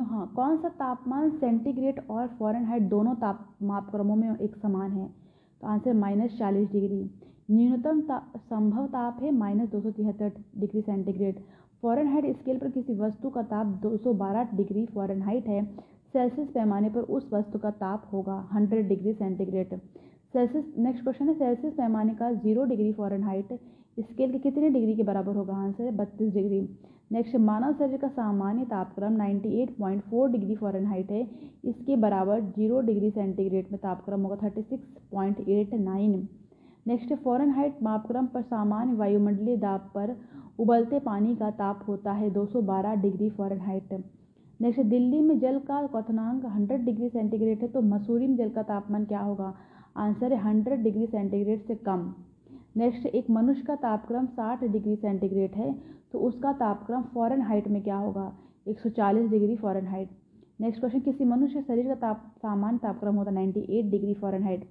हाँ 0.00 0.26
कौन 0.36 0.56
सा 0.56 0.68
तापमान 0.70 1.30
सेंटीग्रेड 1.30 2.00
और 2.10 2.26
फॉरेनहाइट 2.38 2.82
दोनों 2.88 3.14
ताप 3.14 3.56
मापक्रमों 3.62 4.16
में 4.16 4.36
एक 4.36 4.56
समान 4.56 4.92
है? 4.92 5.06
तो 5.60 5.66
आंसर 5.66 5.94
माइनस 5.94 6.36
चालीस 6.38 6.68
डिग्री। 6.70 7.02
न्यूनतम 7.48 8.00
ता, 8.00 8.18
संभव 8.36 8.86
ताप 8.86 9.18
है 9.22 9.30
माइनस 9.32 9.68
दो 9.70 9.80
सौ 9.80 9.90
तिहत्तर 9.90 10.32
डिग्री 10.58 10.80
सेंटीग्रेड। 10.82 11.38
फ़ॉरेनहाइट 11.82 12.36
स्केल 12.36 12.58
पर 12.58 12.70
किसी 12.70 12.94
वस्तु 12.94 13.30
का 13.30 13.42
ताप 13.44 13.66
212 13.82 14.54
डिग्री 14.56 14.84
फ़ॉरेनहाइट 14.86 15.48
है। 15.48 15.64
सेल्सियस 16.14 16.48
पैमाने 16.48 16.88
पर 16.90 17.00
उस 17.16 17.28
वस्तु 17.32 17.58
का 17.58 17.70
ताप 17.72 18.08
होगा 18.12 18.36
100 18.52 18.82
degree 18.88 19.12
centigrade. 19.14 19.74
Celsius 20.34 20.64
next 20.78 21.02
question 21.02 21.28
है 21.28 21.34
सेल्सियस 21.34 21.72
पैमाने 21.74 22.14
का 22.14 22.32
ज़ीरो 22.34 22.64
डिग्री 22.64 22.92
फ़ॉरेनहाइट 22.92 23.52
स्केल 24.00 24.32
के 24.32 24.38
कितने 24.40 24.70
डिग्री 24.70 24.94
के 24.96 25.02
बराबर 25.02 25.36
होगा? 25.36 25.54
आंसर 25.54 25.84
है 25.84 25.90
बत्तीस 25.96 26.32
डिग्री। 26.34 26.60
नेक्स्ट 27.12 27.36
मानव 27.38 27.72
शरीर 27.74 27.98
का 27.98 28.08
सामान्य 28.10 28.64
तापक्रम 28.64 29.16
98.4 29.16 30.28
डिग्री 30.28 30.54
फ़ारेनहाइट 30.56 31.10
है। 31.10 31.22
इसके 31.64 31.96
बराबर 31.96 32.40
ज़ीरो 32.40 32.80
डिग्री 32.80 33.10
सेंटीग्रेड 33.10 33.66
में 33.72 33.78
तापक्रम 33.80 34.20
होगा 34.20 34.36
36.89 34.38 36.26
नेक्स्ट 36.86 37.12
फ़ॉरन 37.14 37.50
हाइट 37.50 37.76
मापक्रम 37.82 38.26
पर 38.26 38.42
सामान्य 38.42 38.94
वायुमंडलीय 38.94 39.56
दाब 39.56 39.90
पर 39.94 40.14
उबलते 40.58 40.98
पानी 41.00 41.34
का 41.36 41.50
ताप 41.52 41.84
होता 41.88 42.12
है 42.12 42.28
212 42.30 42.94
डिग्री 43.02 43.28
फ़ारेनहाइट। 43.30 43.92
नेक्स्ट, 44.60 44.80
दिल्ली 44.82 45.20
में 45.20 45.38
जल 45.40 45.58
का 45.60 45.80
क्वथनांक 45.86 46.44
100 46.46 46.84
डिग्री 46.84 47.08
सेंटीग्रेड 47.08 47.62
है 47.62 47.68
तो 47.68 47.80
मसूरी 47.84 48.26
में 48.26 48.36
जल 48.36 48.48
का 48.48 48.62
तापमान 48.64 49.04
क्या 49.04 49.20
होगा? 49.20 49.52
आंसर 49.96 50.32
है 50.32 50.42
100 50.42 50.82
डिग्री 50.82 51.06
सेंटीग्रेड 51.06 51.66
से 51.66 51.74
कम। 51.86 52.12
नेक्स्ट, 52.76 53.06
एक 53.06 53.30
मनुष्य 53.30 53.62
का 53.62 53.74
तापक्रम 53.78 54.26
60 54.38 54.68
डिग्री 54.68 54.96
सेंटीग्रेड 54.96 55.54
है 55.54 55.72
तो 56.12 56.18
उसका 56.20 56.52
तापक्रम 56.54 57.02
फॉरन 57.14 57.42
हाइट 57.42 57.68
में 57.68 57.82
क्या 57.82 57.96
होगा? 57.96 58.32
140 58.68 59.28
डिग्री 59.30 59.56
फॉरन 59.56 59.86
हाइट 59.86 60.10
नेक्स्ट 60.60 60.80
क्वेश्चन, 60.80 61.00
किसी 61.00 61.24
मनुष्य 61.24 61.62
शरीर 61.62 61.86
का 61.86 61.94
ताप 61.96 62.32
सामान्य 62.38 62.78
तापक्रम 62.78 63.14
होता 63.14 63.30
है 63.30 63.46
98 63.46 63.90
डिग्री 63.90 64.14
फॉरन 64.14 64.42
हाइट 64.42 64.68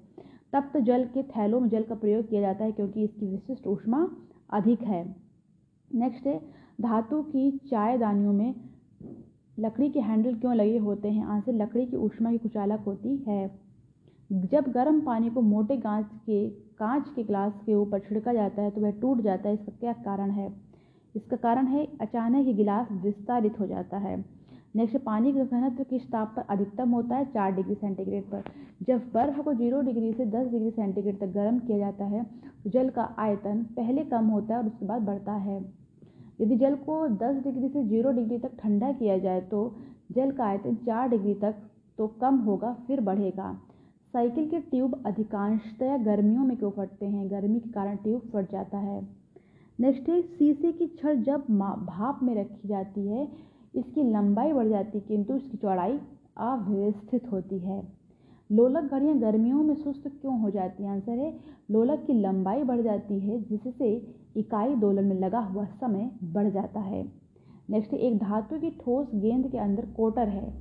तब 0.53 0.69
तो 0.73 0.79
जल 0.79 1.03
के 1.03 1.23
थैलों 1.23 1.59
में 1.59 1.69
जल 1.69 1.83
का 1.83 1.95
प्रयोग 1.95 2.29
किया 2.29 2.41
जाता 2.41 2.65
है 2.65 2.71
क्योंकि 2.71 3.03
इसकी 3.03 3.27
विशिष्ट 3.27 3.67
ऊष्मा 3.67 4.07
अधिक 4.49 4.81
है। 4.81 5.03
नेक्स्ट 5.91 6.27
है, 6.27 6.39
धातु 6.81 7.21
की 7.23 7.49
चाय 7.71 7.97
दानियों 7.97 8.33
में 8.33 8.53
लकड़ी 9.59 9.89
के 9.89 9.99
हैंडल 9.99 10.35
क्यों 10.35 10.55
लगे 10.55 10.77
होते 10.77 11.11
हैं? 11.11 11.25
आंसर, 11.25 11.53
लकड़ी 11.53 11.85
की 11.85 11.97
ऊष्मा 11.97 12.31
की 12.31 12.37
कुचालक 12.37 12.79
होती 12.79 13.15
है। 13.27 13.59
जब 14.31 14.71
गर्म 14.71 15.01
पानी 15.01 15.29
को 15.29 15.41
मोटे 15.41 15.77
कांच 15.77 16.05
के 16.25 16.47
कांच 16.49 17.09
के 17.15 17.23
ग्लास 17.23 17.53
के 17.65 17.73
ऊपर 17.73 17.99
छिड़का 17.99 18.33
जाता 18.33 18.61
है 18.61 18.71
तो 18.71 18.81
वह 18.81 18.91
टूट 18.91 19.21
जाता 19.21 19.49
है। 19.49 19.55
इसका 19.55 19.71
क्या 19.79 19.93
कारण 19.93 20.31
है? 20.31 20.51
इसका 21.15 21.37
कारण 21.37 21.67
है, 21.67 21.85
अचानक 22.01 22.45
ही 22.45 22.53
गिलास 22.53 22.87
विस्तारित 22.91 23.59
हो 23.59 23.67
जाता 23.67 23.97
है। 23.97 24.42
नेक्स्ट 24.75 24.97
पानी 24.97 25.31
का 25.33 25.43
घनत्व 25.43 25.83
किस 25.83 26.05
ताप 26.11 26.33
पर 26.35 26.41
अधिकतम 26.49 26.89
होता 26.89 27.15
है? 27.15 27.25
चार 27.25 27.51
डिग्री 27.51 27.75
सेंटीग्रेड 27.75 28.23
पर। 28.23 28.43
जब 28.87 29.01
बर्फ़ 29.13 29.41
को 29.41 29.53
ज़ीरो 29.53 29.81
डिग्री 29.81 30.11
से 30.13 30.25
दस 30.27 30.47
डिग्री 30.47 30.69
सेंटीग्रेड 30.71 31.19
तक 31.19 31.33
गर्म 31.33 31.59
किया 31.59 31.77
जाता 31.77 32.05
है 32.05 32.23
तो 32.63 32.69
जल 32.69 32.89
का 32.89 33.03
आयतन 33.19 33.63
पहले 33.75 34.03
कम 34.05 34.27
होता 34.27 34.53
है 34.53 34.59
और 34.59 34.67
उसके 34.67 34.85
बाद 34.85 35.01
बढ़ता 35.01 35.33
है। 35.33 35.57
यदि 36.41 36.55
जल 36.57 36.75
को 36.85 37.07
10 37.17 37.43
डिग्री 37.43 37.69
से 37.69 37.83
ज़ीरो 37.83 38.11
डिग्री 38.11 38.37
तक 38.39 38.57
ठंडा 38.59 38.91
किया 38.93 39.17
जाए 39.17 39.41
तो 39.43 39.61
जल 40.11 40.31
का 40.31 40.45
आयतन 40.45 40.75
चार 40.85 41.09
डिग्री 41.09 41.33
तक 41.35 41.55
तो 41.99 42.07
कम 42.21 42.37
होगा, 42.39 42.73
फिर 42.87 43.01
बढ़ेगा। 43.01 43.53
साइकिल 44.13 44.49
के 44.49 44.59
ट्यूब 44.61 45.01
अधिकांशतया 45.05 45.97
गर्मियों 45.99 46.45
में 46.45 46.57
क्यों 46.57 46.71
फटते 46.71 47.05
हैं? 47.05 47.29
गर्मी 47.31 47.59
के 47.59 47.69
कारण 47.69 47.95
ट्यूब 47.95 48.21
फट 48.33 48.51
जाता 48.51 48.77
है। 48.79 49.01
नेक्स्ट 49.79 50.09
है, 50.09 50.21
शीशे 50.21 50.71
की 50.71 50.87
छड़ 50.97 51.15
जब 51.17 51.45
भाप 51.87 52.19
में 52.23 52.35
रखी 52.35 52.67
जाती 52.67 53.07
है 53.07 53.27
इसकी 53.73 54.03
लंबाई 54.03 54.53
बढ़ 54.53 54.67
जाती 54.67 54.99
किंतु 55.01 55.35
इसकी 55.35 55.57
चौड़ाई 55.57 55.99
अव्यवस्थित 56.39 57.31
होती 57.31 57.59
है। 57.59 57.81
लोलक 58.49 58.83
घड़ियाँ 58.85 59.17
गर्मियों 59.19 59.63
में 59.63 59.75
सुस्त 59.75 60.03
क्यों 60.11 60.39
हो 60.39 60.49
जाती 60.49 60.83
हैं? 60.83 60.89
आंसर 60.91 61.11
है, 61.11 61.33
लोलक 61.71 62.03
की 62.07 62.13
लंबाई 62.13 62.63
बढ़ 62.63 62.81
जाती 62.81 63.19
है, 63.19 63.41
जिससे 63.41 63.93
इकाई 64.37 64.75
दोलन 64.75 65.05
में 65.05 65.19
लगा 65.19 65.39
हुआ 65.41 65.65
समय 65.65 66.09
बढ़ 66.25 66.49
जाता 66.49 66.79
है। 66.81 67.03
नेक्स्ट 67.69 67.93
एक 67.93 68.17
धातु 68.17 68.59
की 68.59 68.69
ठोस 68.79 69.07
गेंद 69.15 69.47
के 69.51 69.57
अंदर 69.59 69.85
कोटर 69.97 70.27
है। 70.29 70.51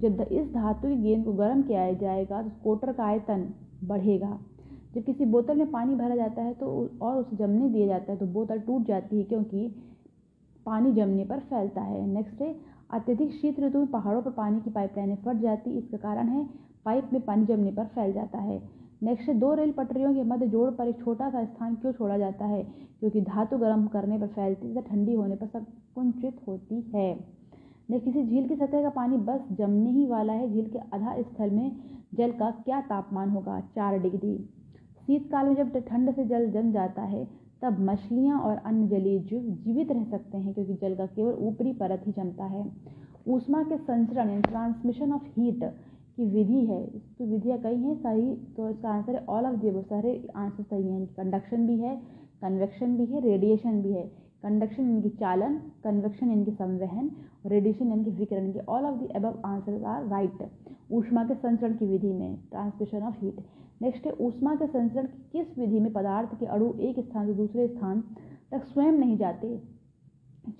जब 0.00 0.20
इस 0.22 0.52
धातु 0.52 0.88
की 0.88 0.96
गेंद 0.98 1.24
को 1.24 1.32
गर्म 1.32 1.62
किया 1.62 1.92
जाएगा 1.94 2.42
तो 2.42 2.50
कोटर 2.64 2.92
का 2.92 3.04
आयतन 3.04 3.48
बढ़ेगा। 3.84 4.38
जब 4.94 5.02
किसी 5.04 5.24
बोतल 5.26 5.56
में 5.56 5.70
पानी 5.70 5.94
भरा 5.94 6.16
जाता 6.16 6.42
है 6.42 6.52
तो 6.54 6.66
और 7.02 7.16
उसे 7.16 7.36
जमने 7.36 7.68
दिया 7.68 7.86
जाता 7.86 8.12
है 8.12 8.18
तो 8.18 8.26
बोतल 8.28 8.58
टूट 8.60 8.86
जाती 8.86 9.16
है, 9.16 9.22
क्योंकि 9.24 9.74
पानी 10.66 10.92
जमने 10.92 11.24
पर 11.24 11.38
फैलता 11.40 11.80
है। 11.80 12.06
नेक्स्ट 12.06 12.40
है 12.40 12.54
अत्यधिक 12.90 13.32
शीत 13.32 13.60
ऋतु 13.60 13.78
में 13.78 13.86
पहाड़ों 13.86 14.22
पर 14.22 14.30
पानी 14.30 14.60
की 14.60 14.70
पाइपलाइनें 14.70 15.16
फट 15.16 15.36
जाती 15.36 15.70
इसका 15.70 15.96
कारण 15.96 16.28
है 16.28 16.48
पाइप 16.84 17.10
में 17.12 17.22
पानी 17.22 17.46
जमने 17.46 17.70
पर 17.72 17.84
फैल 17.84 18.12
जाता 18.12 18.38
है। 18.38 18.62
नेक्स्ट 19.02 19.30
दो 19.30 19.54
रेल 19.54 19.72
पटरियों 19.72 20.14
के 20.14 20.22
मध्य 20.22 20.46
जोड़ 20.46 20.70
पर 20.70 20.88
एक 20.88 20.98
छोटा 20.98 21.30
सा 21.30 21.44
स्थान 21.44 21.74
क्यों 21.74 21.92
छोड़ा 21.92 22.18
जाता 22.18 22.44
है? 22.44 22.62
क्योंकि 23.00 23.20
धातु 23.20 23.58
गर्म 23.58 23.86
करने 23.86 24.18
पर 24.18 24.26
फैलती 24.26 24.72
तथा 24.72 24.80
ठंडी 24.80 25.14
होने 25.14 25.36
पर 25.36 25.46
संकुंचित 25.46 26.40
होती 26.48 26.80
है। 26.94 27.14
ने 27.90 27.98
किसी 28.00 28.24
झील 28.26 28.48
की 28.48 28.56
सतह 28.56 28.82
का 28.82 28.88
पानी 28.88 29.16
बस 29.16 29.40
जमने 29.52 29.90
ही 29.90 30.06
वाला 30.06 30.32
है। 30.32 30.52
झील 30.52 30.68
के 30.68 30.78
आधा 30.78 31.22
स्थल 31.22 31.50
में 31.50 31.76
जल 32.14 32.32
का 32.32 32.50
क्या 32.50 32.80
तापमान 32.80 33.30
होगा? 33.30 33.60
चार 33.60 33.98
डिग्री। 33.98 34.36
शीतकाल 35.06 35.46
में 35.46 35.54
जब 35.54 35.76
ठंड 35.78 36.14
से 36.14 36.24
जल 36.24 36.50
जम 36.50 36.72
जाता 36.72 37.02
है 37.02 37.43
तब 37.64 37.78
मछलियाँ 37.80 38.38
और 38.38 38.56
अन्य 38.66 38.86
जलीय 38.88 39.18
जीव 39.20 39.42
जीवित 39.64 39.92
रह 39.92 40.04
सकते 40.10 40.38
हैं, 40.38 40.52
क्योंकि 40.54 40.74
जल 40.74 40.94
का 40.94 41.06
केवल 41.06 41.34
ऊपरी 41.46 41.72
परत 41.74 42.02
ही 42.06 42.12
जमता 42.12 42.44
है। 42.46 42.64
ऊष्मा 43.26 43.62
के 43.62 43.76
संचरण, 43.76 44.28
यानी 44.30 44.42
ट्रांसमिशन 44.42 45.12
ऑफ़ 45.12 45.22
हीट 45.36 45.64
की 46.16 46.24
विधि 46.26 46.64
है। 46.66 46.82
तो 47.18 47.26
विधियाँ 47.26 47.58
कई 47.58 47.76
हैं 47.76 47.94
सही 47.96 48.34
तो 48.56 48.68
इसका 48.70 48.88
आंसर 48.88 49.14
है 49.14 49.24
ऑल 49.28 49.46
ऑफ़ 49.46 49.56
दी 49.56 49.70
सारे 49.82 50.12
आंसर 50.36 50.62
सही 50.62 50.88
हैं। 50.88 51.06
कंडक्शन 51.16 51.66
भी 51.66 51.78
है 51.78 51.96
कन्वेक्शन 52.42 52.96
भी 52.96 53.04
है 53.06 53.20
रेडिएशन 53.20 53.80
भी 53.82 53.92
है। 53.92 54.02
कंडक्शन 54.42 54.82
इनकी 54.84 55.08
चालन 55.10 55.56
कन्वेक्शन 55.84 56.30
इनकी 56.32 56.50
संवहन 56.52 57.10
रेडिएशन 57.46 57.92
इनकी 57.92 58.10
विकिरण। 58.10 58.52
की 58.52 58.60
all 58.68 58.84
of 58.84 58.98
the 58.98 59.06
above 59.16 59.40
answer 59.46 59.84
are 59.86 60.06
right 60.08 60.48
ऊष्मा 60.92 61.24
के 61.24 61.34
संचरण 61.34 61.76
की 61.76 61.86
विधि 61.86 62.12
में 62.12 62.36
ट्रांसमिशन 62.50 63.02
ऑफ़ 63.02 63.14
हीट 63.20 63.40
नेक्स्ट 63.82 64.06
है, 64.06 64.12
ऊष्मा 64.12 64.54
के 64.54 64.66
संचरण 64.66 65.06
की 65.06 65.28
किस 65.32 65.58
विधि 65.58 65.80
में 65.80 65.92
पदार्थ 65.92 66.40
के 66.40 66.46
अणु 66.46 66.72
एक 66.80 67.00
स्थान 67.00 67.26
से 67.26 67.34
दूसरे 67.34 67.68
स्थान 67.68 68.04
तक 68.50 68.64
स्वयं 68.64 68.92
नहीं 68.92 69.16
जाते? 69.16 69.62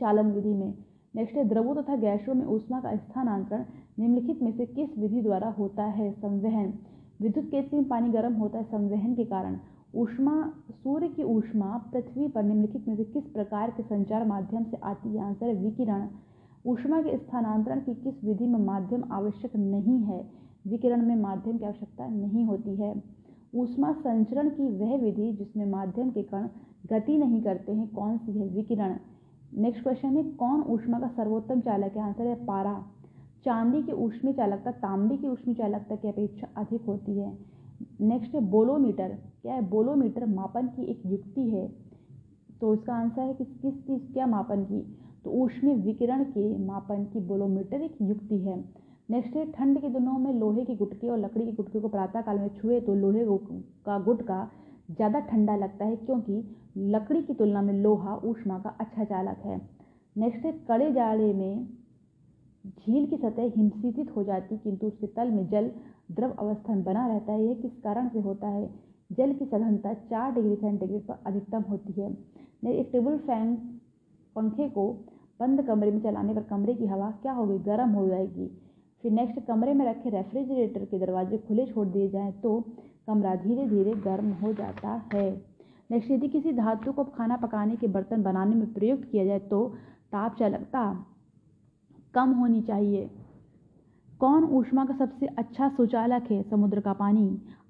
चालन 0.00 0.32
विधि 0.32 0.54
में। 0.54 0.74
नेक्स्ट 1.16 1.36
है, 1.36 1.44
द्रवों 1.44 1.82
तथा 1.82 1.96
गैसों 1.96 2.34
में 2.34 2.46
ऊष्मा 2.46 2.80
का 2.80 2.96
स्थानांतरण 2.96 3.64
निम्नलिखित 3.98 4.42
में 4.42 4.52
से 4.56 4.66
किस 4.66 4.98
विधि 4.98 5.22
द्वारा 5.22 5.48
होता 5.48 5.84
है? 5.84 6.12
संवहन। 6.12 6.74
विद्युत 7.20 7.46
केतली 7.46 7.78
में 7.78 7.88
पानी 7.88 8.08
गर्म 8.08 8.34
होता 8.34 8.58
है 8.58 8.64
संवहन 8.64 9.14
के 9.14 9.24
कारण। 9.24 9.58
ऊष्मा, 9.94 10.54
सूर्य 10.70 11.08
की 11.08 11.22
ऊष्मा 11.22 11.90
पृथ्वी 11.92 12.28
पर 12.28 12.42
निम्नलिखित 12.42 12.88
में 12.88 12.96
से 12.96 13.04
किस 13.04 13.24
प्रकार 13.24 13.70
के 13.70 13.82
संचार 13.82 14.26
माध्यम 14.26 14.64
से 14.64 14.76
आती 14.76 15.16
है? 15.16 15.22
आंसर 15.22 15.46
है 15.46 15.54
विकिरण। 15.54 16.08
ऊष्मा 16.66 17.02
के 17.02 17.18
स्थानांतरण 17.18 17.80
की 17.80 17.94
किस 17.94 18.24
विधि 18.24 18.46
में 18.46 18.60
माध्यम 18.60 19.04
आवश्यक 19.12 19.56
नहीं 19.56 19.98
है? 19.98 20.43
विकिरण 20.66 21.06
में 21.06 21.16
माध्यम 21.16 21.58
की 21.58 21.64
आवश्यकता 21.64 22.06
नहीं 22.06 22.44
होती 22.44 22.76
है। 22.76 23.02
ऊष्मा 23.54 23.92
संचरण 23.92 24.48
की 24.48 24.68
वह 24.68 24.98
विधि 24.98 25.32
जिसमें 25.32 25.66
माध्यम 25.66 26.10
के 26.10 26.22
कण 26.22 26.48
गति 26.90 27.18
नहीं 27.18 27.42
करते 27.42 27.72
हैं, 27.72 27.88
कौन 27.88 28.18
सी 28.18 28.38
है? 28.38 28.48
विकिरण। 28.48 28.96
नेक्स्ट 29.56 29.82
क्वेश्चन 29.82 30.16
है, 30.16 30.22
कौन 30.24 30.62
ऊष्मा 30.62 31.00
का 31.00 31.08
सर्वोत्तम 31.08 31.60
चालक 31.60 31.92
है? 31.96 32.02
आंसर 32.02 32.26
है 32.26 32.46
पारा। 32.46 32.86
चांदी 33.44 33.82
की 33.82 33.92
ऊष्मी 33.92 34.32
चालकता, 34.32 34.70
तांबे 34.70 35.16
की 35.16 35.28
ऊष्मी 35.28 35.54
चालकता 35.54 35.96
की 35.96 36.08
अपेक्षा 36.08 36.48
अधिक 36.56 36.82
होती 36.82 37.18
है। 37.18 37.38
नेक्स्ट 38.00 38.34
है 38.34 38.40
बोलोमीटर। 38.40 39.18
क्या 39.42 39.54
है? 39.54 39.70
बोलोमीटर 39.70 40.26
मापन 40.26 40.66
की 40.66 40.82
एक 40.82 41.02
युक्ति 41.06 41.50
है। 41.50 41.72
तो 42.60 42.74
इसका 42.74 42.94
आंसर 42.94 43.20
है 43.20 43.34
कि 43.34 43.44
किस 43.44 43.86
चीज़, 43.86 44.12
क्या 44.12 44.26
मापन 44.26 44.64
की? 44.64 44.98
तो 45.24 45.30
ऊष्मी 45.30 45.74
विकिरण 45.74 46.24
के 46.24 46.58
मापन 46.58 47.04
की 47.04 47.20
बोलोमीटर 47.20 47.80
एक 47.80 47.96
युक्ति 48.02 48.38
है। 48.38 48.83
नेक्स्ट 49.08 49.36
है 49.36 49.44
ठंड 49.52 49.80
के 49.80 49.88
दिनों 49.88 50.18
में 50.18 50.32
लोहे 50.32 50.64
की 50.64 50.74
गुटके 50.76 51.08
और 51.08 51.18
लकड़ी 51.18 51.44
की 51.44 51.52
गुटके 51.52 51.80
को 51.80 51.88
प्रातःकाल 51.88 52.38
में 52.38 52.48
छुए 52.50 52.80
तो 52.80 52.94
लोहे 52.94 53.24
का 53.86 53.98
गुटका 54.00 54.38
ज़्यादा 54.90 55.20
ठंडा 55.22 55.56
लगता 55.56 55.84
है 55.84 55.96
क्योंकि 55.96 56.42
लकड़ी 56.88 57.22
की 57.22 57.34
तुलना 57.34 57.62
में 57.62 57.72
लोहा 57.74 58.16
ऊष्मा 58.24 58.58
का 58.58 58.70
अच्छा 58.80 59.04
चालक 59.04 59.42
है। 59.44 59.60
नेक्स्ट 60.16 60.44
है 60.44 60.52
कड़े 60.68 60.90
जाड़े 60.92 61.32
में 61.34 61.66
झील 62.64 63.06
की 63.06 63.16
सतह 63.16 63.50
हिमशीतित 63.56 64.10
हो 64.16 64.24
जाती, 64.24 64.56
किंतु 64.58 64.86
उसके 64.86 65.06
तल 65.08 65.30
में 65.30 65.48
जल 65.50 65.70
द्रव 66.10 66.30
अवस्था 66.30 66.74
में 66.74 66.84
बना 66.84 67.06
रहता 67.06 67.32
है। 67.32 67.46
यह 67.46 67.54
किस 67.54 67.72
कारण 67.84 68.08
से 68.08 68.20
होता 68.20 68.48
है? 68.48 68.68
जल 69.10 69.32
की 69.32 69.44
सघनता 69.44 69.94
चार 69.94 70.32
डिग्री 70.34 70.56
सेंटीग्रेड 70.56 71.06
पर 71.06 71.18
अधिकतम 71.26 71.62
होती 71.62 72.00
है। 72.00 72.10
एक 72.72 72.88
टेबल 72.92 73.18
फ़ैन 73.20 73.54
पंखे 74.36 74.68
को 74.68 74.92
बंद 75.40 75.62
कमरे 75.62 75.90
में 75.90 76.00
चलाने 76.02 76.34
पर 76.34 76.42
कमरे 76.44 76.74
की 76.74 76.86
हवा 76.86 77.10
क्या 77.22 77.32
होगी? 77.32 77.58
गर्म 77.64 77.90
हो 77.90 78.06
जाएगी। 78.08 78.50
फिर 79.04 79.12
नेक्स्ट 79.12 79.40
कमरे 79.46 79.72
में 79.74 79.84
रखे 79.86 80.10
रेफ्रिजरेटर 80.10 80.84
के 80.84 80.98
दरवाजे 80.98 81.38
खुले 81.38 81.64
छोड़ 81.66 81.86
दिए 81.86 82.08
जाएँ 82.10 82.30
तो 82.42 82.60
कमरा 83.06 83.34
धीरे 83.36 83.66
धीरे 83.68 83.92
गर्म 84.00 84.30
हो 84.34 84.52
जाता 84.52 84.92
है। 85.12 85.30
नेक्स्ट 85.90 86.10
यदि 86.10 86.28
किसी 86.28 86.52
धातु 86.52 86.92
को 86.92 87.04
खाना 87.06 87.36
पकाने 87.36 87.76
के 87.76 87.86
बर्तन 87.86 88.22
बनाने 88.22 88.54
में 88.56 88.72
प्रयुक्त 88.74 89.04
किया 89.10 89.24
जाए 89.24 89.38
तो 89.40 89.66
ताप 90.12 90.36
चालकता 90.38 90.84
कम 92.14 92.30
होनी 92.30 92.60
चाहिए। 92.62 93.10
कौन 94.20 94.44
ऊष्मा 94.52 94.84
का 94.84 94.94
सबसे 94.96 95.26
अच्छा 95.26 95.68
सुचालक 95.68 96.30
है? 96.30 96.42
समुद्र 96.42 96.80
का 96.80 96.92
पानी। 96.92 97.26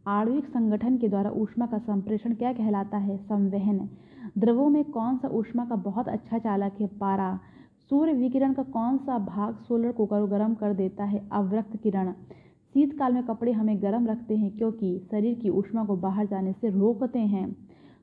आणविक 0.07 0.47
संगठन 0.47 0.97
के 0.99 1.09
द्वारा 1.09 1.31
ऊष्मा 1.33 1.67
का 1.67 1.79
संप्रेषण 1.81 2.35
क्या 2.35 2.53
कहलाता 2.53 2.99
है? 2.99 3.17
संवहन। 3.19 3.89
द्रवों 4.39 4.69
में 4.69 4.85
कौन 4.85 5.17
सा 5.19 5.29
ऊष्मा 5.33 5.65
का 5.65 5.77
बहुत 5.83 6.09
अच्छा 6.09 6.39
चालक 6.39 6.81
है? 6.81 6.87
पारा। 6.87 7.39
सूर्य 7.95 8.13
विकिरण 8.13 8.53
का 8.53 8.63
कौन 8.63 8.97
सा 8.99 9.19
भाग 9.19 9.59
सोलर 9.59 9.93
को 9.93 10.07
गर्म 10.27 10.55
कर 10.55 10.73
देता 10.75 11.05
है? 11.05 11.21
अवरक्त 11.33 11.77
किरण। 11.77 12.11
शीतकाल 12.75 13.13
में 13.13 13.23
कपड़े 13.23 13.53
हमें 13.53 13.83
गर्म 13.83 14.07
रखते 14.07 14.37
हैं 14.37 14.51
क्योंकि 14.51 14.89
शरीर 15.11 15.35
की 15.35 15.51
ऊष्मा 15.51 15.85
को 15.85 15.97
बाहर 15.97 16.27
जाने 16.27 16.53
से 16.53 16.71
रोकते 16.71 17.19
हैं। 17.19 17.45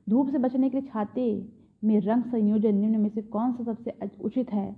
धूप 0.08 0.28
से 0.28 0.38
बचने 0.38 0.70
के 0.70 0.80
लिए 0.80 0.88
छाते 0.88 1.26
में 1.84 2.00
रंग 2.00 2.22
संयोजन 2.22 2.74
निम्न 2.74 3.00
में 3.00 3.08
से 3.08 3.22
कौन 3.22 3.52
सा 3.52 3.64
सबसे 3.64 3.94
उचित 4.20 4.52
है? 4.52 4.74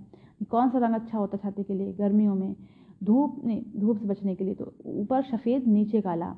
कौन 0.49 0.69
सा 0.69 0.77
रंग 0.77 0.95
अच्छा 0.95 1.17
होता 1.17 1.37
छाते 1.37 1.63
के 1.63 1.73
लिए? 1.73 1.93
गर्मियों 1.93 2.35
में। 2.35 2.55
धूप 3.03 3.41
ने 3.45 3.61
धूप 3.77 3.97
से 3.97 4.05
बचने 4.05 4.35
के 4.35 4.43
लिए 4.43 4.53
तो 4.53 4.71
ऊपर 4.85 5.21
सफ़ेद, 5.21 5.67
नीचे 5.67 6.01
काला। 6.01 6.35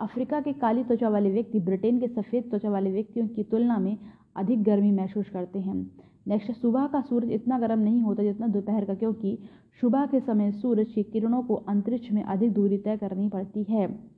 अफ्रीका 0.00 0.40
के 0.40 0.52
काली 0.52 0.84
त्वचा 0.84 1.08
वाले 1.08 1.30
व्यक्ति, 1.30 1.60
ब्रिटेन 1.60 1.98
के 2.00 2.08
सफ़ेद 2.08 2.50
त्वचा 2.50 2.70
वाले 2.70 2.92
व्यक्तियों 2.92 3.26
की 3.28 3.42
तुलना 3.42 3.78
में 3.78 3.96
अधिक 4.36 4.62
गर्मी 4.62 4.92
महसूस 4.92 5.28
करते 5.28 5.58
हैं। 5.58 6.09
नेक्स्ट 6.30 6.52
सुबह 6.52 6.86
का 6.86 7.00
सूरज 7.00 7.30
इतना 7.32 7.58
गर्म 7.58 7.78
नहीं 7.78 8.02
होता 8.02 8.22
जितना 8.22 8.46
दोपहर 8.46 8.84
का, 8.84 8.94
क्योंकि 8.94 9.38
सुबह 9.80 10.06
के 10.06 10.20
समय 10.20 10.52
सूरज 10.52 10.90
की 10.92 11.02
किरणों 11.02 11.42
को 11.42 11.54
अंतरिक्ष 11.54 12.12
में 12.12 12.22
अधिक 12.22 12.52
दूरी 12.52 12.78
तय 12.78 12.96
करनी 12.96 13.28
पड़ती 13.28 13.62
है। 13.62 14.10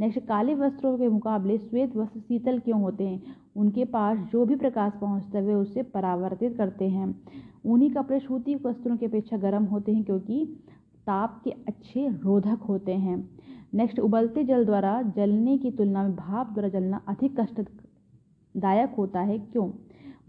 नेक्स्ट 0.00 0.20
काले 0.20 0.54
वस्त्रों 0.54 0.98
के 0.98 1.08
मुकाबले 1.08 1.58
श्वेत 1.58 1.96
वस्त्र 1.96 2.20
शीतल 2.20 2.58
क्यों 2.58 2.80
होते 2.80 3.04
हैं? 3.04 3.22
उनके 3.56 3.84
पास 3.84 4.18
जो 4.32 4.44
भी 4.44 4.56
प्रकाश 4.56 4.92
पहुँचता 5.00 5.38
है, 5.38 5.44
वे 5.44 5.54
उसे 5.54 5.82
परावर्तित 5.82 6.56
करते 6.56 6.88
हैं। 6.88 7.22
ऊनी 7.66 7.90
कपड़े 7.90 8.20
सूती 8.20 8.54
वस्त्रों 8.54 8.96
की 8.96 9.06
अपेक्षा 9.06 9.36
गर्म 9.36 9.64
होते 9.64 9.92
हैं, 9.92 10.04
क्योंकि 10.04 10.62
ताप 11.06 11.40
के 11.44 11.50
अच्छे 11.50 12.08
रोधक 12.08 12.62
होते 12.62 12.92
हैं। 12.92 13.30
नेक्स्ट 13.74 13.98
उबलते 13.98 14.44
जल 14.44 14.64
द्वारा 14.64 15.02
जलने 15.02 15.58
की 15.58 15.70
तुलना 15.70 16.02
में 16.02 16.16
भाप 16.16 16.52
द्वारा 16.52 16.68
जलना 16.68 17.00
अधिक 17.08 17.40
कष्टदायक 17.40 18.94
होता 18.98 19.20
है। 19.20 19.38
क्यों? 19.38 19.70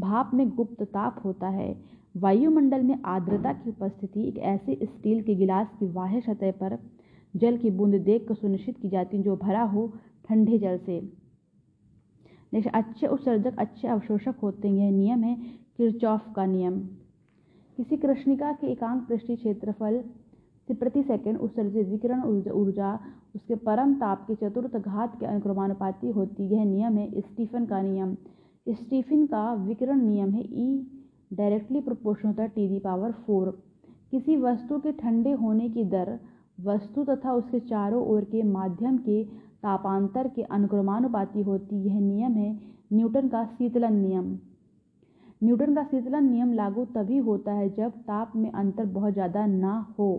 भाप 0.02 0.32
में 0.34 0.50
गुप्त 0.50 0.84
ताप 0.84 1.22
होता 1.26 1.48
है। 1.48 1.76
वायुमंडल 2.18 2.84
में 2.84 2.98
आर्द्रता 3.06 3.54
की 3.54 3.70
उपस्थिति 3.70 4.28
एक 4.28 4.38
ऐसे 4.38 4.78
स्टील 4.84 5.22
के 5.24 5.36
गिलास 5.36 5.68
की 5.80 5.88
बाह्य 5.88 6.22
सतह 6.22 6.52
पर 6.52 6.78
जल 7.34 7.58
की 7.58 7.70
बूंद 7.70 7.96
देख 7.96 8.28
कर 8.28 8.36
सुनिश्चित 8.36 8.78
की 8.78 8.90
जाती 8.90 9.18
है, 9.18 9.24
जो 9.24 9.36
भरा 9.38 9.64
हो 9.64 9.92
ठंडे 10.30 10.58
जल 10.60 10.78
से। 10.78 11.00
अच्छे 12.70 13.08
उत्सर्जक, 13.08 13.58
अच्छे 13.58 13.88
अवशोषक 13.88 14.36
होते 14.44 14.68
हैं। 14.68 14.76
यह 14.76 14.92
नियम 14.92 15.24
है 15.24 15.36
किरचॉफ 15.78 16.34
का 16.36 16.46
नियम। 16.46 16.80
किसी 17.78 17.98
कृष्णिका 17.98 18.52
के 18.52 18.68
एकांक 18.68 19.08
पृष्ठीय 19.08 19.36
क्षेत्रफल 19.36 20.02
से 20.68 20.74
प्रति 20.74 21.04
सेकंड 21.04 21.38
उत्सर्जित 21.38 21.88
विकिरण 21.88 22.24
ऊर्जा 22.52 22.98
उसके 23.36 23.56
परम 23.58 23.94
ताप 23.94 24.26
के 24.28 24.36
चतुर्थ 24.36 24.76
घात 24.78 25.20
के 25.20 25.26
अनुक्रमानुपाती 25.26 26.10
होती 26.10 26.48
यह 26.48 26.64
नियम 26.66 26.98
है 26.98 27.22
स्टीफन 27.22 27.66
का 27.66 27.82
नियम। 27.82 28.16
स्टीफन 28.72 29.26
का 29.26 29.54
विकिरण 29.66 30.02
नियम 30.02 30.32
है 30.32 30.42
ई 30.44 30.68
डायरेक्टली 31.34 31.80
प्रोपोर्शनल 31.82 32.28
होता 32.28 32.44
है 32.44 32.50
टी 32.50 32.68
दी 32.68 32.80
पावर 32.80 33.12
फोर 33.26 33.50
किसी 34.12 34.36
वस्तु 34.38 34.80
के 34.80 34.92
ठंडे 34.94 35.32
होने 35.34 35.70
की 35.70 35.84
दर, 35.86 36.18
वस्तु 36.60 37.04
तथा 37.06 37.34
उसके 37.34 37.60
चारों 37.62 38.06
ओर 38.08 38.24
के 38.26 38.44
माध्यम 38.46 38.98
के 39.00 39.24
तापांतर 39.64 40.28
के 40.28 40.44
अनुक्रमानुपाती 40.44 41.42
होती, 41.42 41.76
यह 41.78 42.00
नियम 42.00 42.34
है 42.34 42.52
न्यूटन 42.94 43.28
का 43.28 43.44
शीतलन 43.48 43.94
नियम। 43.96 44.38
न्यूटन 45.44 45.76
का 45.76 45.84
शीतलन 45.84 46.30
नियम 46.30 46.54
लागू 46.54 46.86
तभी 46.96 47.18
होता 47.20 47.54
है 47.54 47.70
जब 47.76 47.92
ताप 48.04 48.36
में 48.36 48.52
अंतर 48.52 48.86
बहुत 48.88 49.14
ज़्यादा 49.14 49.46
ना 49.48 49.74
हो। 50.00 50.12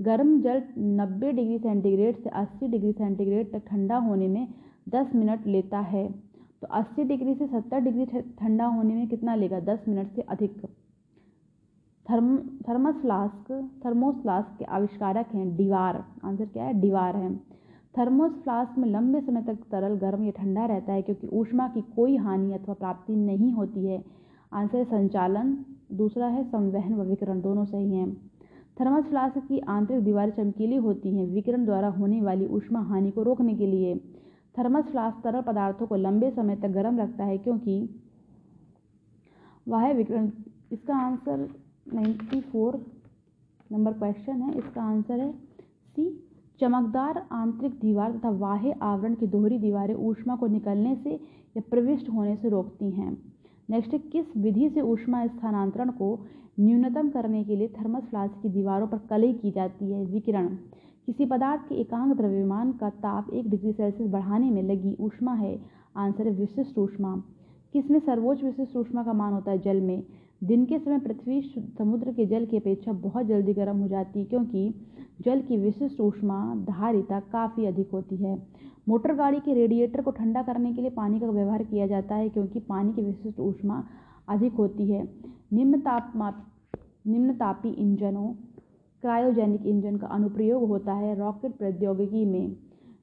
गर्म 0.00 0.40
जल 0.42 0.62
90 0.78 1.32
डिग्री 1.32 1.58
सेंटीग्रेड 1.58 2.22
से 2.22 2.30
80 2.36 2.68
डिग्री 2.68 2.92
सेंटीग्रेड 2.92 3.52
तक 3.52 3.68
ठंडा 3.68 3.96
होने 3.98 4.28
में 4.28 4.46
10 4.88 5.14
मिनट 5.14 5.46
लेता 5.46 5.80
है। 5.86 6.08
तो 6.62 6.68
80 6.68 7.04
डिग्री 7.04 7.34
से 7.34 7.46
70 7.46 7.78
डिग्री 7.78 8.06
ठंडा 8.20 8.66
होने 8.66 8.94
में 8.94 9.08
कितना 9.08 9.34
लेगा? 9.34 9.60
10 9.60 9.84
मिनट 9.88 10.08
से 10.08 10.22
अधिक। 10.22 10.66
Therm, 12.06 12.38
thermos 12.68 12.94
flask, 12.94 13.70
thermos 13.84 14.14
flask 14.14 14.58
के 14.58 14.64
आविष्कारक 14.64 15.34
हैं 15.34 15.56
दीवार। 15.56 16.04
आंसर 16.24 16.46
क्या 16.46 16.64
है? 16.64 16.74
दीवार 16.74 17.16
है। 17.16 17.36
थर्मोस 17.98 18.32
फ्लास्क 18.32 18.78
में 18.78 18.88
लंबे 18.88 19.20
समय 19.20 19.42
तक 19.42 19.54
तरल, 19.54 19.94
गर्म 19.94 20.22
या 20.22 20.30
ठंडा 20.30 20.66
रहता 20.66 20.92
है 20.92 21.02
क्योंकि 21.02 21.26
ऊष्मा 21.26 21.68
की 21.68 21.80
कोई 21.80 22.16
हानि 22.16 22.52
अथवा 22.52 22.74
प्राप्ति 22.74 23.16
नहीं 23.16 23.52
होती 23.52 23.86
है। 23.86 24.04
आंसर 24.52 24.78
है 24.78 24.84
संचालन। 24.84 25.56
दूसरा 25.92 26.26
है 26.26 26.44
संवहन 26.44 26.94
व 26.94 27.02
विकरण। 27.02 27.40
दोनों 27.40 27.64
सही 27.64 27.94
हैं। 27.94 28.16
थर्मस 28.80 29.04
फ्लास्क 29.04 29.38
की 29.38 29.58
आंतरिक 29.58 30.04
दीवारें 30.04 30.32
चमकीली 30.32 30.76
होती 30.76 31.16
हैं। 31.16 31.26
विकिरण 31.26 31.64
द्वारा 31.64 31.88
होने 31.88 32.20
वाली 32.22 32.46
ऊष्मा 32.46 32.80
हानि 32.80 33.10
को 33.10 33.22
रोकने 33.22 33.54
के 33.54 33.66
लिए। 33.66 34.00
थर्मस 34.54 34.84
फ्लास्क 34.84 35.20
तरल 35.24 35.42
पदार्थों 35.42 35.86
को 35.86 35.96
लंबे 35.96 36.30
समय 36.30 36.56
तक 36.56 36.68
गर्म 36.68 36.98
रखता 37.00 37.24
है 37.24 37.38
क्योंकि 37.38 37.74
वह 39.68 39.92
विकिरण, 39.92 40.30
इसका 40.72 40.96
आंसर 40.96 41.48
94 41.94 42.74
नंबर 43.70 43.92
क्वेश्चन 43.92 44.42
है। 44.42 44.58
इसका 44.58 44.82
आंसर 44.82 45.20
है 45.20 45.32
सी 45.96 46.10
चमकदार 46.60 47.26
आंतरिक 47.32 47.78
दीवार 47.80 48.12
तथा 48.12 48.30
बाह्य 48.30 48.74
आवरण 48.82 49.14
की 49.14 49.26
दोहरी 49.26 49.58
दीवारें 49.58 49.94
ऊष्मा 49.94 50.36
को 50.36 50.46
निकलने 50.46 50.94
से 50.94 51.14
या 51.56 51.62
प्रविष्ट 51.70 52.08
होने 52.08 52.36
से 52.36 52.48
रोकती 52.48 52.90
हैं। 52.90 53.10
नेक्स्ट 53.68 53.96
किस 54.12 54.36
विधि 54.36 54.68
से 54.70 54.80
ऊष्मा 54.80 55.26
स्थानांतरण 55.26 55.90
को 55.90 56.18
न्यूनतम 56.60 57.08
करने 57.10 57.42
के 57.44 57.56
लिए 57.56 57.68
थर्मस 57.68 58.02
फ्लास्क 58.02 58.42
की 58.42 58.48
दीवारों 58.48 58.86
पर 58.86 58.98
कलई 59.10 59.32
की 59.32 59.50
जाती 59.50 59.90
है? 59.92 60.04
विकिरण। 60.04 60.48
किसी 61.06 61.24
पदार्थ 61.26 61.62
के 61.68 61.74
एकांक 61.74 62.16
द्रव्यमान 62.16 62.72
का 62.72 62.88
ताप 62.90 63.30
एक 63.32 63.48
डिग्री 63.50 63.72
सेल्सियस 63.72 64.10
बढ़ाने 64.10 64.50
में 64.50 64.62
लगी 64.62 64.96
ऊष्मा 65.00 65.34
है। 65.34 65.58
आंसर 65.96 66.28
है 66.28 66.34
विशिष्ट 66.34 66.78
ऊष्मा। 66.78 67.14
किसमें 67.72 67.98
सर्वोच्च 67.98 68.42
विशिष्ट 68.44 68.76
ऊष्मा 68.76 69.02
का 69.02 69.12
मान 69.12 69.32
होता 69.32 69.50
है 69.50 69.58
जल 69.58 69.80
में? 69.80 70.02
दिन 70.44 70.64
के 70.66 70.78
समय 70.78 70.98
पृथ्वी 70.98 71.40
समुद्र 71.78 72.12
के 72.12 72.26
जल 72.26 72.46
की 72.46 72.56
अपेक्षा 72.56 72.92
बहुत 72.92 73.26
जल्दी 73.26 73.52
गर्म 73.54 73.76
हो 73.76 73.88
जाती 73.88 74.20
है 74.20 74.24
क्योंकि 74.24 74.74
जल 75.20 75.40
की 75.40 75.56
विशिष्ट 75.56 76.00
ऊष्मा 76.00 76.54
धारिता 76.68 77.20
काफ़ी 77.32 77.66
अधिक 77.66 77.90
होती 77.92 78.16
है। 78.16 78.36
मोटर 78.88 79.14
गाड़ी 79.14 79.40
के 79.40 79.54
रेडिएटर 79.54 80.02
को 80.02 80.10
ठंडा 80.10 80.42
करने 80.42 80.72
के 80.72 80.80
लिए 80.80 80.90
पानी 80.90 81.20
का 81.20 81.26
व्यवहार 81.26 81.62
किया 81.64 81.86
जाता 81.86 82.14
है 82.14 82.28
क्योंकि 82.28 82.60
पानी 82.60 82.92
की 82.92 83.02
विशिष्ट 83.02 83.40
ऊष्मा 83.40 83.82
अधिक 84.28 84.52
होती 84.52 84.90
है। 84.90 85.08
निम्न 85.52 85.80
तापमा 85.80 86.32
निम्न 87.06 87.32
तापी 87.32 87.68
इंजनों 87.68 88.32
क्रायोजेनिक 89.02 89.64
इंजन 89.66 89.96
का 89.96 90.06
अनुप्रयोग 90.06 90.68
होता 90.68 90.92
है 90.94 91.14
रॉकेट 91.18 91.56
प्रौद्योगिकी 91.58 92.24
में। 92.24 92.56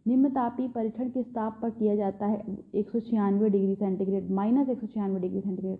निम्नतापी 0.07 0.67
परीक्षण 0.67 1.09
किस 1.09 1.25
ताप 1.27 1.57
पर 1.61 1.69
किया 1.69 1.95
जाता 1.95 2.25
है 2.25 2.57
एक 2.75 2.89
सौ 2.89 2.99
छियानवे 2.99 3.49
डिग्री 3.49 3.75
सेंटीग्रेड, 3.75 4.29
माइनस 4.31 4.69
एक 4.69 4.79
डिग्री 5.19 5.41
सेंटीग्रेड। 5.41 5.77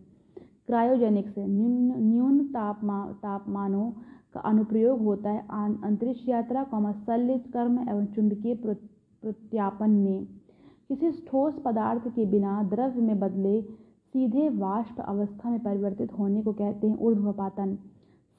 क्रायोजेनिक 0.68 1.30
से 1.30 1.46
न्यून 1.48 2.40
तापमा, 2.48 3.06
तापमानों 3.24 3.90
का 4.34 4.40
अनुप्रयोग 4.40 5.04
होता 5.04 5.30
है 5.30 5.46
अंतरिक्ष 5.84 6.28
यात्रा 6.30 6.64
शल्य 7.06 7.38
कर्म 7.54 7.80
एवं 7.82 8.06
चुंबकीय 8.06 8.56
प्रत्यापन 8.56 9.90
में। 9.92 10.26
किसी 10.90 11.12
ठोस 11.28 11.62
पदार्थ 11.66 12.08
के 12.08 12.26
बिना 12.26 12.62
द्रव्य 12.66 13.02
में 13.02 13.20
बदले 13.20 13.62
सीधे 13.62 14.50
वाष्प 14.58 15.00
अवस्था 15.02 15.50
में 15.50 15.60
परिवर्तित 15.60 16.14
होने 16.14 16.42
को 16.42 16.54
कहते 16.54 16.88
हैं 16.88 16.98
ऊर्ध्वपातन 17.00 17.78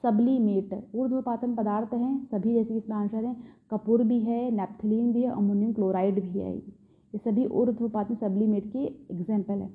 सबलीमेट 0.03 0.73
ऊर्ध्वपातन 0.95 1.53
पदार्थ 1.55 1.93
हैं, 1.93 2.25
सभी 2.25 2.53
जैसे 2.53 2.77
इसमें 2.77 2.95
आंसर 2.97 3.25
है, 3.25 3.35
कपूर 3.71 4.03
भी 4.03 4.19
है, 4.19 4.39
नेप्थलीन 4.51 5.11
भी 5.13 5.21
है, 5.23 5.31
अमोनियम 5.31 5.73
क्लोराइड 5.73 6.21
भी 6.23 6.39
है। 6.39 6.55
ये 6.55 7.17
सभी 7.19 7.45
ऊर्ध्वपातन 7.47 8.15
सबलीमेट 8.15 8.71
के 8.73 8.79
एग्ज़ाम्पल 8.79 9.53
है। 9.53 9.69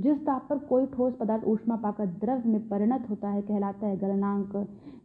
जिस 0.00 0.18
ताप 0.18 0.46
पर 0.50 0.58
कोई 0.66 0.86
ठोस 0.86 1.14
पदार्थ 1.14 1.44
ऊष्मा 1.44 1.76
पाकर 1.76 2.06
द्रव 2.18 2.46
में 2.46 2.68
परिणत 2.68 3.06
होता 3.10 3.28
है, 3.28 3.42
कहलाता 3.42 3.86
है 3.86 3.96
गलनांक। 3.96 4.56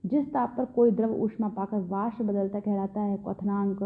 जिस 0.06 0.28
ताप 0.34 0.54
पर 0.58 0.66
कोई 0.66 0.92
द्रव 0.92 1.14
ऊष्मा 1.16 1.48
पाकर 1.50 1.80
वाष्प 1.88 2.22
बदलता 2.22 2.60
कहलाता 2.60 3.02
है 3.02 3.18
क्वथनांक। 3.18 3.82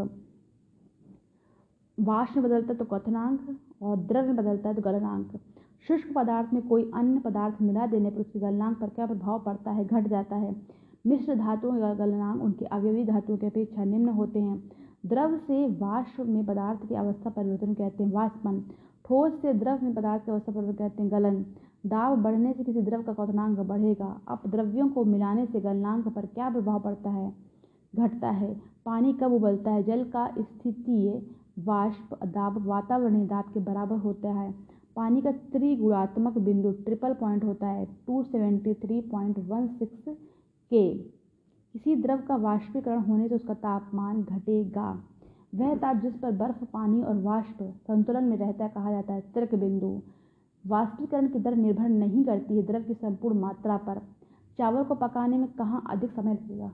वाष्प 1.98 2.36
में 2.38 2.44
बदलता 2.46 2.72
है 2.74 2.78
तो 2.80 2.86
क्वथनांक 2.86 3.58
और 3.82 3.98
द्रव 3.98 4.28
में 4.28 4.36
बदलता 4.36 4.70
है 4.70 4.76
तो 4.76 4.82
गलनांक। 4.82 5.39
शुष्क 5.88 6.14
पदार्थ 6.16 6.54
में 6.54 6.68
कोई 6.68 6.89
अन्य 6.96 7.20
पदार्थ 7.20 7.62
मिला 7.62 7.86
देने 7.88 8.10
पर 8.10 8.20
उसके 8.20 8.39
गलनांक 8.39 8.78
पर 8.80 8.89
क्या 8.89 9.06
प्रभाव 9.06 9.39
पड़ता 9.39 9.72
है, 9.72 9.86
घट 9.86 10.08
जाता 10.08 10.36
है। 10.36 10.56
मिश्र 11.06 11.36
धातुओं 11.36 11.80
का 11.80 11.93
गलनांक 11.93 12.41
उनके 12.43 12.66
अवयवी 12.66 13.06
धातुओं 13.06 13.38
की 13.38 13.45
अपेक्षा 13.45 13.84
निम्न 13.84 14.10
होते 14.10 14.39
हैं। 14.39 14.72
द्रव 15.06 15.38
से 15.38 15.68
वाष्प 15.68 16.20
में 16.20 16.45
पदार्थ 16.45 16.88
की 16.89 16.95
अवस्था 16.95 17.30
परिवर्तन 17.30 17.74
कहते 17.74 18.04
हैं 18.04 18.12
वाष्पन। 18.12 18.60
ठोस 19.06 19.41
से 19.41 19.54
द्रव 19.54 19.84
में 19.84 19.93
पदार्थ 19.93 20.26
की 20.26 20.32
अवस्था 20.32 20.52
परिवर्तन 20.52 20.78
कहते 20.78 21.04
हैं 21.04 21.12
गलन। 21.12 21.45
दाब 21.86 22.18
बढ़ने 22.18 22.54
से 22.54 22.64
किसी 22.64 22.82
द्रव 22.82 23.04
का 23.04 23.14
क्वथनांक 23.14 23.60
बढ़ेगा। 23.60 24.22
अब 24.28 24.41
द्रव्यों 24.47 24.89
को 24.89 25.04
मिलाने 25.04 25.45
से 25.45 25.60
गलनांक 25.60 26.08
पर 26.08 26.26
क्या 26.26 26.49
प्रभाव 26.49 26.80
पड़ता 26.80 27.10
है? 27.10 27.34
घटता 27.95 28.30
है। 28.30 28.62
पानी 28.86 29.14
कब 29.14 29.34
उबलता 29.34 29.72
है? 29.72 29.84
जल 29.84 30.04
का 30.04 30.28
स्थितीय 30.39 31.22
वाष्प 31.60 32.24
दाब 32.24 32.68
वातावरणीय 32.68 33.26
दाब 33.26 33.45
के 33.54 33.60
बराबर 33.60 33.95
होता 33.95 34.30
है। 34.30 34.54
पानी 34.95 35.22
का 35.22 35.32
त्रिगुणात्मक 35.32 36.38
बिंदु 36.38 36.72
ट्रिपल 36.72 37.14
पॉइंट 37.14 37.43
होता 37.43 37.68
है। 37.68 37.86
Two 38.08 38.24
seventy 38.24 38.74
three 38.74 39.02
point 39.02 39.39
one 39.39 39.68
six 39.68 40.10
K. 40.74 40.93
किसी 41.74 41.95
द्रव 41.95 42.22
का 42.22 42.36
वाष्पीकरण 42.36 42.99
होने 42.99 43.28
से 43.30 43.36
उसका 43.36 43.53
तापमान 43.53 44.24
घटेगा। 44.24 45.03
वह 45.55 45.76
ताप 45.76 45.95
जिस 45.97 46.13
पर 46.13 46.32
बर्फ़, 46.32 46.63
पानी 46.63 47.01
और 47.03 47.17
वाष्प 47.17 47.57
संतुलन 47.61 48.24
में 48.24 48.38
रहता 48.38 48.63
है 48.63 48.69
कहा 48.69 48.91
जाता 48.91 49.13
है 49.13 49.22
तर्क 49.22 49.55
बिंदु। 49.55 50.01
वाष्पीकरण 50.67 51.28
की 51.28 51.39
दर 51.39 51.55
निर्भर 51.55 51.89
नहीं 51.89 52.24
करती 52.24 52.57
है 52.57 52.63
द्रव 52.63 52.84
की 52.84 52.93
संपूर्ण 52.93 53.39
मात्रा 53.39 53.78
पर। 53.78 54.01
चावल 54.57 54.84
को 54.84 54.95
पकाने 54.95 55.38
में 55.38 55.47
कहाँ 55.47 55.84
अधिक 55.89 56.11
समय 56.11 56.34
लगेगा? 56.34 56.72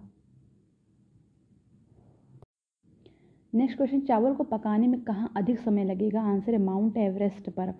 नेक्स्ट 3.53 3.77
क्वेश्चन, 3.77 3.99
चावल 3.99 4.33
को 4.33 4.43
पकाने 4.43 4.87
में 4.87 5.01
कहाँ 5.01 5.31
अधिक 5.37 5.59
समय 5.59 5.83
लगेगा? 5.83 6.21
आंसर 6.21 6.51
है 6.51 6.57
माउंट 6.57 6.97
एवरेस्ट 6.97 7.49
पर। 7.49 7.73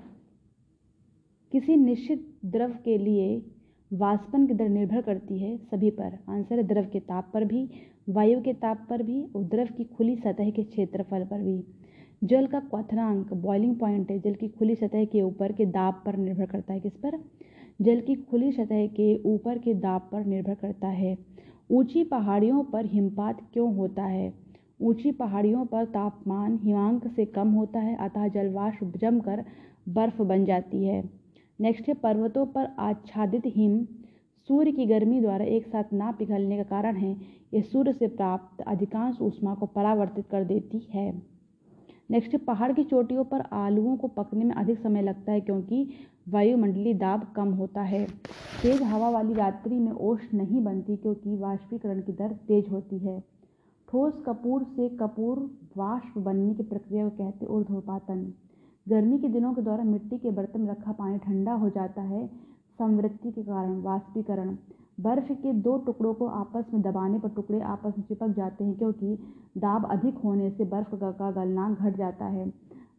किसी 1.52 1.76
निश्चित 1.76 2.40
द्रव 2.46 2.72
के 2.86 2.98
लिए 2.98 3.57
वाष्पन 3.94 4.48
की 4.48 4.54
दर 4.54 4.70
निर्भर 4.70 5.02
करती 5.02 5.40
है 5.40 5.58
सभी 5.58 5.90
पर। 5.90 6.18
आंसर 6.30 6.58
है 6.58 6.64
द्रव 6.64 6.86
के 6.94 7.00
ताप 7.00 7.32
पर 7.34 7.46
भी, 7.46 7.70
वायु 8.10 8.42
के 8.42 8.54
ताप 8.54 8.88
पर 8.90 9.04
भी 9.04 9.28
और 9.36 9.44
द्रव 9.44 9.68
की 9.78 9.84
खुली 9.84 10.16
सतह 10.16 10.50
के 10.50 10.64
क्षेत्रफल 10.64 11.24
पर 11.24 11.42
भी। 11.42 11.64
जल 12.24 12.48
का 12.48 12.60
क्वथनांक 12.60 13.34
बॉइलिंग 13.34 13.76
पॉइंट 13.76 14.12
है, 14.12 14.20
जल 14.20 14.34
की 14.34 14.48
खुली 14.48 14.76
सतह 14.76 15.06
के 15.06 15.22
ऊपर 15.22 15.52
के 15.52 15.66
दाब 15.66 16.04
पर 16.06 16.16
निर्भर 16.18 16.46
करता 16.46 16.74
है। 16.74 16.80
किस 16.80 16.94
पर? 16.94 17.20
जल 17.82 18.02
की 18.02 18.16
खुली 18.16 18.52
सतह 18.52 18.88
के 18.88 19.24
ऊपर 19.24 19.58
के 19.58 19.74
दाब 19.74 20.10
पर 20.12 20.26
निर्भर 20.26 20.56
करता 20.56 20.88
है। 20.88 21.18
ऊँची 21.72 22.04
पहाड़ियों 22.04 22.64
पर 22.64 22.86
हिमपात 22.86 23.42
क्यों 23.54 23.76
होता 23.76 24.06
है? 24.06 24.34
ऊँची 24.82 25.12
पहाड़ियों 25.12 25.66
पर 25.66 25.86
तापमान 25.86 26.60
हिमांक 26.64 27.08
से 27.08 27.26
कम 27.26 27.52
होता 27.52 27.80
है, 27.80 27.96
अतः 27.96 28.28
जलवाष्प 28.28 28.98
जमकर 28.98 29.46
बर्फ़ 29.90 30.22
बन 30.22 30.46
जाती 30.46 30.86
है। 30.86 31.27
नेक्स्ट 31.60 31.88
है, 31.88 31.94
पर्वतों 31.94 32.46
पर 32.46 32.68
आच्छादित 32.80 33.44
हिम 33.46 33.86
सूर्य 34.50 34.72
की 34.72 34.86
गर्मी 34.86 35.20
द्वारा 35.22 35.46
एक 35.46 35.66
साथ 35.68 35.94
ना 35.94 36.12
पिघलने 36.12 36.58
का 36.58 36.64
कारण 36.64 36.96
है। 36.96 37.16
यह 37.54 37.62
सूर्य 37.62 37.94
से 37.94 38.08
प्राप्त 38.08 38.62
अधिकांश 38.62 39.22
ऊष्मा 39.22 39.56
को 39.56 39.66
परावर्तित 39.66 40.26
कर 40.32 40.44
देती 40.44 40.88
है। 40.90 41.12
नेक्स्ट 42.12 42.36
पहाड़ 42.38 42.72
की 42.74 42.84
चोटियों 42.84 43.24
पर 43.24 43.42
आलुओं 43.54 43.96
को 43.98 44.08
पकने 44.08 44.44
में 44.44 44.56
अधिक 44.56 44.80
समय 44.80 45.02
लगता 45.02 45.32
है 45.32 45.42
क्योंकि 45.42 45.88
वायुमंडलीय 46.30 46.94
दाब 46.94 47.34
कम 47.36 47.52
होता 47.54 47.82
है। 47.82 48.06
तेज 48.62 48.82
हवा 48.82 49.10
वाली 49.10 49.34
रात्रि 49.34 49.80
में 49.80 49.92
ओश 49.92 50.34
नहीं 50.34 50.64
बनती 50.64 50.96
क्योंकि 50.96 51.36
वाष्पीकरण 51.36 52.02
की 52.02 52.12
दर 52.12 52.32
तेज 52.48 52.70
होती 52.70 52.98
है। 52.98 53.20
ठोस 53.90 54.24
कपूर 54.26 54.64
से 54.64 54.90
कपूर 54.90 55.40
वाष्प 55.78 56.18
बनने 56.18 56.54
की 56.54 56.64
प्रक्रिया 56.64 57.10
को 57.10 57.18
कहते 57.18 57.46
ऊर्ध्वपातन 57.46 58.34
गर्मी 58.88 59.18
के 59.18 59.28
दिनों 59.28 59.54
के 59.54 59.62
दौरान 59.62 59.88
मिट्टी 59.88 60.18
के 60.18 60.32
बर्तन 60.32 60.62
में 60.62 60.70
रखा 60.72 60.92
पानी 60.92 61.18
ठंडा 61.18 61.54
हो 61.54 61.70
जाता 61.70 62.02
है 62.02 62.26
संवृत्ति 62.80 63.32
के 63.32 63.42
कारण, 63.44 63.82
वाष्पीकरण। 63.82 64.56
बर्फ़ 65.00 65.32
के 65.34 65.54
दो 65.54 65.78
टुकड़ों 65.78 66.14
को 66.14 66.28
आपस 66.28 66.66
में 66.74 66.82
दबाने 66.82 67.20
पर 67.20 67.30
टुकड़े 67.30 67.60
आपस 67.62 67.94
में 67.98 68.06
चिपक 68.06 68.28
जाते 68.28 68.64
हैं 68.64 68.78
क्योंकि 68.78 69.16
दाब 69.58 69.86
अधिक 69.92 70.18
होने 70.18 70.50
से 70.50 70.66
बर्फ़ 70.66 70.96
का 70.96 71.32
गलनांक 71.32 71.80
घट 71.80 71.98
जाता 71.98 72.26
है। 72.26 72.46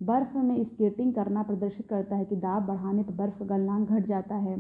बर्फ़ 0.03 0.37
में 0.39 0.65
स्केटिंग 0.65 1.13
करना 1.15 1.43
प्रदर्शित 1.43 1.87
करता 1.89 2.17
है 2.17 2.25
कि 2.25 2.37
दाब 2.37 2.67
बढ़ाने 2.67 3.03
पर 3.03 3.15
बर्फ़ 3.15 3.39
का 3.39 3.45
गलनांक 3.45 3.89
घट 3.89 4.07
जाता 4.07 4.35
है। 4.37 4.59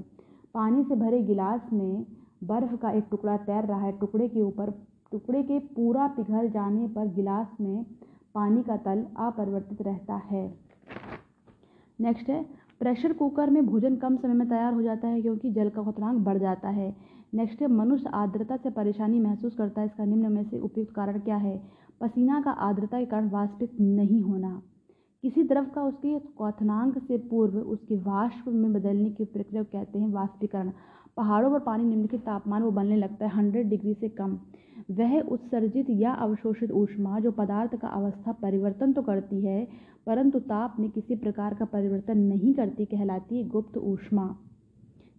पानी 0.54 0.82
से 0.84 0.96
भरे 0.96 1.22
गिलास 1.22 1.60
में 1.72 2.06
बर्फ़ 2.44 2.74
का 2.76 2.90
एक 2.90 3.04
टुकड़ा 3.10 3.36
तैर 3.36 3.64
रहा 3.64 3.80
है। 3.80 3.92
टुकड़े 3.92 4.28
के 4.28 4.42
ऊपर, 4.42 4.70
टुकड़े 5.12 5.42
के 5.42 5.58
पूरा 5.58 6.06
पिघल 6.06 6.48
जाने 6.48 6.86
पर 6.86 7.12
गिलास 7.14 7.56
में 7.60 7.84
पानी 8.34 8.62
का 8.62 8.76
तल 8.76 9.04
अपरिवर्तित 9.18 9.82
रहता 9.82 10.14
है। 10.14 10.67
नेक्स्ट 11.98 12.28
है 12.30 12.42
प्रेशर 12.80 13.12
कुकर 13.12 13.50
में 13.50 13.66
भोजन 13.66 13.96
कम 13.96 14.16
समय 14.16 14.34
में 14.34 14.48
तैयार 14.48 14.74
हो 14.74 14.82
जाता 14.82 15.08
है 15.08 15.20
क्योंकि 15.22 15.50
जल 15.50 15.68
का 15.68 15.82
खतरांक 15.82 16.18
बढ़ 16.18 16.38
जाता 16.38 16.68
है। 16.68 16.94
नेक्स्ट 17.34 17.62
है, 17.62 17.68
मनुष्य 17.68 18.10
आर्द्रता 18.14 18.56
से 18.56 18.70
परेशानी 18.70 19.20
महसूस 19.20 19.54
करता 19.54 19.80
है। 19.80 19.86
इसका 19.86 20.04
निम्न 20.04 20.32
में 20.32 20.44
से 20.44 20.58
उपयुक्त 20.58 20.92
कारण 20.94 21.18
क्या 21.18 21.36
है? 21.36 21.56
पसीना 22.00 22.40
का 22.40 22.50
आर्द्रता 22.50 22.98
के 22.98 23.06
कारण 23.06 23.30
वाष्पित 23.30 23.80
नहीं 23.80 24.22
होना। 24.22 24.62
किसी 25.24 25.42
द्रव 25.42 25.64
का 25.64 25.82
उसके 25.82 26.18
क्वथनांक 26.18 26.98
से 26.98 27.18
पूर्व 27.18 27.58
उसके 27.58 27.96
वाष्प 27.96 28.48
में 28.48 28.72
बदलने 28.72 29.10
की 29.10 29.24
प्रक्रिया 29.24 29.62
कहते 29.62 29.98
हैं 29.98 30.08
वाष्पीकरण। 30.08 30.70
पहाड़ों 31.16 31.50
पर 31.50 31.58
पानी 31.58 31.84
निम्नलिखित 31.84 32.20
तापमान 32.20 32.62
वो 32.62 32.70
बनने 32.70 32.96
लगता 32.96 33.26
है 33.26 33.32
हंड्रेड 33.32 33.68
डिग्री 33.68 33.94
से 33.94 34.08
कम। 34.08 34.38
वह 34.90 35.20
उत्सर्जित 35.20 35.86
या 35.90 36.12
अवशोषित 36.12 36.72
ऊष्मा 36.72 37.18
जो 37.20 37.30
पदार्थ 37.30 37.74
का 37.76 37.88
अवस्था 37.88 38.32
परिवर्तन 38.32 38.92
तो 38.92 39.02
करती 39.02 39.40
है 39.40 39.66
परंतु 40.08 40.38
ताप 40.38 40.76
में 40.80 40.90
किसी 40.90 41.16
प्रकार 41.16 41.54
का 41.54 41.64
परिवर्तन 41.64 42.18
नहीं 42.18 42.54
करती 42.54 42.84
कहलाती 42.84 43.44
गुप्त 43.44 43.78
ऊष्मा। 43.78 44.36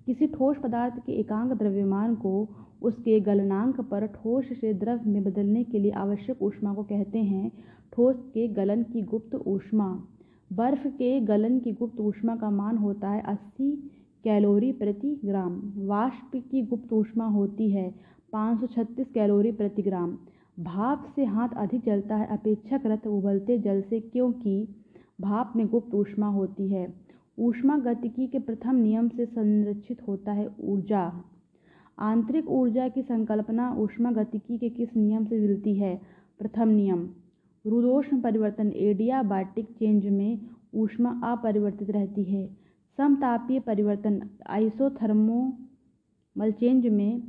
किसी 0.05 0.27
ठोस 0.27 0.57
पदार्थ 0.63 1.05
के 1.05 1.11
एकांक 1.11 1.53
द्रव्यमान 1.53 2.15
को 2.15 2.49
उसके 2.81 3.19
गलनांक 3.19 3.81
पर 3.81 4.05
ठोस 4.05 4.45
से 4.61 4.73
द्रव 4.73 4.99
में 5.05 5.23
बदलने 5.23 5.63
के 5.63 5.79
लिए 5.79 5.91
आवश्यक 5.91 6.41
ऊष्मा 6.41 6.73
को 6.73 6.83
कहते 6.83 7.19
हैं 7.19 7.51
ठोस 7.93 8.15
के 8.15 8.47
गलन 8.47 8.83
की 8.83 9.01
गुप्त 9.01 9.35
ऊष्मा। 9.35 10.03
बर्फ़ 10.53 10.87
के 10.87 11.19
गलन 11.19 11.59
की 11.59 11.71
गुप्त 11.71 11.99
ऊष्मा 11.99 12.35
का 12.35 12.49
मान 12.49 12.77
होता 12.77 13.09
है 13.09 13.21
अस्सी 13.21 13.71
कैलोरी 14.23 14.71
प्रति 14.71 15.21
ग्राम। 15.25 15.61
वाष्प 15.75 16.31
की 16.51 16.61
गुप्त 16.61 16.93
ऊष्मा 16.93 17.25
होती 17.25 17.69
है 17.69 17.95
536 18.33 19.07
कैलोरी 19.13 19.51
प्रति 19.51 19.81
ग्राम। 19.81 20.17
भाप 20.59 21.13
से 21.15 21.25
हाथ 21.25 21.49
अधिक 21.57 21.81
जलता 21.85 22.15
है, 22.15 22.27
अपेक्षाकृत 22.27 23.07
उबलते 23.07 23.57
जल 23.57 23.81
से, 23.81 23.99
क्योंकि 23.99 24.67
भाप 25.21 25.53
में 25.55 25.67
गुप्त 25.67 25.93
ऊष्मा 25.93 26.27
होती 26.27 26.69
है। 26.69 26.93
ऊष्मा 27.39 27.77
गतिकी 27.77 28.27
के 28.27 28.39
प्रथम 28.39 28.75
नियम 28.75 29.09
से 29.09 29.25
संरक्षित 29.25 30.07
होता 30.07 30.31
है 30.31 30.55
ऊर्जा। 30.59 31.23
आंतरिक 31.99 32.49
ऊर्जा 32.49 32.87
की 32.87 33.01
संकल्पना 33.01 33.73
ऊष्मा 33.73 34.11
गतिकी 34.11 34.57
के 34.57 34.69
किस 34.69 34.97
नियम 34.97 35.25
से 35.25 35.39
मिलती 35.39 35.75
है? 35.75 36.01
प्रथम 36.39 36.67
नियम 36.67 37.09
रुदोष्म 37.65 38.21
परिवर्तन 38.21 38.71
एडियाबाटिक 38.75 39.65
चेंज 39.65 40.05
में 40.05 40.39
ऊष्मा 40.73 41.31
अपरिवर्तित 41.31 41.89
रहती 41.89 42.23
है। 42.23 42.55
समतापीय 42.97 43.59
परिवर्तन 43.59 44.29
आइसोथर्मोमल 44.47 46.51
चेंज 46.51 46.87
में 46.87 47.21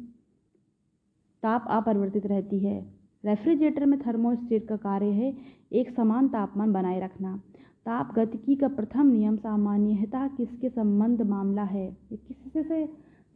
ताप 1.43 1.67
अपरिवर्तित 1.71 2.27
रहती 2.27 2.59
है। 2.59 2.93
रेफ्रिजरेटर 3.25 3.87
में 3.87 4.01
थर्मोस्टेट 4.01 4.69
का 4.69 4.77
कार्य 4.77 5.07
है 5.07 5.37
एक 5.73 5.91
समान 5.91 6.29
तापमान 6.29 6.73
बनाए 6.73 7.01
रखना। 7.01 7.43
ताप 7.91 8.13
गतिकी 8.17 8.55
का 8.55 8.69
प्रथम 8.69 9.07
नियम 9.07 9.37
सामान्यतः 9.37 10.27
किसके 10.29 10.69
संबंध 10.69 11.23
मामला 11.23 11.63
है? 11.63 11.87
ये 11.87 12.17
किससे 12.19 12.63
से 12.63 12.85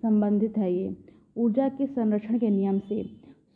संबंधित 0.03 0.59
है 0.59 0.73
ये? 0.73 0.95
ऊर्जा 1.37 1.69
के 1.71 1.87
संरक्षण 1.87 2.39
के 2.39 2.51
नियम 2.51 2.79
से। 2.81 3.03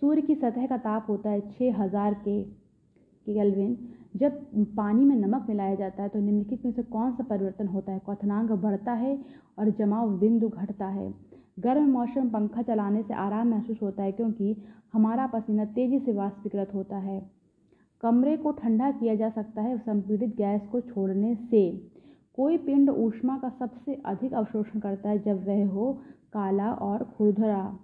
सूर्य 0.00 0.22
की 0.22 0.34
सतह 0.34 0.66
का 0.66 0.76
ताप 0.78 1.06
होता 1.08 1.30
है 1.30 1.40
छः 1.50 1.76
हज़ार 1.76 2.14
के 2.24 2.42
केल्विन। 2.42 3.76
जब 4.16 4.42
पानी 4.76 5.04
में 5.04 5.14
नमक 5.16 5.46
मिलाया 5.48 5.74
जाता 5.74 6.02
है 6.02 6.08
तो 6.08 6.18
निम्नलिखित 6.18 6.64
में 6.64 6.72
से 6.72 6.82
कौन 6.82 7.12
सा 7.12 7.24
परिवर्तन 7.24 7.66
होता 7.68 7.92
है? 7.92 7.98
क्वथनांक 7.98 8.50
बढ़ता 8.52 8.92
है 8.94 9.18
और 9.58 9.70
जमाव 9.70 10.18
बिंदु 10.18 10.48
घटता 10.48 10.86
है। 10.88 11.12
गर्म 11.60 11.90
मौसम 11.92 12.28
पंखा 12.28 12.62
चलाने 12.64 13.02
से 13.02 13.14
आराम 13.16 13.50
महसूस 13.50 13.82
होता 13.82 14.02
है 14.02 14.12
क्योंकि 14.12 14.56
हमारा 14.92 15.26
पसीना 15.28 15.64
तेज़ी 15.64 15.98
से 15.98 16.12
वाष्पीकृत 16.14 16.74
होता 16.74 16.96
है। 16.98 17.20
कमरे 18.02 18.36
को 18.36 18.52
ठंडा 18.52 18.90
किया 18.90 19.14
जा 19.14 19.28
सकता 19.30 19.62
है 19.62 19.78
संपीड़ित 19.78 20.36
गैस 20.36 20.66
को 20.72 20.80
छोड़ने 20.80 21.34
से। 21.34 21.70
कोई 22.34 22.56
पिंड 22.56 22.90
ऊष्मा 22.90 23.38
का 23.38 23.48
सबसे 23.48 23.94
अधिक 24.06 24.34
अवशोषण 24.34 24.80
करता 24.80 25.08
है 25.08 25.18
जब 25.18 25.46
वह 25.46 25.66
हो 25.66 25.92
काला 26.32 26.72
और 26.72 27.04
खुरदरा 27.16 27.78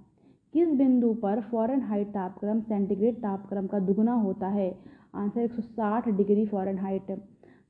किस 0.54 0.68
बिंदु 0.68 1.12
पर 1.14 1.40
फॉरन 1.40 1.80
हाइट 1.80 2.08
तापक्रम 2.08 2.60
सेंटीग्रेड 2.60 3.16
तापक्रम 3.16 3.66
का 3.66 3.78
दुगना 3.78 4.12
होता 4.12 4.48
है? 4.48 4.70
आंसर 5.14 5.40
160 5.40 6.08
डिग्री 6.08 6.46
फॉरन 6.46 6.78
हाइट 6.78 7.10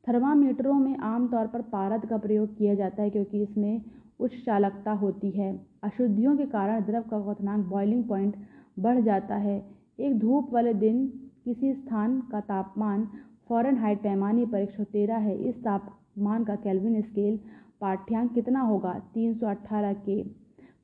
थर्मामीटरों 0.09 0.75
में 0.75 0.97
आमतौर 0.97 1.47
पर 1.47 1.63
पारद 1.63 2.07
का 2.07 2.17
प्रयोग 2.17 2.57
किया 2.57 2.75
जाता 2.75 3.03
है 3.03 3.11
क्योंकि 3.11 3.43
इसमें 3.43 3.83
उच्च 4.21 4.35
चालकता 4.47 4.93
होती 4.93 5.31
है। 5.31 5.67
अशुद्धियों 5.83 6.37
के 6.37 6.47
कारण 6.47 6.81
द्रव 6.81 7.03
का 7.03 7.21
क्वथनांक 7.21 7.67
बॉइलिंग 7.67 8.05
पॉइंट 8.05 8.37
बढ़ 8.79 9.01
जाता 9.01 9.37
है। 9.37 9.63
एक 10.01 10.19
धूप 10.19 10.53
वाले 10.53 10.75
दिन 10.75 11.13
किसी 11.47 11.73
स्थान 11.75 12.21
का 12.31 12.41
तापमान 12.41 13.07
फॉरन 13.49 13.79
हाइट 13.79 13.99
पैमाने 13.99 14.45
पर 14.47 14.59
एक 14.59 14.81
तेरह 14.83 15.17
है। 15.17 15.37
इस 15.39 15.57
तापमान 15.57 16.45
का 16.45 16.55
कैल्विन 16.57 17.01
स्केल 17.03 17.39
पाठ्यांक 17.81 18.33
कितना 18.33 18.61
होगा? 18.61 18.93
तीन 19.15 19.35
सौ 19.35 19.47
अट्ठारह 19.47 19.93
के। 19.93 20.23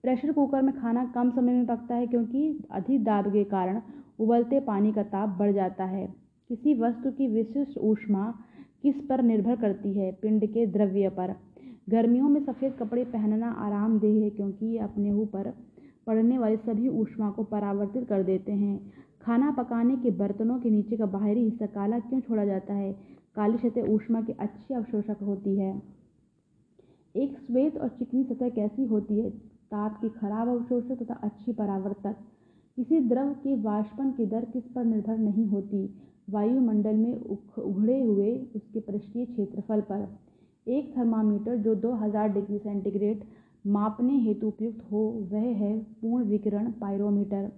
प्रेशर 0.02 0.32
कुकर 0.32 0.62
में 0.62 0.74
खाना 0.74 1.04
कम 1.04 1.30
समय 1.30 1.52
में 1.52 1.66
पकता 1.66 1.94
है 1.94 2.06
क्योंकि 2.06 2.64
अधिक 2.70 3.04
दाब 3.04 3.32
के 3.32 3.44
कारण 3.44 3.80
उबलते 4.18 4.61
पानी 4.61 4.92
का 4.92 5.02
ताप 5.02 5.36
बढ़ 5.38 5.52
जाता 5.52 5.84
है। 5.84 6.06
किसी 6.50 6.74
वस्तु 6.74 7.11
की 7.11 7.26
विशिष्ट 7.26 7.78
ऊष्मा 7.78 8.32
किस 8.82 9.00
पर 9.08 9.22
निर्भर 9.22 9.56
करती 9.56 9.92
है? 9.92 10.12
पिंड 10.12 10.46
के 10.46 10.66
द्रव्य 10.66 11.08
पर। 11.08 11.34
गर्मियों 11.90 12.28
में 12.28 12.44
सफ़ेद 12.44 12.72
कपड़े 12.72 13.04
पहनना 13.04 13.50
आरामदेह 13.58 14.22
है 14.22 14.30
क्योंकि 14.30 14.66
ये 14.66 14.78
अपने 14.78 15.12
ऊपर 15.12 15.52
पड़ने 16.06 16.38
वाली 16.38 16.56
सभी 16.56 16.88
ऊष्मा 16.88 17.30
को 17.30 17.42
परावर्तित 17.44 18.08
कर 18.08 18.22
देते 18.22 18.52
हैं। 18.52 18.78
खाना 19.22 19.50
पकाने 19.50 19.96
के 19.96 20.10
बर्तनों 20.10 20.58
के 20.58 20.70
नीचे 20.70 20.96
का 20.96 21.06
बाहरी 21.06 21.44
हिस्सा 21.44 21.66
काला 21.66 21.98
क्यों 21.98 22.20
छोड़ा 22.20 22.44
जाता 22.44 22.74
है? 22.74 22.92
काली 23.34 23.58
सतह 23.58 23.82
ऊष्मा 23.82 24.22
की 24.22 24.32
अच्छी 24.32 24.74
अवशोषक 24.74 25.16
होती 25.22 25.56
है। 25.56 25.82
एक 27.16 27.38
श्वेत 27.38 27.76
और 27.76 27.88
चिकनी 27.88 28.24
सतह 28.24 28.48
कैसी 28.48 28.84
होती 28.84 29.18
है? 29.18 29.30
ताप 29.70 30.00
की 30.00 30.08
खराब 30.08 30.48
अवशोषक 30.48 31.02
तथा 31.02 31.14
अच्छी 31.14 31.52
परावर्तक। 31.52 32.16
किसी 32.76 33.00
द्रव 33.00 33.32
के 33.32 33.62
वाष्पन 33.62 34.10
की 34.10 34.26
दर 34.26 34.44
किस 34.44 34.64
पर 34.64 34.84
निर्भर 34.84 35.18
नहीं 35.18 35.46
होती? 35.46 35.94
वायुमंडल 36.30 36.96
में 36.96 37.20
उघड़े 37.58 38.00
हुए 38.02 38.46
उसके 38.56 38.80
पृष्ठीय 38.80 39.26
क्षेत्रफल 39.26 39.80
पर। 39.80 40.08
एक 40.68 40.96
थर्मामीटर 40.96 41.56
जो 41.56 41.74
2000 41.74 42.28
डिग्री 42.28 42.58
सेंटीग्रेड 42.58 43.24
मापने 43.66 44.18
हेतु 44.18 44.48
उपयुक्त 44.48 44.92
हो, 44.92 45.28
वह 45.32 45.38
है 45.38 45.78
पूर्ण 45.78 46.24
विकिरण 46.24 46.72
पायरोमीटर। 46.72 47.52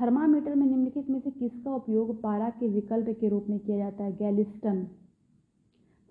थर्मामीटर 0.00 0.54
में 0.54 0.66
निम्नलिखित 0.66 1.10
में 1.10 1.20
से 1.20 1.30
किसका 1.30 1.74
उपयोग 1.74 2.20
पारा 2.22 2.48
के 2.50 2.68
विकल्प 2.68 3.08
के 3.20 3.28
रूप 3.28 3.46
में 3.48 3.58
किया 3.58 3.76
जाता 3.78 4.04
है? 4.04 4.12
गैलिस्टन। 4.12 4.84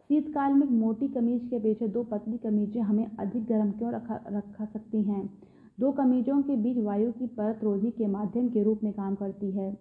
शीतकाल 0.10 0.54
में 0.54 0.68
मोटी 0.70 1.08
कमीज 1.08 1.48
के 1.50 1.60
पीछे 1.60 1.88
दो 1.88 2.04
पतली 2.04 2.38
कमीजें 2.38 2.82
हमें 2.82 3.06
अधिक 3.20 3.46
गर्म 3.46 3.72
क्यों 3.72 3.92
रखा 3.92 4.20
रखा 4.28 4.66
सकती 4.66 5.02
हैं? 5.04 5.30
दो 5.80 5.92
कमीजों 5.92 6.42
के 6.42 6.56
बीच 6.56 6.78
वायु 6.78 7.12
की 7.12 7.28
परत 7.28 7.64
रोधी 7.64 7.92
के 7.92 8.08
माध्यम 8.08 8.50
के 8.50 8.64
रूप 8.64 8.84
में 8.84 8.94
काम 8.94 9.16
करती 9.16 9.52
है। 9.52 9.78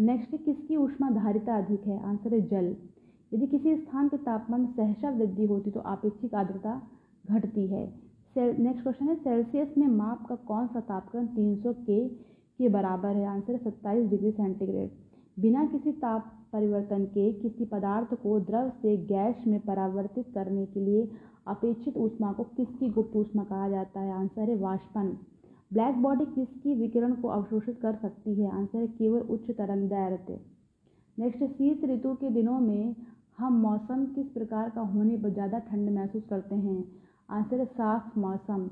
नेक्स्ट, 0.00 0.36
किसकी 0.36 0.76
ऊष्मा 0.76 1.10
धारिता 1.10 1.56
अधिक 1.58 1.86
है? 1.86 2.02
आंसर 2.02 2.34
है 2.34 2.40
जल। 2.48 2.76
यदि 3.34 3.46
किसी 3.46 3.76
स्थान 3.76 4.08
के 4.08 4.16
तापमान 4.16 4.60
में 4.60 4.72
सहसा 4.72 5.10
वृद्धि 5.10 5.46
होती 5.46 5.70
तो 5.70 5.80
आपेक्षिक 5.80 6.34
आर्द्रता 6.34 6.80
घटती 7.26 7.66
है। 7.66 8.08
नेक्स्ट 8.36 8.82
क्वेश्चन 8.82 9.08
है, 9.08 9.14
सेल्सियस 9.14 9.78
में 9.78 9.86
माप 9.86 10.26
का 10.28 10.34
कौन 10.34 10.66
सा 10.66 10.80
तापक्रम 10.80 11.26
300 11.26 11.72
के 11.86 12.27
के 12.58 12.68
बराबर 12.68 13.16
है। 13.16 13.26
आंसर 13.26 13.56
सत्ताईस 13.58 14.08
डिग्री 14.10 14.30
सेंटीग्रेड। 14.32 14.90
बिना 15.36 15.64
किसी 15.66 15.92
ताप 15.94 16.34
परिवर्तन 16.52 17.04
के 17.06 17.32
किसी 17.32 17.64
पदार्थ 17.66 18.14
को 18.14 18.38
द्रव 18.42 18.70
से 18.82 18.96
गैस 19.06 19.46
में 19.46 19.58
परावर्तित 19.60 20.30
करने 20.34 20.64
के 20.66 20.80
लिए 20.80 21.08
अपेक्षित 21.46 21.96
ऊष्मा 21.96 22.32
को 22.32 22.44
किसकी 22.56 22.88
गुप्त 22.90 23.16
ऊष्मा 23.16 23.44
कहा 23.44 23.68
जाता 23.68 24.00
है? 24.00 24.12
आंसर 24.12 24.50
है 24.50 24.56
वाष्पन। 24.58 25.16
ब्लैक 25.72 25.96
बॉडी 26.02 26.24
किसकी 26.26 26.74
विकिरण 26.74 27.14
को 27.14 27.28
अवशोषित 27.28 27.78
कर 27.82 27.94
सकती 27.96 28.34
है? 28.34 28.50
आंसर 28.50 28.78
है 28.78 28.86
केवल 28.88 29.20
उच्च 29.20 29.50
तरंग 29.50 29.88
दैर्घ्य 29.88 30.38
नेक्स्ट, 31.18 31.44
शीत 31.44 31.84
ऋतु 31.84 32.14
के 32.14 32.30
दिनों 32.30 32.58
में 32.60 32.94
हम 33.38 33.60
मौसम 33.60 34.04
किस 34.14 34.26
प्रकार 34.28 34.70
का 34.70 34.80
होने 34.92 35.16
पर 35.16 35.32
ज़्यादा 35.32 35.58
ठंड 35.60 35.90
महसूस 35.90 36.22
करते 36.30 36.54
हैं? 36.56 36.84
आंसर 37.30 37.58
है 37.58 37.64
साफ़ 37.66 38.18
मौसम। 38.18 38.68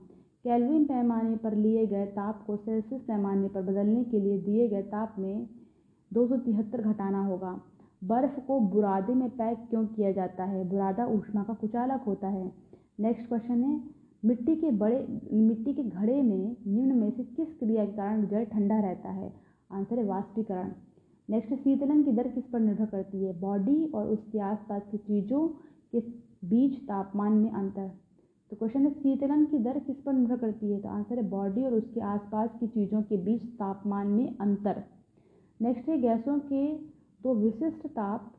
कैलविन 0.47 0.85
पैमाने 0.85 1.37
पर 1.37 1.55
लिए 1.55 1.87
गए 1.87 2.07
ताप 2.07 2.45
को 2.47 2.57
सेल्सियस 2.57 3.03
पैमाने 3.03 3.49
पर 3.49 3.63
बदलने 3.63 4.05
के 4.05 4.21
लिए 4.21 4.39
दिए 4.39 4.69
गए 4.69 4.83
ताप 4.83 5.15
में 5.19 5.49
दो 6.13 6.29
सौ 6.29 6.37
तिहत्तर 6.37 6.83
घटाना 6.83 7.25
होगा। 7.27 7.61
बर्फ़ 8.05 8.41
को 8.41 8.61
बुरादे 8.61 9.15
में 9.15 9.31
पैक 9.31 9.67
क्यों 9.71 9.87
किया 9.87 10.13
जाता 10.13 10.45
है? 10.45 10.69
बुरादा 10.69 11.07
ऊष्मा 11.07 11.43
का 11.43 11.55
कुचालक 11.55 12.03
होता 12.07 12.29
है। 12.29 12.53
नेक्स्ट 13.01 13.29
क्वेश्चन 13.29 13.65
है, 13.65 13.81
मिट्टी 14.25 14.57
के 14.57 14.71
बड़े, 14.71 15.21
मिट्टी 15.33 15.75
के 15.75 15.85
घड़े 15.85 16.23
में 16.23 16.57
निम्न 16.67 16.99
में 16.99 17.11
से 17.11 17.25
किस 17.25 17.59
क्रिया 17.59 17.85
के 17.85 17.93
कारण 17.93 18.27
जल 18.27 18.45
ठंडा 18.45 18.81
रहता 18.81 19.11
है? 19.11 19.33
आंसर 19.73 19.99
है 19.99 20.05
वाष्पीकरण। 20.05 20.73
नेक्स्ट, 21.31 21.55
शीतलन 21.55 22.03
की 22.03 22.13
दर 22.13 22.29
किस 22.29 22.45
पर 22.45 22.61
निर्भर 22.61 22.87
करती 22.87 23.25
है? 23.25 23.41
बॉडी 23.41 23.85
और 23.87 24.07
उसके 24.07 24.39
आसपास 24.39 24.83
की 24.91 24.99
चीज़ों 24.99 25.49
के 25.93 26.01
बीच 26.49 26.79
तापमान 26.79 27.33
में 27.33 27.51
अंतर। 27.51 28.06
तो 28.51 28.57
क्वेश्चन 28.57 28.85
है, 28.85 28.91
शीतलन 28.93 29.45
की 29.45 29.59
दर 29.59 29.79
किस 29.79 29.97
पर 29.97 30.13
निर्भर 30.13 30.37
करती 30.37 30.71
है? 30.73 30.81
तो 30.81 30.89
आंसर 30.89 31.19
है 31.19 31.29
बॉडी 31.31 31.65
और 31.65 31.75
उसके 31.75 32.01
आसपास 32.01 32.51
की 32.61 32.67
चीज़ों 32.67 33.03
के 33.03 33.17
बीच 33.17 33.43
तापमान 33.55 34.07
में 34.07 34.37
अंतर। 34.41 34.83
नेक्स्ट 35.61 35.89
है 35.89 35.99
गैसों 36.01 36.39
के 36.41 36.67
दो 37.23 37.35
विशिष्ट 37.35 37.87
ताप 37.89 38.33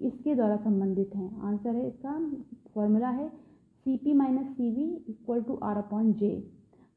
इसके 0.00 0.34
द्वारा 0.34 0.56
संबंधित 0.56 1.14
हैं। 1.16 1.30
आंसर 1.42 1.74
है 1.76 1.86
इसका 1.88 2.18
फॉर्मूला 2.74 3.08
है 3.10 3.28
C 3.28 3.96
P 3.96 4.12
minus 4.12 4.46
C 4.56 4.70
V 4.70 4.88
equal 5.08 5.42
to 5.42 5.54
R 5.64 5.76
upon 5.76 6.12
J 6.14 6.34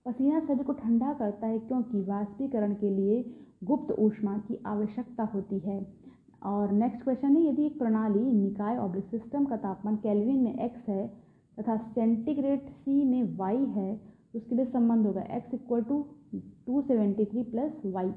पसीना 0.05 0.39
शरीर 0.39 0.63
को 0.63 0.73
ठंडा 0.73 1.13
करता 1.13 1.47
है 1.47 1.59
क्योंकि 1.59 2.01
वाष्पीकरण 2.01 2.73
के 2.73 2.89
लिए 2.89 3.23
गुप्त 3.63 3.91
ऊष्मा 3.99 4.37
की 4.37 4.61
आवश्यकता 4.65 5.23
होती 5.23 5.59
है। 5.59 5.79
और 6.45 6.71
नेक्स्ट 6.73 7.03
क्वेश्चन 7.03 7.35
है, 7.35 7.43
यदि 7.43 7.65
एक 7.65 7.77
प्रणाली 7.79 8.31
निकाय 8.33 8.77
और 8.77 8.99
सिस्टम 9.01 9.45
का 9.45 9.57
तापमान 9.57 9.95
कैलविन 9.95 10.37
में 10.37 10.65
एक्स 10.65 10.87
है 10.89 11.28
तथा 11.59 11.77
सेंटीग्रेड 11.77 12.69
सी 12.69 13.03
में 13.05 13.37
वाई 13.37 13.65
है 13.75 13.95
तो 14.33 14.39
उसके 14.39 14.55
लिए 14.55 14.65
संबंध 14.65 15.05
होगा 15.05 15.21
X 15.37 15.53
equal 15.53 15.83
to 15.83 16.05
two 16.65 16.81
seventy 16.81 17.25
three 17.25 17.43
plus 17.43 17.81
Y 17.85 18.11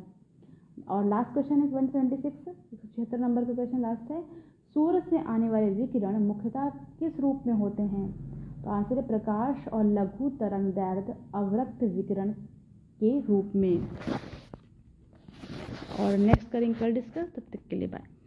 और 0.88 1.04
लास्ट 1.04 1.32
क्वेश्चन 1.32 1.60
है 1.60 1.68
वन 1.68 1.86
ट्वेंटी 1.86 2.16
सिक्स 2.16 2.44
छिहत्तर 2.44 3.18
नंबर 3.18 3.44
का 3.44 3.54
क्वेश्चन 3.54 3.80
लास्ट 3.80 4.10
है. 4.10 4.22
सूर्य 4.74 5.00
से 5.00 5.18
आने 5.28 5.48
वाले 5.50 5.70
विकिरण 5.70 6.18
मुख्यतः 6.18 6.68
किस 6.98 7.18
रूप 7.20 7.42
में 7.46 7.52
होते 7.54 7.82
हैं? 7.82 8.06
तो 8.62 8.70
आंसर 8.70 8.96
है 8.96 9.06
प्रकाश 9.06 9.68
और 9.68 9.84
लघु 9.84 10.28
तरंग 10.30 10.72
दैर्घ्य 10.72 11.16
अवरक्त 11.34 11.82
विकिरण 11.84 12.32
के 13.00 13.18
रूप 13.20 13.52
में. 13.56 13.88
और 16.00 16.16
नेक्स्ट 16.18 16.50
करेंगे 16.50 16.78
कल 16.80 16.92
डिस्कस 16.92 17.32
तब 17.36 17.42
तक 17.52 17.68
के 17.70 17.76
लिए 17.76 17.88
बाय 17.88 18.21